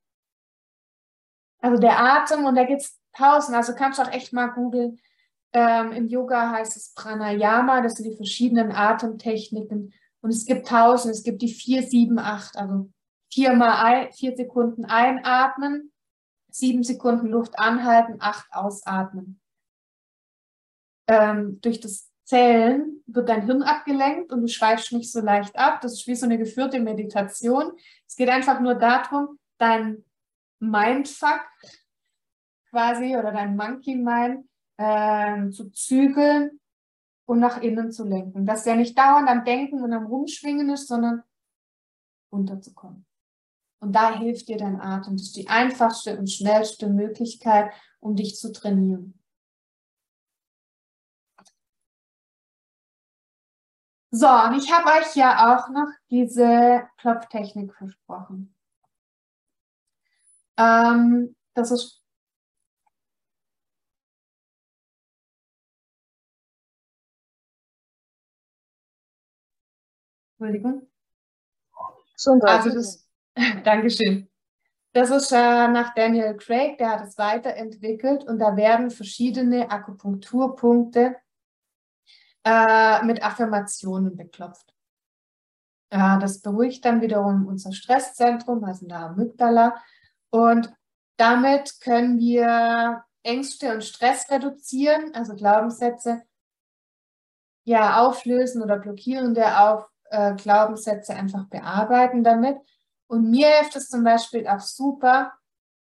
[1.60, 4.98] Also der Atem, und da gibt es tausend, also kannst du auch echt mal googeln,
[5.52, 9.92] ähm, Im Yoga heißt es Pranayama, das sind die verschiedenen Atemtechniken.
[10.22, 12.90] Und es gibt tausend, es gibt die vier, sieben, acht, also
[13.30, 15.92] viermal ein, vier Sekunden einatmen,
[16.50, 19.40] sieben Sekunden Luft anhalten, acht ausatmen.
[21.08, 25.80] Ähm, durch das Zählen wird dein Hirn abgelenkt und du schweifst nicht so leicht ab.
[25.82, 27.72] Das ist wie so eine geführte Meditation.
[28.06, 30.04] Es geht einfach nur darum, dein
[30.60, 31.40] Mindfuck
[32.70, 34.46] quasi oder dein Monkey Mind
[34.82, 36.60] äh, zu zügeln
[37.26, 38.46] und nach innen zu lenken.
[38.46, 41.22] Dass der nicht dauernd am Denken und am Rumschwingen ist, sondern
[42.32, 43.06] runterzukommen.
[43.80, 45.16] Und da hilft dir dein Atem.
[45.16, 49.18] Das ist die einfachste und schnellste Möglichkeit, um dich zu trainieren.
[54.14, 58.54] So, und ich habe euch ja auch noch diese Klopftechnik versprochen.
[60.59, 62.01] Ähm, das ist
[70.43, 70.89] Entschuldigung.
[72.43, 73.09] Also das,
[73.64, 74.28] Dankeschön.
[74.93, 81.16] Das ist äh, nach Daniel Craig, der hat es weiterentwickelt und da werden verschiedene Akupunkturpunkte
[82.44, 84.74] äh, mit Affirmationen beklopft.
[85.90, 89.82] Äh, das beruhigt dann wiederum unser Stresszentrum, also der Amygdala.
[90.31, 90.73] Und
[91.16, 96.23] damit können wir Ängste und Stress reduzieren, also Glaubenssätze
[97.64, 102.59] ja auflösen oder blockierende auf, äh, Glaubenssätze einfach bearbeiten damit.
[103.06, 105.32] Und mir hilft es zum Beispiel auch super,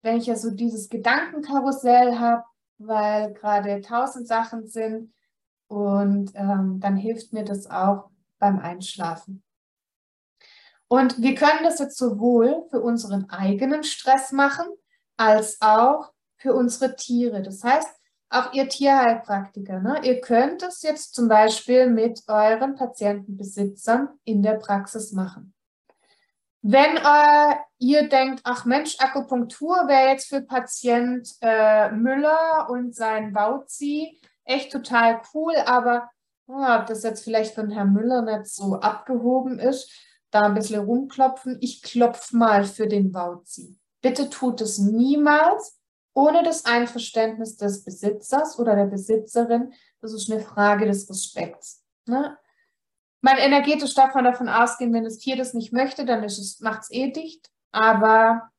[0.03, 2.45] wenn ich ja so dieses Gedankenkarussell habe,
[2.79, 5.13] weil gerade tausend Sachen sind
[5.67, 9.43] und ähm, dann hilft mir das auch beim Einschlafen.
[10.87, 14.67] Und wir können das jetzt sowohl für unseren eigenen Stress machen,
[15.17, 17.43] als auch für unsere Tiere.
[17.43, 17.98] Das heißt,
[18.31, 20.01] auch ihr Tierheilpraktiker, ne?
[20.03, 25.55] ihr könnt es jetzt zum Beispiel mit euren Patientenbesitzern in der Praxis machen.
[26.61, 33.33] Wenn äh, ihr denkt, ach Mensch, Akupunktur wäre jetzt für Patient äh, Müller und sein
[33.33, 36.11] Bauzi echt total cool, aber
[36.47, 39.91] oh, ob das jetzt vielleicht von Herrn Müller nicht so abgehoben ist,
[40.31, 41.59] da ein bisschen rumklopfen.
[41.61, 43.79] Ich klopfe mal für den Bauzi.
[44.03, 45.78] Bitte tut es niemals
[46.19, 49.73] ohne das Einverständnis des Besitzers oder der Besitzerin.
[50.01, 51.85] Das ist eine Frage des Respekts.
[52.07, 52.37] Ne?
[53.21, 56.27] Man energetisch darf man davon ausgehen, wenn das Tier das nicht möchte, dann
[56.61, 57.53] macht es eh dicht.
[57.71, 58.51] Aber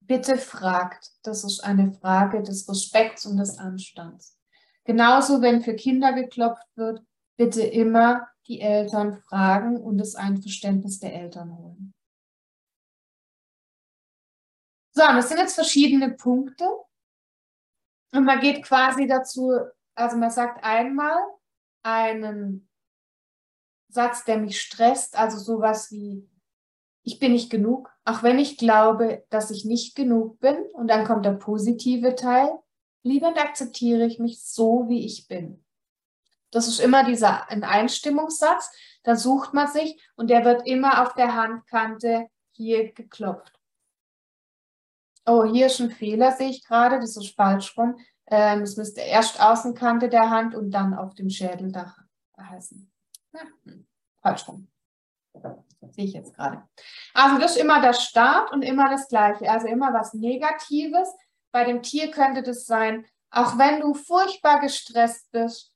[0.00, 1.10] bitte fragt.
[1.22, 4.38] Das ist eine Frage des Respekts und des Anstands.
[4.84, 7.02] Genauso, wenn für Kinder geklopft wird,
[7.36, 11.92] bitte immer die Eltern fragen und das Einverständnis der Eltern holen.
[14.98, 16.68] So, das sind jetzt verschiedene Punkte.
[18.10, 19.56] Und man geht quasi dazu,
[19.94, 21.20] also man sagt einmal
[21.84, 22.68] einen
[23.88, 26.28] Satz, der mich stresst, also sowas wie,
[27.04, 30.56] ich bin nicht genug, auch wenn ich glaube, dass ich nicht genug bin.
[30.72, 32.58] Und dann kommt der positive Teil.
[33.04, 35.64] Liebend akzeptiere ich mich so, wie ich bin.
[36.50, 38.72] Das ist immer dieser ein Einstimmungssatz.
[39.04, 43.57] Da sucht man sich und der wird immer auf der Handkante hier geklopft.
[45.28, 47.00] Oh, hier ist ein Fehler, sehe ich gerade.
[47.00, 47.96] Das ist falsch rum.
[48.26, 51.98] Ähm, das müsste erst Außenkante der Hand und dann auf dem Schädeldach
[52.40, 52.90] heißen.
[53.34, 53.86] Hm,
[54.22, 54.68] falsch rum.
[55.90, 56.62] Sehe ich jetzt gerade.
[57.12, 59.50] Also das ist immer der Start und immer das Gleiche.
[59.50, 61.08] Also immer was Negatives.
[61.52, 65.74] Bei dem Tier könnte das sein, auch wenn du furchtbar gestresst bist,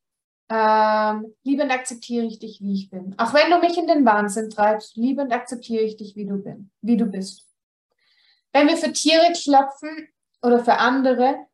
[0.49, 3.15] ähm, liebend akzeptiere ich dich, wie ich bin.
[3.19, 6.71] Auch wenn du mich in den Wahnsinn treibst, liebend akzeptiere ich dich, wie du, bin,
[6.81, 7.47] wie du bist.
[8.53, 10.09] Wenn wir für Tiere klopfen
[10.43, 11.47] oder für andere,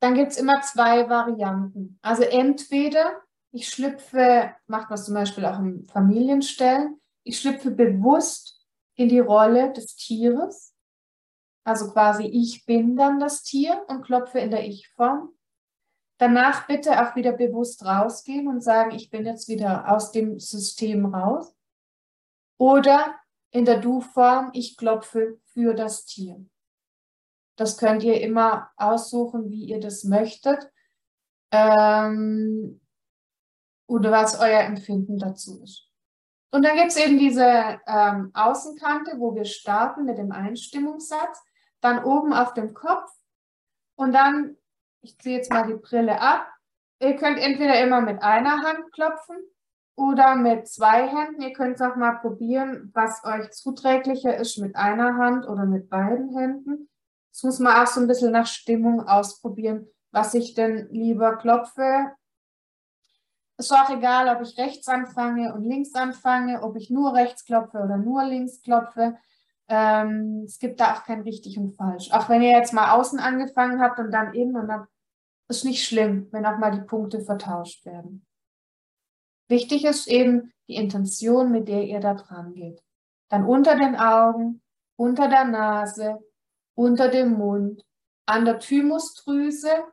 [0.00, 1.98] dann gibt es immer zwei Varianten.
[2.02, 3.22] Also entweder
[3.52, 8.64] ich schlüpfe, macht man zum Beispiel auch in Familienstellen, ich schlüpfe bewusst
[8.94, 10.74] in die Rolle des Tieres.
[11.64, 15.30] Also quasi ich bin dann das Tier und klopfe in der Ich-Form.
[16.18, 21.06] Danach bitte auch wieder bewusst rausgehen und sagen, ich bin jetzt wieder aus dem System
[21.06, 21.54] raus.
[22.58, 23.16] Oder
[23.56, 26.44] in der Du-Form, ich klopfe für das Tier.
[27.56, 30.70] Das könnt ihr immer aussuchen, wie ihr das möchtet.
[31.50, 32.82] Ähm,
[33.86, 35.88] oder was euer Empfinden dazu ist.
[36.50, 41.42] Und dann gibt es eben diese ähm, Außenkante, wo wir starten mit dem Einstimmungssatz,
[41.80, 43.10] dann oben auf dem Kopf
[43.94, 44.56] und dann,
[45.00, 46.46] ich ziehe jetzt mal die Brille ab,
[47.00, 49.36] ihr könnt entweder immer mit einer Hand klopfen
[49.96, 51.40] oder mit zwei Händen.
[51.40, 55.88] Ihr könnt es auch mal probieren, was euch zuträglicher ist mit einer Hand oder mit
[55.88, 56.88] beiden Händen.
[57.32, 62.12] Das muss man auch so ein bisschen nach Stimmung ausprobieren, was ich denn lieber klopfe
[63.58, 67.78] ist auch egal, ob ich rechts anfange und links anfange, ob ich nur rechts klopfe
[67.78, 69.16] oder nur links klopfe.
[69.68, 72.12] Ähm, es gibt da auch kein richtig und falsch.
[72.12, 74.86] Auch wenn ihr jetzt mal außen angefangen habt und dann innen und dann
[75.48, 78.25] ist nicht schlimm, wenn auch mal die Punkte vertauscht werden.
[79.48, 82.82] Wichtig ist eben die Intention, mit der ihr da dran geht.
[83.28, 84.60] Dann unter den Augen,
[84.96, 86.18] unter der Nase,
[86.74, 87.84] unter dem Mund,
[88.26, 89.84] an der Thymusdrüse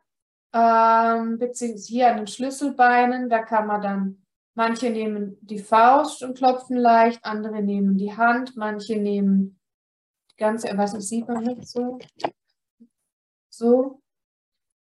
[0.53, 4.25] ähm, beziehungsweise hier an den Schlüsselbeinen, da kann man dann,
[4.55, 9.59] manche nehmen die Faust und klopfen leicht, andere nehmen die Hand, manche nehmen
[10.31, 11.97] die ganze, was sieht man nicht so,
[13.49, 13.99] so.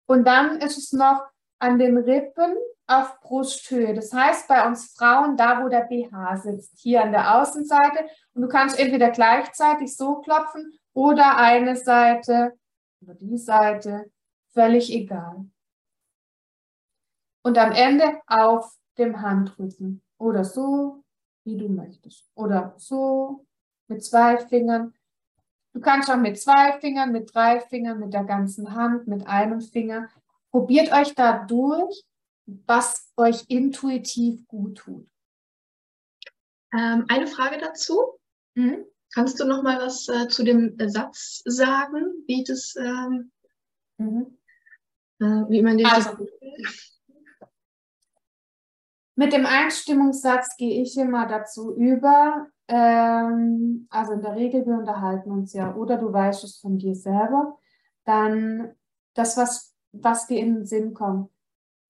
[0.07, 1.25] Und dann ist es noch
[1.59, 2.55] an den Rippen
[3.01, 3.95] auf Brusthöhe.
[3.95, 8.07] Das heißt bei uns Frauen, da wo der BH sitzt, hier an der Außenseite.
[8.35, 12.53] Und du kannst entweder gleichzeitig so klopfen oder eine Seite
[13.03, 14.11] oder die Seite,
[14.53, 15.47] völlig egal.
[17.43, 21.03] Und am Ende auf dem Handrücken oder so,
[21.45, 22.29] wie du möchtest.
[22.35, 23.45] Oder so,
[23.89, 24.95] mit zwei Fingern.
[25.73, 29.61] Du kannst auch mit zwei Fingern, mit drei Fingern, mit der ganzen Hand, mit einem
[29.61, 30.09] Finger.
[30.51, 32.05] Probiert euch da durch,
[32.47, 35.09] was euch intuitiv gut tut.
[36.73, 38.19] Ähm, eine Frage dazu.
[38.55, 38.85] Mhm.
[39.15, 43.31] Kannst du noch mal was äh, zu dem Satz sagen, wie das, ähm,
[43.99, 44.39] mhm.
[45.21, 46.17] äh, wie man den also,
[49.15, 52.49] mit dem Einstimmungssatz gehe ich immer dazu über.
[52.69, 56.95] Ähm, also in der Regel, wir unterhalten uns ja, oder du weißt es von dir
[56.95, 57.59] selber,
[58.05, 58.75] dann
[59.15, 61.31] das, was, was dir in den Sinn kommt.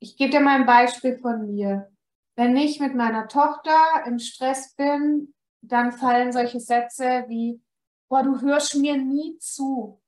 [0.02, 1.88] Ich gebe dir mal ein Beispiel von mir.
[2.34, 7.62] Wenn ich mit meiner Tochter im Stress bin, dann fallen solche Sätze wie,
[8.08, 10.02] boah, du hörst mir nie zu.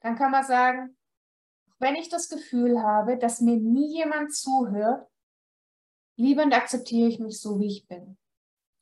[0.00, 0.96] Dann kann man sagen,
[1.78, 5.08] wenn ich das Gefühl habe, dass mir nie jemand zuhört,
[6.16, 8.18] liebend akzeptiere ich mich so, wie ich bin.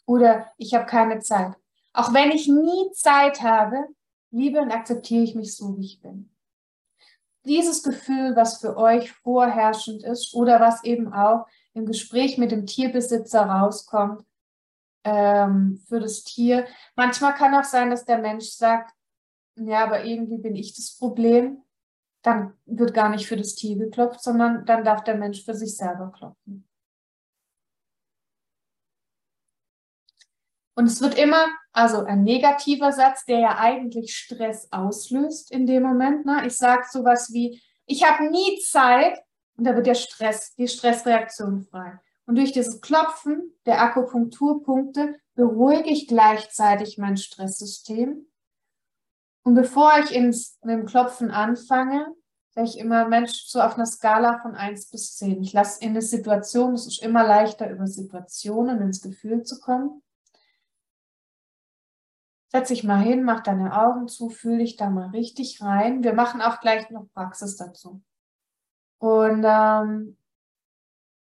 [0.07, 1.55] Oder ich habe keine Zeit.
[1.93, 3.89] Auch wenn ich nie Zeit habe,
[4.31, 6.34] liebe und akzeptiere ich mich so, wie ich bin.
[7.45, 12.67] Dieses Gefühl, was für euch vorherrschend ist oder was eben auch im Gespräch mit dem
[12.67, 14.25] Tierbesitzer rauskommt,
[15.05, 16.67] ähm, für das Tier.
[16.97, 18.93] Manchmal kann auch sein, dass der Mensch sagt,
[19.57, 21.63] ja, aber irgendwie bin ich das Problem.
[22.23, 25.77] Dann wird gar nicht für das Tier geklopft, sondern dann darf der Mensch für sich
[25.77, 26.67] selber klopfen.
[30.75, 35.85] Und es wird immer, also ein negativer Satz, der ja eigentlich Stress auslöst in dem
[35.85, 36.27] Moment.
[36.27, 36.47] Ne?
[36.47, 39.19] Ich sage sowas wie, ich habe nie Zeit
[39.57, 42.01] und da wird der Stress, die Stressreaktion frei.
[42.27, 48.27] Und durch dieses Klopfen der Akupunkturpunkte beruhige ich gleichzeitig mein Stresssystem.
[49.43, 52.07] Und bevor ich ins, mit dem Klopfen anfange,
[52.55, 55.43] sage ich immer, Mensch, so auf einer Skala von 1 bis 10.
[55.43, 60.03] Ich lasse in eine Situation, es ist immer leichter, über Situationen ins Gefühl zu kommen.
[62.55, 66.05] Setz dich mal hin, mach deine Augen zu, fühl dich da mal richtig rein.
[66.05, 68.01] Wir machen auch gleich noch Praxis dazu.
[68.99, 70.17] Und, ähm,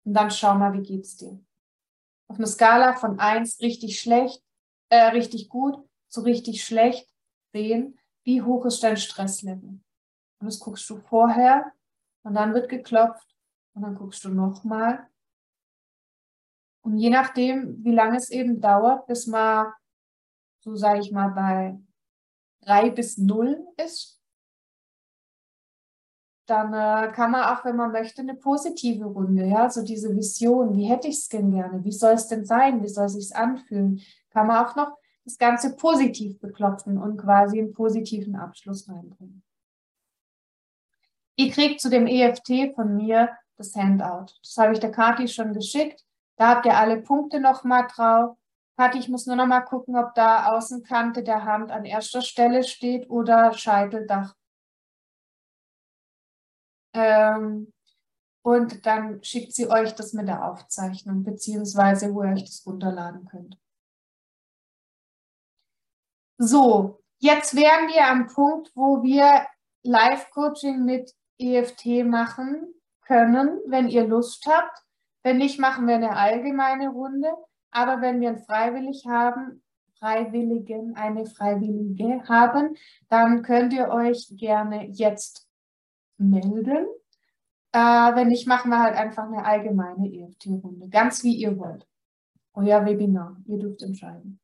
[0.04, 1.42] und dann schau mal, wie geht's dir.
[2.28, 4.44] Auf einer Skala von 1 richtig schlecht,
[4.90, 7.10] äh, richtig gut zu richtig schlecht
[7.54, 9.70] sehen, wie hoch ist dein Stresslevel.
[9.70, 11.72] Und das guckst du vorher
[12.24, 13.34] und dann wird geklopft
[13.72, 15.08] und dann guckst du nochmal.
[16.82, 19.72] Und je nachdem, wie lange es eben dauert, bis man
[20.62, 21.78] so sage ich mal, bei
[22.62, 24.20] drei bis null ist,
[26.46, 30.76] dann äh, kann man auch, wenn man möchte, eine positive Runde, ja, so diese Vision,
[30.76, 33.34] wie hätte ich es denn gerne, wie soll es denn sein, wie soll es sich
[33.34, 39.42] anfühlen, kann man auch noch das Ganze positiv beklopfen und quasi einen positiven Abschluss reinbringen.
[41.36, 44.34] Ihr kriegt zu dem EFT von mir das Handout.
[44.42, 46.04] Das habe ich der Kati schon geschickt.
[46.36, 48.36] Da habt ihr alle Punkte nochmal drauf.
[48.76, 52.64] Kathi, ich muss nur noch mal gucken, ob da Außenkante der Hand an erster Stelle
[52.64, 54.34] steht oder Scheiteldach.
[56.94, 57.72] Ähm,
[58.42, 63.26] und dann schickt sie euch das mit der Aufzeichnung, beziehungsweise wo ihr euch das runterladen
[63.26, 63.56] könnt.
[66.38, 69.46] So, jetzt wären wir am Punkt, wo wir
[69.84, 74.76] Live-Coaching mit EFT machen können, wenn ihr Lust habt.
[75.22, 77.32] Wenn nicht, machen wir eine allgemeine Runde.
[77.72, 79.62] Aber wenn wir einen Freiwillig haben,
[79.98, 82.76] Freiwilligen, eine Freiwillige haben,
[83.08, 85.48] dann könnt ihr euch gerne jetzt
[86.18, 86.86] melden.
[87.72, 90.88] Äh, wenn nicht, machen wir halt einfach eine allgemeine EFT-Runde.
[90.88, 91.86] Ganz wie ihr wollt.
[92.54, 93.36] Euer Webinar.
[93.46, 94.38] Ihr dürft entscheiden.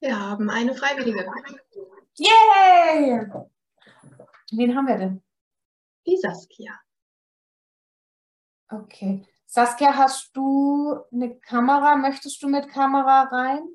[0.00, 1.26] Wir haben eine Freiwillige.
[2.16, 3.26] Yay!
[4.52, 5.23] Wen haben wir denn?
[6.06, 6.80] Die Saskia.
[8.68, 9.26] Okay.
[9.46, 11.96] Saskia, hast du eine Kamera?
[11.96, 13.68] Möchtest du mit Kamera rein?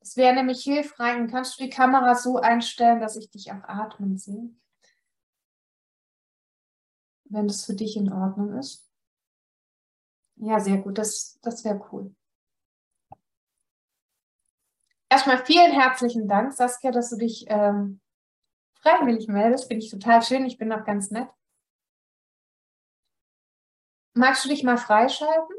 [0.00, 1.30] Es wäre nämlich hilfreich.
[1.30, 4.50] Kannst du die Kamera so einstellen, dass ich dich auch atmen sehe?
[7.24, 8.90] Wenn das für dich in Ordnung ist.
[10.36, 10.98] Ja, sehr gut.
[10.98, 12.14] Das, das wäre cool.
[15.12, 18.00] erstmal vielen herzlichen Dank, Saskia, dass du dich ähm,
[18.82, 19.68] freiwillig meldest.
[19.68, 20.44] Finde ich total schön.
[20.44, 21.28] Ich bin auch ganz nett.
[24.14, 25.56] Magst du dich mal freischalten?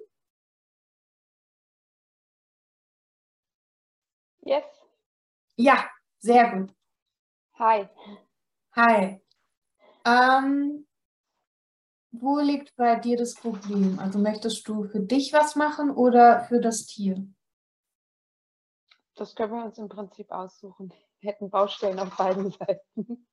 [4.42, 4.66] Yes.
[5.56, 5.90] Ja,
[6.20, 6.76] sehr gut.
[7.58, 7.88] Hi.
[8.76, 9.22] Hi.
[10.06, 10.86] Ähm,
[12.12, 13.98] wo liegt bei dir das Problem?
[14.00, 17.26] Also möchtest du für dich was machen oder für das Tier?
[19.16, 20.94] Das können wir uns im Prinzip aussuchen.
[21.24, 23.28] Hätten Baustellen auf beiden Seiten.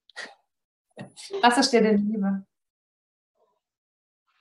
[1.43, 2.47] Was ist dir denn lieber?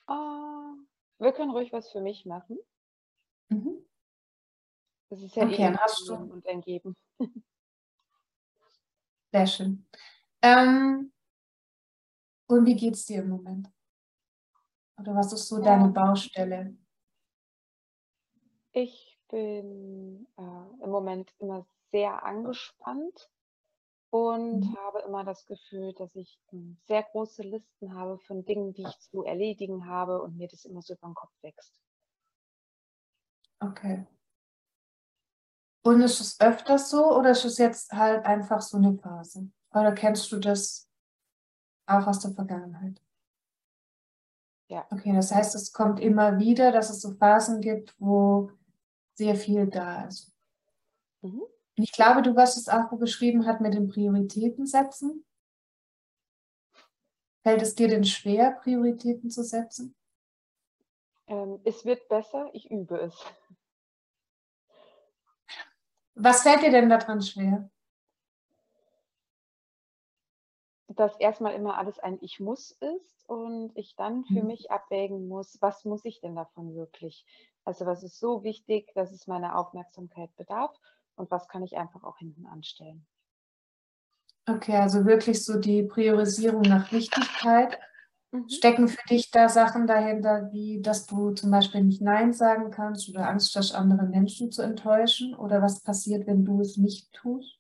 [0.07, 0.75] Uh,
[1.17, 2.59] wir können ruhig was für mich machen.
[3.49, 3.83] Mhm.
[5.09, 6.13] Das ist ja okay, eh hast du.
[6.13, 6.95] und ein Geben.
[9.31, 9.87] Sehr schön.
[10.43, 11.11] Ähm,
[12.47, 13.71] und wie geht es dir im Moment?
[14.99, 16.77] Oder was ist so deine Baustelle?
[18.73, 23.31] Ich bin äh, im Moment immer sehr angespannt
[24.11, 24.77] und Mhm.
[24.77, 28.99] habe immer das Gefühl, dass ich ähm, sehr große Listen habe von Dingen, die ich
[28.99, 31.73] zu erledigen habe und mir das immer so über den Kopf wächst.
[33.61, 34.07] Okay.
[35.81, 39.49] Und ist es öfters so oder ist es jetzt halt einfach so eine Phase?
[39.71, 40.89] Oder kennst du das
[41.85, 43.01] auch aus der Vergangenheit?
[44.67, 44.85] Ja.
[44.91, 48.51] Okay, das heißt, es kommt immer wieder, dass es so Phasen gibt, wo
[49.15, 50.31] sehr viel da ist.
[51.21, 51.43] Mhm.
[51.79, 55.23] Und ich glaube, du hast es auch beschrieben hat mit den Prioritäten setzen.
[57.41, 59.95] Fällt es dir denn schwer, Prioritäten zu setzen?
[61.27, 63.15] Ähm, es wird besser, ich übe es.
[66.15, 67.69] Was fällt dir denn daran schwer?
[70.89, 74.47] dass erstmal immer alles ein Ich muss ist und ich dann für Mhm.
[74.47, 77.25] mich abwägen muss, was muss ich denn davon wirklich?
[77.63, 80.75] Also was ist so wichtig, dass es meine Aufmerksamkeit bedarf
[81.19, 83.05] und was kann ich einfach auch hinten anstellen?
[84.47, 87.77] Okay, also wirklich so die Priorisierung nach Wichtigkeit.
[88.31, 88.49] Mhm.
[88.49, 93.09] Stecken für dich da Sachen dahinter, wie dass du zum Beispiel nicht Nein sagen kannst
[93.09, 95.35] oder Angst hast, andere Menschen zu enttäuschen?
[95.35, 97.59] Oder was passiert, wenn du es nicht tust?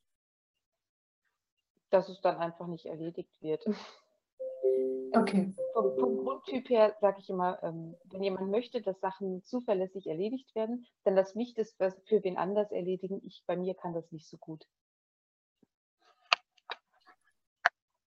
[1.91, 3.65] Dass es dann einfach nicht erledigt wird.
[5.13, 5.53] Okay.
[5.73, 10.53] Vom, vom Grundtyp her sage ich immer, ähm, wenn jemand möchte, dass Sachen zuverlässig erledigt
[10.55, 11.75] werden, dann lass mich das
[12.05, 13.21] für wen anders erledigen.
[13.25, 14.65] Ich, bei mir kann das nicht so gut.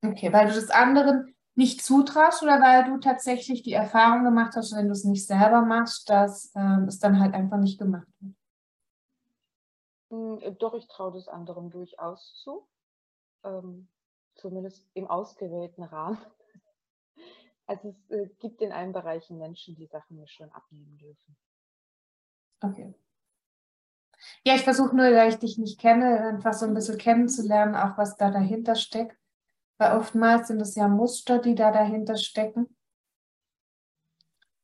[0.02, 4.74] Okay, weil du das anderen nicht zutraust oder weil du tatsächlich die Erfahrung gemacht hast,
[4.76, 8.34] wenn du es nicht selber machst, dass ähm, es dann halt einfach nicht gemacht wird?
[10.10, 12.66] Hm, Doch, ich traue das anderen durchaus zu.
[13.44, 13.88] Ähm,
[14.34, 16.18] zumindest im ausgewählten Rahmen.
[17.66, 21.36] Also es äh, gibt in allen Bereichen Menschen, die Sachen mir schon abnehmen dürfen.
[22.60, 22.94] Okay.
[24.44, 27.96] Ja, ich versuche nur, da ich dich nicht kenne, einfach so ein bisschen kennenzulernen, auch
[27.98, 29.16] was da dahinter steckt.
[29.78, 32.76] Weil oftmals sind es ja Muster, die da dahinter stecken.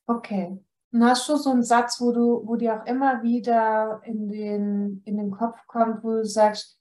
[0.07, 0.59] Okay.
[0.93, 5.03] Und hast du so einen Satz, wo du, wo dir auch immer wieder in den,
[5.05, 6.80] in den Kopf kommt, wo du sagst,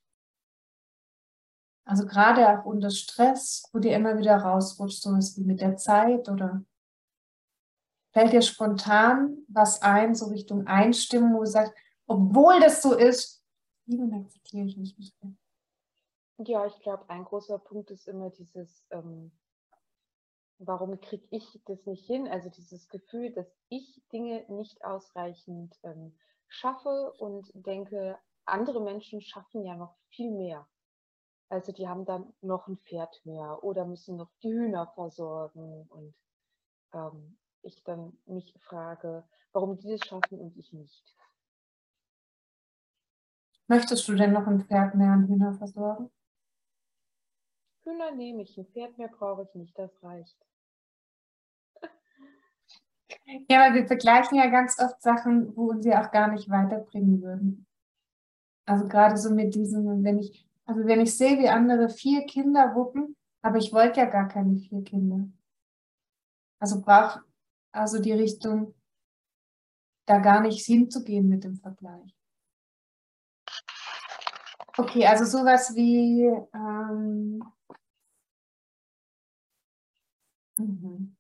[1.90, 6.30] also gerade auch unter Stress, wo dir immer wieder rausrutscht, sowas wie mit der Zeit
[6.30, 6.64] oder
[8.12, 11.74] fällt dir spontan was ein, so Richtung Einstimmen, wo du sagst,
[12.06, 13.44] obwohl das so ist,
[13.88, 15.34] lieben akzeptiere ich mich nicht mehr.
[16.38, 19.32] Ja, ich glaube, ein großer Punkt ist immer dieses, ähm,
[20.60, 22.28] warum kriege ich das nicht hin?
[22.28, 26.16] Also dieses Gefühl, dass ich Dinge nicht ausreichend ähm,
[26.50, 30.68] schaffe und denke, andere Menschen schaffen ja noch viel mehr.
[31.50, 36.14] Also die haben dann noch ein Pferd mehr oder müssen noch die Hühner versorgen und
[36.94, 41.16] ähm, ich dann mich frage, warum die das schaffen und ich nicht.
[43.68, 46.12] Möchtest du denn noch ein Pferd mehr an Hühner versorgen?
[47.84, 50.38] Hühner nehme ich, ein Pferd mehr brauche ich nicht, das reicht.
[53.48, 57.22] Ja, weil wir vergleichen ja ganz oft Sachen, wo uns ja auch gar nicht weiterbringen
[57.22, 57.68] würden.
[58.66, 62.76] Also gerade so mit diesem, wenn ich, also wenn ich sehe, wie andere vier Kinder
[62.76, 65.28] wuppen, aber ich wollte ja gar keine vier Kinder.
[66.60, 67.22] Also braucht
[67.72, 68.76] also die Richtung,
[70.06, 72.16] da gar nicht hinzugehen mit dem Vergleich.
[74.78, 77.44] Okay, also sowas wie, ähm,
[80.56, 81.18] mhm.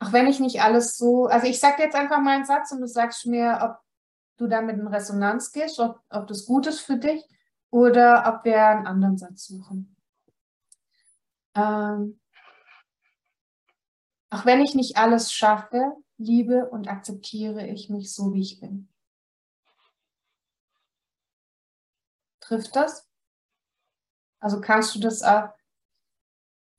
[0.00, 2.82] auch wenn ich nicht alles so, also ich sage jetzt einfach mal einen Satz und
[2.82, 3.78] du sagst mir, ob
[4.36, 7.26] du damit in Resonanz gehst, ob, ob das gut ist für dich
[7.74, 9.96] oder ob wir einen anderen Satz suchen.
[11.56, 12.20] Ähm,
[14.30, 18.88] auch wenn ich nicht alles schaffe, liebe und akzeptiere ich mich so, wie ich bin.
[22.38, 23.10] Trifft das?
[24.38, 25.48] Also kannst du das auch?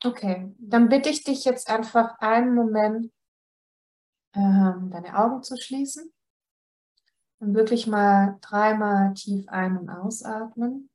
[0.02, 3.12] Okay, dann bitte ich dich jetzt einfach einen Moment,
[4.34, 6.15] ähm, deine Augen zu schließen
[7.46, 10.90] und wirklich mal dreimal tief ein- und ausatmen.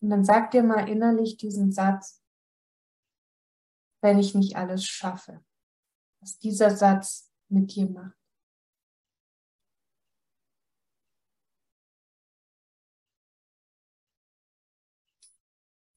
[0.00, 2.22] Und dann sag dir mal innerlich diesen Satz,
[4.00, 5.44] wenn ich nicht alles schaffe,
[6.20, 8.17] was dieser Satz mit dir macht.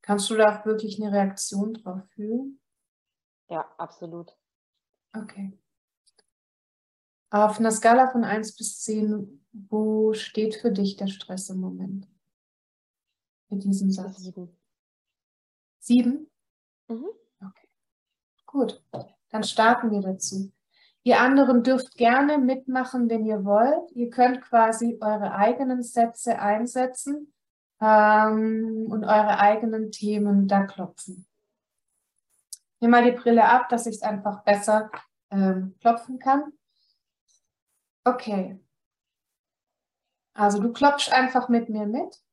[0.01, 2.59] Kannst du da auch wirklich eine Reaktion drauf fühlen?
[3.49, 4.35] Ja, absolut.
[5.13, 5.57] Okay.
[7.29, 12.07] Auf einer Skala von 1 bis 10, wo steht für dich der Stress im Moment?
[13.49, 14.17] Mit diesem Satz.
[14.17, 14.57] Sieben.
[15.79, 16.31] Sieben?
[16.87, 17.09] Mhm.
[17.41, 17.67] Okay.
[18.45, 18.83] Gut,
[19.29, 20.51] dann starten wir dazu.
[21.03, 23.91] Ihr anderen dürft gerne mitmachen, wenn ihr wollt.
[23.91, 27.33] Ihr könnt quasi eure eigenen Sätze einsetzen
[27.81, 31.25] ähm, und eure eigenen Themen da klopfen.
[32.79, 34.91] Nimm mal die Brille ab, dass ich es einfach besser
[35.31, 36.53] ähm, klopfen kann.
[38.03, 38.59] Okay.
[40.33, 42.23] Also du klopfst einfach mit mir mit.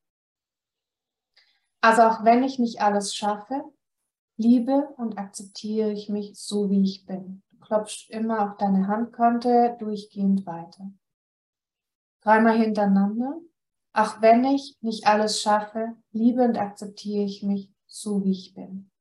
[1.81, 3.63] Also auch wenn ich nicht alles schaffe,
[4.37, 7.43] liebe und akzeptiere ich mich so, wie ich bin.
[7.51, 10.91] Du klopfst immer auf deine Handkante durchgehend weiter.
[12.21, 13.39] Dreimal hintereinander.
[13.93, 18.91] Auch wenn ich nicht alles schaffe, liebe und akzeptiere ich mich so, wie ich bin.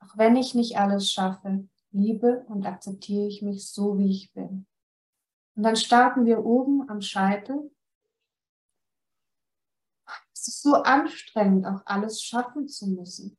[0.00, 4.66] Auch wenn ich nicht alles schaffe, liebe und akzeptiere ich mich so, wie ich bin.
[5.56, 7.70] Und dann starten wir oben am Scheitel.
[10.32, 13.38] Es ist so anstrengend, auch alles schaffen zu müssen.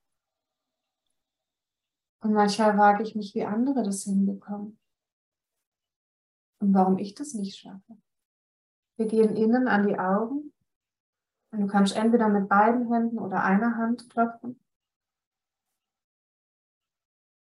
[2.22, 4.80] Und manchmal frage ich mich, wie andere das hinbekommen.
[6.60, 7.98] Und warum ich das nicht schaffe.
[8.98, 10.54] Wir gehen innen an die Augen.
[11.52, 14.60] Und du kannst entweder mit beiden Händen oder einer Hand klopfen.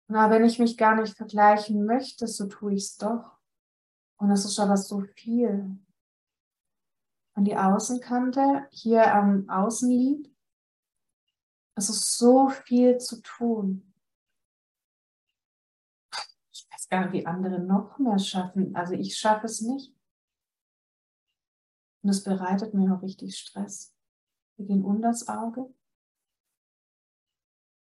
[0.08, 3.38] Na, wenn ich mich gar nicht vergleichen möchte, so tue ich es doch.
[4.16, 5.78] Und es ist aber so viel.
[7.34, 10.30] An die Außenkante, hier am Außenlid.
[11.76, 13.94] Es ist so viel zu tun.
[16.52, 18.76] Ich weiß gar nicht, wie andere noch mehr schaffen.
[18.76, 19.94] Also ich schaffe es nicht.
[22.02, 23.94] Und es bereitet mir auch richtig Stress.
[24.56, 25.72] Wir gehen unter das Auge.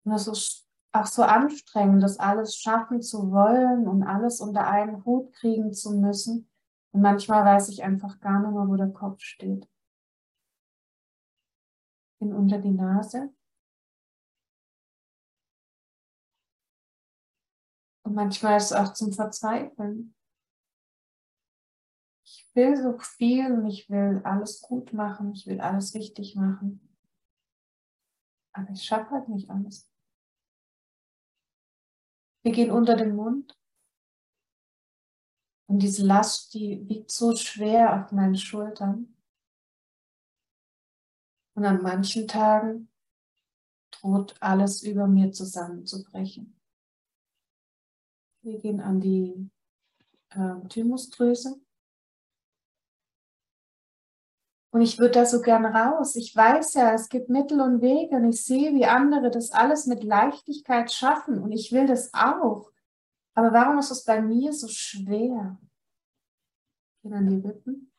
[0.04, 5.04] Und es ist auch so anstrengend, das alles schaffen zu wollen und alles unter einen
[5.04, 6.50] Hut kriegen zu müssen.
[6.92, 9.68] Und manchmal weiß ich einfach gar nicht mehr, wo der Kopf steht.
[12.18, 13.32] Bin unter die Nase.
[18.02, 20.14] Und manchmal ist es auch zum Verzweifeln.
[22.50, 26.80] Ich will so viel und ich will alles gut machen, ich will alles richtig machen.
[28.52, 29.88] Aber ich schaffe halt nicht alles.
[32.42, 33.56] Wir gehen unter den Mund.
[35.68, 39.16] Und diese Last, die wiegt so schwer auf meinen Schultern.
[41.54, 42.90] Und an manchen Tagen
[43.92, 46.58] droht alles über mir zusammenzubrechen.
[48.42, 49.50] Wir gehen an die
[50.30, 51.60] äh, Thymusdrüse.
[54.72, 56.14] Und ich würde da so gern raus.
[56.14, 59.86] Ich weiß ja, es gibt Mittel und Wege und ich sehe, wie andere das alles
[59.86, 62.70] mit Leichtigkeit schaffen und ich will das auch.
[63.34, 65.58] Aber warum ist es bei mir so schwer?
[67.02, 67.92] Gehen an die Rippen.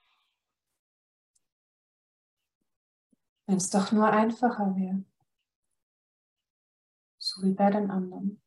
[3.47, 5.03] Wenn es doch nur einfacher wäre.
[7.17, 8.41] So wie bei den anderen.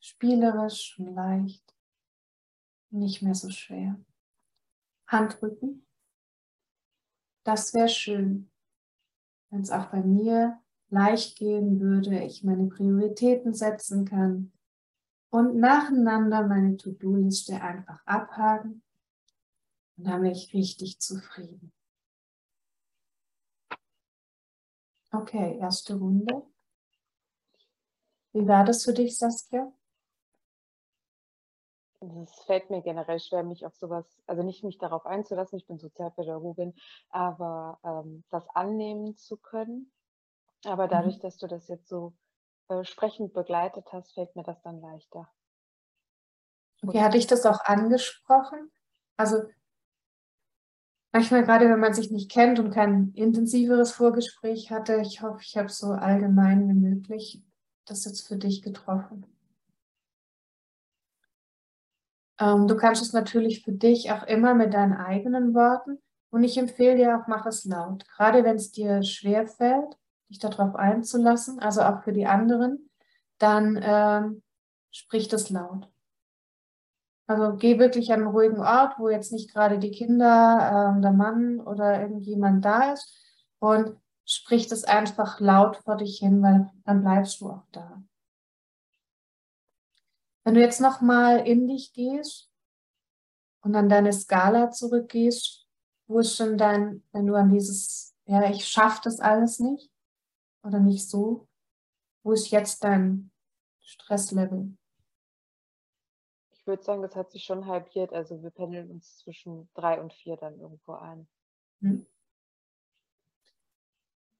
[0.00, 1.74] Spielerisch und leicht.
[2.90, 3.98] Nicht mehr so schwer.
[5.06, 5.87] Handrücken.
[7.48, 8.50] Das wäre schön,
[9.48, 10.60] wenn es auch bei mir
[10.90, 14.52] leicht gehen würde, ich meine Prioritäten setzen kann
[15.30, 18.82] und nacheinander meine To-Do-Liste einfach abhaken.
[19.96, 21.72] Und dann bin ich richtig zufrieden.
[25.10, 26.42] Okay, erste Runde.
[28.34, 29.72] Wie war das für dich, Saskia?
[32.00, 35.78] Es fällt mir generell schwer, mich auf sowas, also nicht mich darauf einzulassen, ich bin
[35.78, 36.74] Sozialpädagogin,
[37.10, 39.90] aber ähm, das annehmen zu können.
[40.64, 40.90] Aber Mhm.
[40.90, 42.14] dadurch, dass du das jetzt so
[42.68, 45.28] äh, sprechend begleitet hast, fällt mir das dann leichter.
[46.82, 48.70] Okay, hatte ich das auch angesprochen?
[49.16, 49.42] Also
[51.12, 55.56] manchmal gerade, wenn man sich nicht kennt und kein intensiveres Vorgespräch hatte, ich hoffe, ich
[55.58, 57.42] habe so allgemein wie möglich
[57.84, 59.26] das jetzt für dich getroffen.
[62.38, 65.98] Du kannst es natürlich für dich auch immer mit deinen eigenen Worten
[66.30, 68.04] und ich empfehle dir auch, mach es laut.
[68.08, 69.96] Gerade wenn es dir schwer fällt,
[70.28, 72.90] dich darauf einzulassen, also auch für die anderen,
[73.38, 74.42] dann ähm,
[74.90, 75.88] sprich das laut.
[77.26, 81.12] Also geh wirklich an einen ruhigen Ort, wo jetzt nicht gerade die Kinder, ähm, der
[81.12, 83.14] Mann oder irgendjemand da ist
[83.58, 88.02] und sprich das einfach laut vor dich hin, weil dann bleibst du auch da.
[90.48, 92.50] Wenn du jetzt nochmal in dich gehst
[93.60, 95.68] und an deine Skala zurückgehst,
[96.06, 99.92] wo ist schon dein, wenn du an dieses, ja, ich schaffe das alles nicht
[100.62, 101.46] oder nicht so,
[102.22, 103.30] wo ist jetzt dein
[103.80, 104.74] Stresslevel?
[106.52, 108.14] Ich würde sagen, das hat sich schon halbiert.
[108.14, 111.28] Also wir pendeln uns zwischen drei und vier dann irgendwo ein.
[111.82, 112.06] Hm.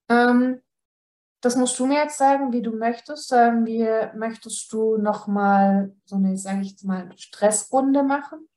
[0.08, 0.62] Ähm,
[1.40, 3.32] das musst du mir jetzt sagen, wie du möchtest.
[3.32, 3.86] Ähm, wie
[4.16, 8.48] möchtest du nochmal so eine, sage ich jetzt mal, Stressrunde machen?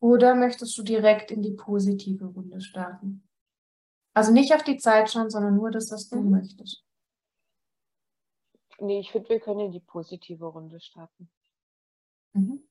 [0.00, 3.28] Oder möchtest du direkt in die positive Runde starten?
[4.14, 6.30] Also nicht auf die Zeit schauen, sondern nur das, was du mhm.
[6.30, 6.84] möchtest.
[8.78, 11.30] Nee, ich finde, wir können in die positive Runde starten.
[12.32, 12.62] Mhm.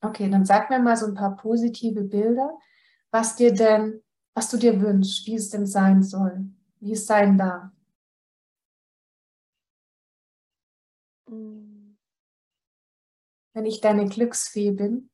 [0.00, 2.56] Okay, dann sag mir mal so ein paar positive Bilder,
[3.10, 4.02] was dir denn,
[4.32, 6.46] was du dir wünschst, wie es denn sein soll,
[6.80, 7.70] wie es sein darf.
[11.28, 11.96] Wenn
[13.66, 15.10] ich deine Glücksfee bin,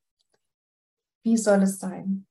[1.24, 2.26] wie soll es sein?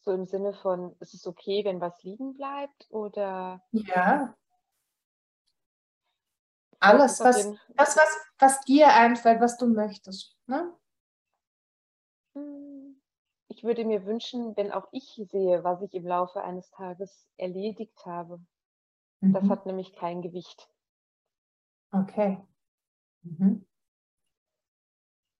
[0.00, 3.62] So im Sinne von, ist es okay, wenn was liegen bleibt oder?
[3.72, 4.34] Ja.
[6.78, 7.36] Alles, was,
[7.76, 10.34] das, was, was dir einfällt, was du möchtest.
[10.46, 10.74] Ne?
[12.34, 12.98] Hm.
[13.48, 18.06] Ich würde mir wünschen, wenn auch ich sehe, was ich im Laufe eines Tages erledigt
[18.06, 18.40] habe.
[19.20, 19.32] Mhm.
[19.32, 20.68] Das hat nämlich kein Gewicht.
[21.92, 22.38] Okay.
[23.22, 23.66] Mhm.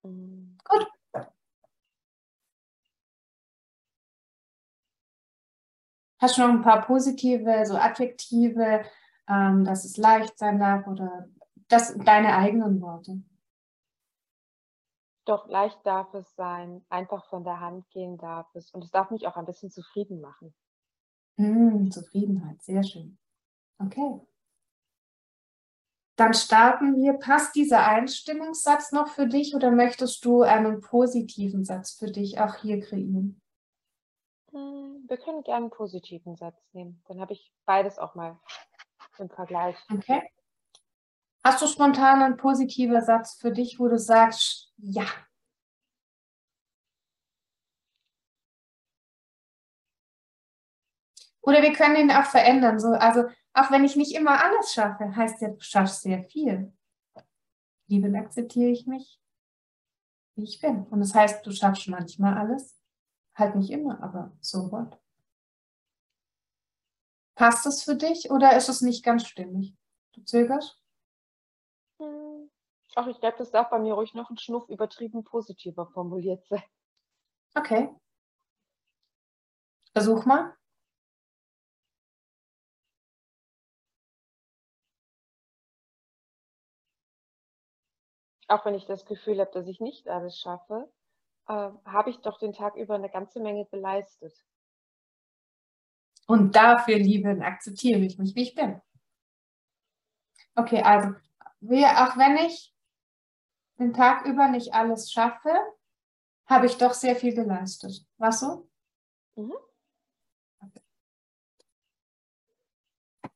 [0.02, 0.58] Mhm.
[0.64, 0.86] Gut.
[6.18, 8.84] Hast du noch ein paar positive, so Adjektive,
[9.26, 11.28] ähm, dass es leicht sein darf oder
[11.68, 13.22] das, deine eigenen Worte?
[15.24, 19.10] Doch, leicht darf es sein, einfach von der Hand gehen darf es und es darf
[19.10, 20.54] mich auch ein bisschen zufrieden machen.
[21.36, 23.16] Mm, Zufriedenheit, sehr schön.
[23.80, 24.20] Okay.
[26.16, 27.14] Dann starten wir.
[27.14, 32.56] Passt dieser Einstimmungssatz noch für dich oder möchtest du einen positiven Satz für dich auch
[32.56, 33.40] hier kreieren?
[34.52, 37.02] Hm, wir können gerne einen positiven Satz nehmen.
[37.08, 38.38] Dann habe ich beides auch mal
[39.18, 39.76] im Vergleich.
[39.90, 40.22] Okay.
[41.42, 45.06] Hast du spontan einen positiven Satz für dich, wo du sagst, ja?
[51.40, 52.78] Oder wir können ihn auch verändern.
[52.78, 56.72] So, also auch wenn ich nicht immer alles schaffe, heißt ja, du schaffst sehr viel.
[57.88, 59.20] Liebe akzeptiere ich mich,
[60.36, 60.84] wie ich bin.
[60.84, 62.76] Und das heißt, du schaffst manchmal alles.
[63.34, 65.00] Halt nicht immer, aber so what?
[67.34, 69.74] Passt es für dich oder ist es nicht ganz stimmig?
[70.12, 70.80] Du zögerst?
[71.98, 72.50] Hm.
[72.96, 76.62] Ach, ich glaube, das darf bei mir ruhig noch ein Schnuff übertrieben positiver formuliert sein.
[77.54, 77.94] Okay.
[79.92, 80.54] Versuch mal.
[88.50, 90.90] Auch wenn ich das Gefühl habe, dass ich nicht alles schaffe,
[91.48, 94.32] äh, habe ich doch den Tag über eine ganze Menge geleistet.
[96.26, 98.80] Und dafür liebe und akzeptiere ich mich, wie ich bin.
[100.54, 101.14] Okay, also,
[101.60, 102.74] wir, auch wenn ich
[103.78, 105.52] den Tag über nicht alles schaffe,
[106.46, 108.04] habe ich doch sehr viel geleistet.
[108.18, 108.68] Was so?
[109.36, 109.54] Mhm.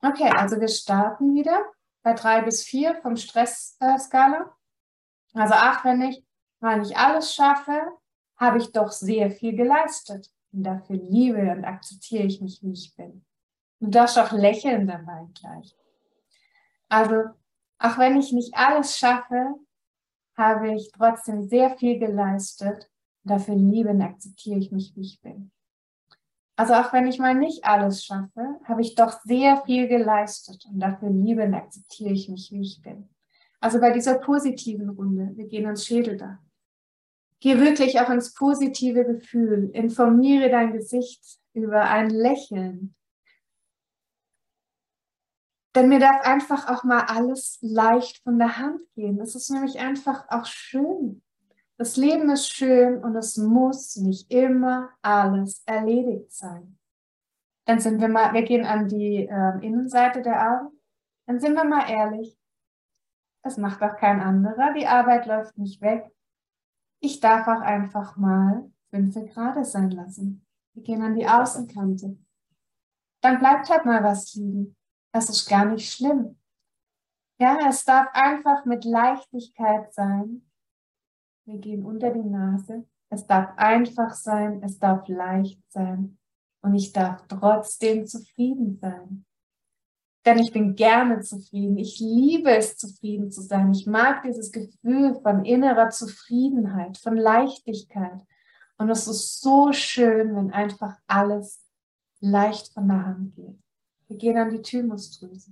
[0.02, 1.64] Okay, also wir starten wieder
[2.02, 4.54] bei drei bis vier vom Stressskala.
[5.34, 6.24] Also ach, wenn ich
[6.60, 7.80] mal nicht alles schaffe,
[8.36, 10.30] habe ich doch sehr viel geleistet.
[10.52, 13.24] Und dafür liebe und akzeptiere ich mich, wie ich bin.
[13.80, 15.76] Du darfst auch lächeln dabei gleich.
[16.88, 17.24] Also,
[17.78, 19.54] auch wenn ich nicht alles schaffe,
[20.36, 22.88] habe ich trotzdem sehr viel geleistet.
[23.24, 25.50] Und dafür liebe und akzeptiere ich mich, wie ich bin.
[26.56, 30.78] Also auch wenn ich mal nicht alles schaffe, habe ich doch sehr viel geleistet und
[30.78, 33.08] dafür liebe und akzeptiere ich mich, wie ich bin.
[33.64, 36.36] Also bei dieser positiven Runde, wir gehen ins Schädeldach.
[37.40, 39.70] Geh wirklich auch ins positive Gefühl.
[39.72, 42.94] Informiere dein Gesicht über ein Lächeln.
[45.74, 49.18] Denn mir darf einfach auch mal alles leicht von der Hand gehen.
[49.18, 51.22] Es ist nämlich einfach auch schön.
[51.78, 56.78] Das Leben ist schön und es muss nicht immer alles erledigt sein.
[57.64, 60.78] Dann sind wir mal, wir gehen an die äh, Innenseite der Augen.
[61.26, 62.36] Dann sind wir mal ehrlich.
[63.44, 64.72] Das macht auch kein anderer.
[64.72, 66.10] Die Arbeit läuft nicht weg.
[67.00, 70.46] Ich darf auch einfach mal fünf Grad sein lassen.
[70.72, 72.16] Wir gehen an die Außenkante.
[73.20, 74.74] Dann bleibt halt mal was liegen.
[75.12, 76.38] Das ist gar nicht schlimm.
[77.38, 80.50] Ja, es darf einfach mit Leichtigkeit sein.
[81.44, 82.88] Wir gehen unter die Nase.
[83.10, 86.18] Es darf einfach sein, es darf leicht sein.
[86.62, 89.26] Und ich darf trotzdem zufrieden sein.
[90.24, 91.76] Denn ich bin gerne zufrieden.
[91.76, 93.72] Ich liebe es, zufrieden zu sein.
[93.72, 98.20] Ich mag dieses Gefühl von innerer Zufriedenheit, von Leichtigkeit.
[98.78, 101.62] Und es ist so schön, wenn einfach alles
[102.20, 103.58] leicht von der Hand geht.
[104.08, 105.50] Wir gehen an die Thymusdrüse.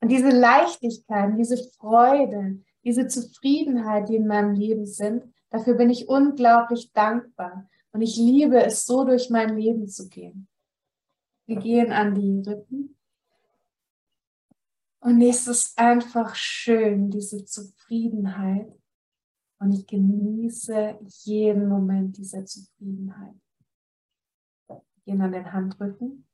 [0.00, 6.08] Und diese Leichtigkeit, diese Freude, diese Zufriedenheit, die in meinem Leben sind, dafür bin ich
[6.08, 7.70] unglaublich dankbar.
[7.92, 10.48] Und ich liebe es, so durch mein Leben zu gehen.
[11.46, 12.96] Wir gehen an die Rippen.
[15.00, 18.72] Und es ist einfach schön, diese Zufriedenheit.
[19.58, 23.34] Und ich genieße jeden Moment dieser Zufriedenheit.
[24.68, 26.26] Wir gehen an den Handrücken.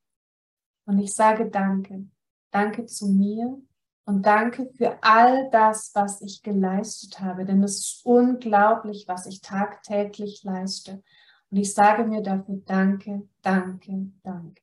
[0.86, 2.08] Und ich sage Danke.
[2.52, 3.60] Danke zu mir
[4.04, 7.44] und danke für all das, was ich geleistet habe.
[7.44, 11.02] Denn es ist unglaublich, was ich tagtäglich leiste.
[11.50, 14.62] Und ich sage mir dafür Danke, Danke, Danke.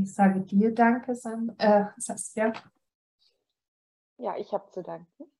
[0.00, 2.52] Ich sage dir Danke, Sam, äh, Saskia.
[4.16, 5.30] Ja, ich habe zu danken.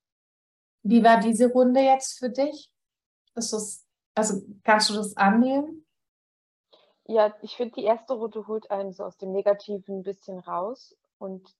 [0.82, 2.70] Wie war diese Runde jetzt für dich?
[3.34, 5.86] Das, also kannst du das annehmen?
[7.06, 10.96] Ja, ich finde, die erste Runde holt einen so aus dem Negativen ein bisschen raus
[11.18, 11.56] und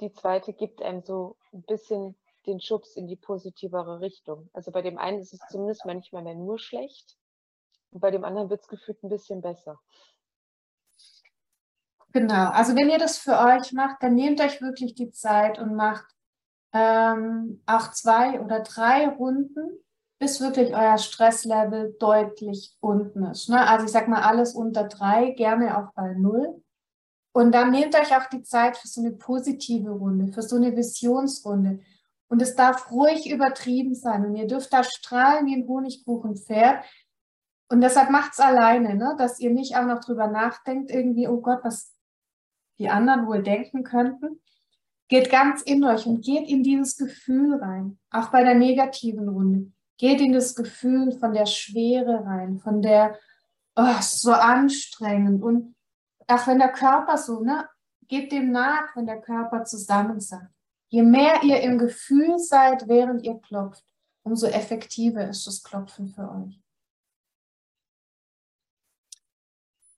[0.00, 4.48] die zweite gibt einem so ein bisschen den Schubs in die positivere Richtung.
[4.52, 7.18] Also bei dem einen ist es zumindest manchmal nur schlecht
[7.90, 9.78] und bei dem anderen wird es gefühlt ein bisschen besser.
[12.12, 15.76] Genau, also wenn ihr das für euch macht, dann nehmt euch wirklich die Zeit und
[15.76, 16.04] macht
[16.72, 19.78] ähm, auch zwei oder drei Runden,
[20.18, 23.48] bis wirklich euer Stresslevel deutlich unten ist.
[23.48, 23.66] Ne?
[23.66, 26.62] Also ich sag mal alles unter drei, gerne auch bei null.
[27.32, 30.76] Und dann nehmt euch auch die Zeit für so eine positive Runde, für so eine
[30.76, 31.78] Visionsrunde.
[32.28, 34.26] Und es darf ruhig übertrieben sein.
[34.26, 36.84] Und ihr dürft da strahlen wie ein Honigkuchenpferd.
[37.68, 39.14] Und deshalb macht es alleine, ne?
[39.16, 41.94] dass ihr nicht auch noch drüber nachdenkt, irgendwie, oh Gott, was
[42.80, 44.40] die anderen wohl denken könnten.
[45.08, 49.70] Geht ganz in euch und geht in dieses Gefühl rein, auch bei der negativen Runde.
[49.98, 53.18] Geht in das Gefühl von der Schwere rein, von der,
[53.76, 55.42] oh, so anstrengend.
[55.42, 55.76] Und
[56.26, 57.68] auch wenn der Körper so, ne,
[58.08, 60.50] geht dem nach, wenn der Körper zusammensackt.
[60.88, 63.84] Je mehr ihr im Gefühl seid, während ihr klopft,
[64.22, 66.60] umso effektiver ist das Klopfen für euch.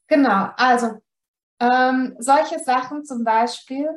[0.09, 1.01] Genau, also
[1.63, 3.89] ähm, solche Sachen zum Beispiel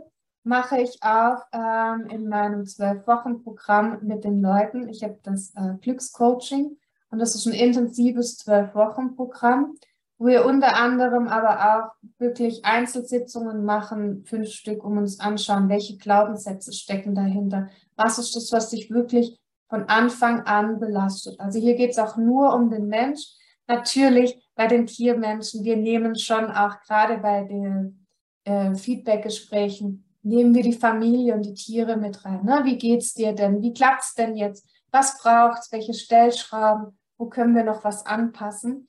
[0.44, 4.88] mache ich auch ähm, in meinem Zwölf-Wochen-Programm mit den Leuten.
[4.88, 6.78] Ich habe das äh, Glückscoaching
[7.10, 9.76] und das ist ein intensives Zwölf-Wochen-Programm,
[10.20, 15.98] wo wir unter anderem aber auch wirklich Einzelsitzungen machen, fünf Stück, um uns anschauen, welche
[15.98, 17.70] Glaubenssätze stecken dahinter.
[17.96, 19.40] Was ist das, was dich wirklich
[19.70, 21.40] von Anfang an belastet?
[21.40, 23.26] Also hier geht es auch nur um den Mensch.
[23.68, 28.08] Natürlich bei den Tiermenschen, wir nehmen schon auch gerade bei den
[28.46, 32.44] äh, Feedbackgesprächen, nehmen wir die Familie und die Tiere mit rein.
[32.44, 32.62] Ne?
[32.64, 33.62] Wie geht's dir denn?
[33.62, 34.66] Wie klappt's denn jetzt?
[34.92, 35.72] Was braucht's?
[35.72, 36.98] Welche Stellschrauben?
[37.18, 38.88] Wo können wir noch was anpassen?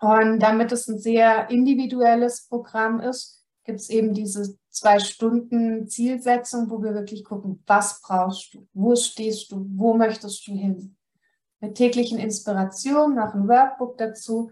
[0.00, 6.68] Und damit es ein sehr individuelles Programm ist, gibt es eben diese zwei Stunden Zielsetzung,
[6.70, 8.66] wo wir wirklich gucken, was brauchst du?
[8.72, 9.66] Wo stehst du?
[9.70, 10.96] Wo möchtest du hin?
[11.64, 14.50] Mit täglichen Inspirationen, noch ein Workbook dazu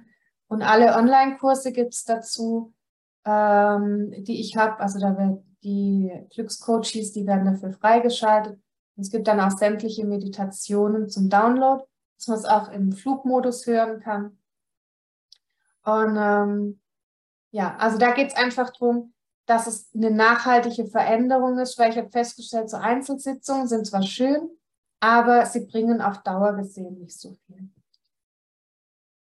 [0.48, 2.72] und alle Online-Kurse gibt es dazu,
[3.24, 4.80] ähm, die ich habe.
[4.80, 8.60] Also da wird die Glückscoaches, die werden dafür freigeschaltet.
[8.96, 11.84] Und es gibt dann auch sämtliche Meditationen zum Download,
[12.18, 14.38] dass man es auch im Flugmodus hören kann.
[15.84, 16.80] Und ähm,
[17.50, 19.14] ja, also da geht es einfach darum,
[19.46, 24.50] dass es eine nachhaltige Veränderung ist, weil ich habe festgestellt, so Einzelsitzungen sind zwar schön,
[25.02, 27.68] aber sie bringen auf Dauer gesehen nicht so viel.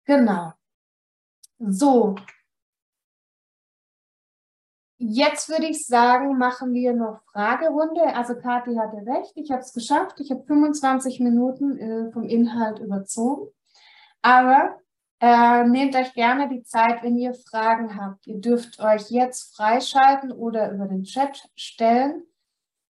[0.03, 0.51] Genau.
[1.57, 2.15] So.
[4.97, 8.13] Jetzt würde ich sagen, machen wir noch Fragerunde.
[8.13, 10.19] Also Kathi hatte recht, ich habe es geschafft.
[10.19, 13.49] Ich habe 25 Minuten äh, vom Inhalt überzogen.
[14.21, 14.77] Aber
[15.21, 18.27] äh, nehmt euch gerne die Zeit, wenn ihr Fragen habt.
[18.27, 22.23] Ihr dürft euch jetzt freischalten oder über den Chat stellen.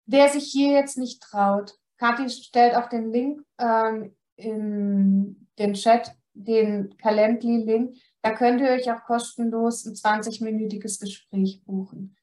[0.06, 6.12] Wer sich hier jetzt nicht traut, Kathi stellt auch den Link ähm, in den Chat,
[6.34, 7.94] den Calendly-Link.
[8.22, 12.16] Da könnt ihr euch auch kostenlos ein 20-minütiges Gespräch buchen.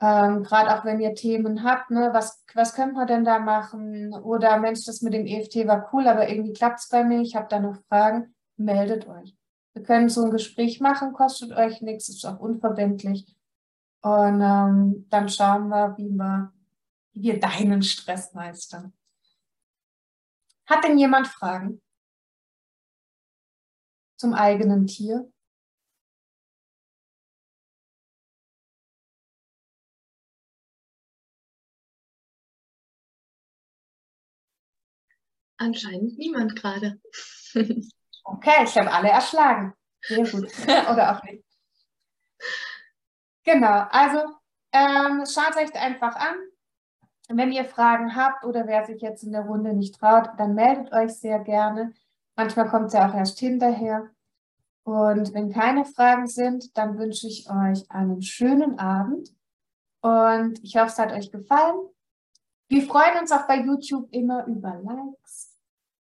[0.00, 4.14] Ähm, Gerade auch wenn ihr Themen habt, ne, was, was könnte man denn da machen?
[4.14, 7.34] Oder Mensch, das mit dem EFT war cool, aber irgendwie klappt es bei mir, ich
[7.34, 9.36] habe da noch Fragen, meldet euch.
[9.72, 13.36] Wir können so ein Gespräch machen, kostet euch nichts, ist auch unverbindlich.
[14.02, 16.52] Und ähm, dann schauen wir, wie wir,
[17.20, 18.94] wie wir deinen Stress meistern.
[20.66, 21.82] Hat denn jemand Fragen
[24.16, 25.30] zum eigenen Tier?
[35.58, 37.00] Anscheinend niemand gerade.
[38.24, 39.74] okay, ich habe alle erschlagen.
[40.02, 40.50] Sehr gut.
[40.90, 41.44] Oder auch nicht.
[43.44, 44.36] Genau, also
[44.72, 46.36] ähm, schaut euch einfach an.
[47.32, 50.92] Wenn ihr Fragen habt oder wer sich jetzt in der Runde nicht traut, dann meldet
[50.92, 51.92] euch sehr gerne.
[52.36, 54.10] Manchmal kommt es ja auch erst hinterher.
[54.82, 59.34] Und wenn keine Fragen sind, dann wünsche ich euch einen schönen Abend.
[60.00, 61.78] Und ich hoffe, es hat euch gefallen.
[62.68, 65.50] Wir freuen uns auch bei YouTube immer über Likes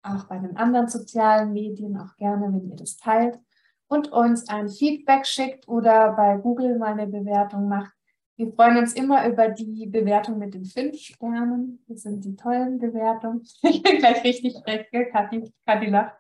[0.04, 3.40] auch bei den anderen sozialen Medien auch gerne, wenn ihr das teilt
[3.88, 7.94] und uns ein Feedback schickt oder bei Google mal eine Bewertung macht.
[8.40, 11.84] Wir freuen uns immer über die Bewertung mit den fünf Sternen.
[11.90, 13.46] Das sind die tollen Bewertungen.
[13.64, 15.52] Ich bin gleich richtig frech, gell, Kathi?
[15.66, 16.16] Kathi lacht.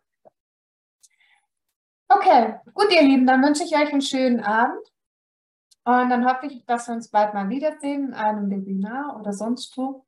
[2.09, 4.85] Okay, gut, ihr Lieben, dann wünsche ich euch einen schönen Abend.
[5.85, 9.77] Und dann hoffe ich, dass wir uns bald mal wiedersehen in einem Webinar oder sonst
[9.77, 10.05] wo.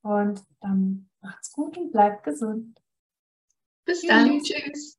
[0.00, 2.80] Und dann macht's gut und bleibt gesund.
[3.84, 4.40] Bis dann.
[4.40, 4.98] Tschüss.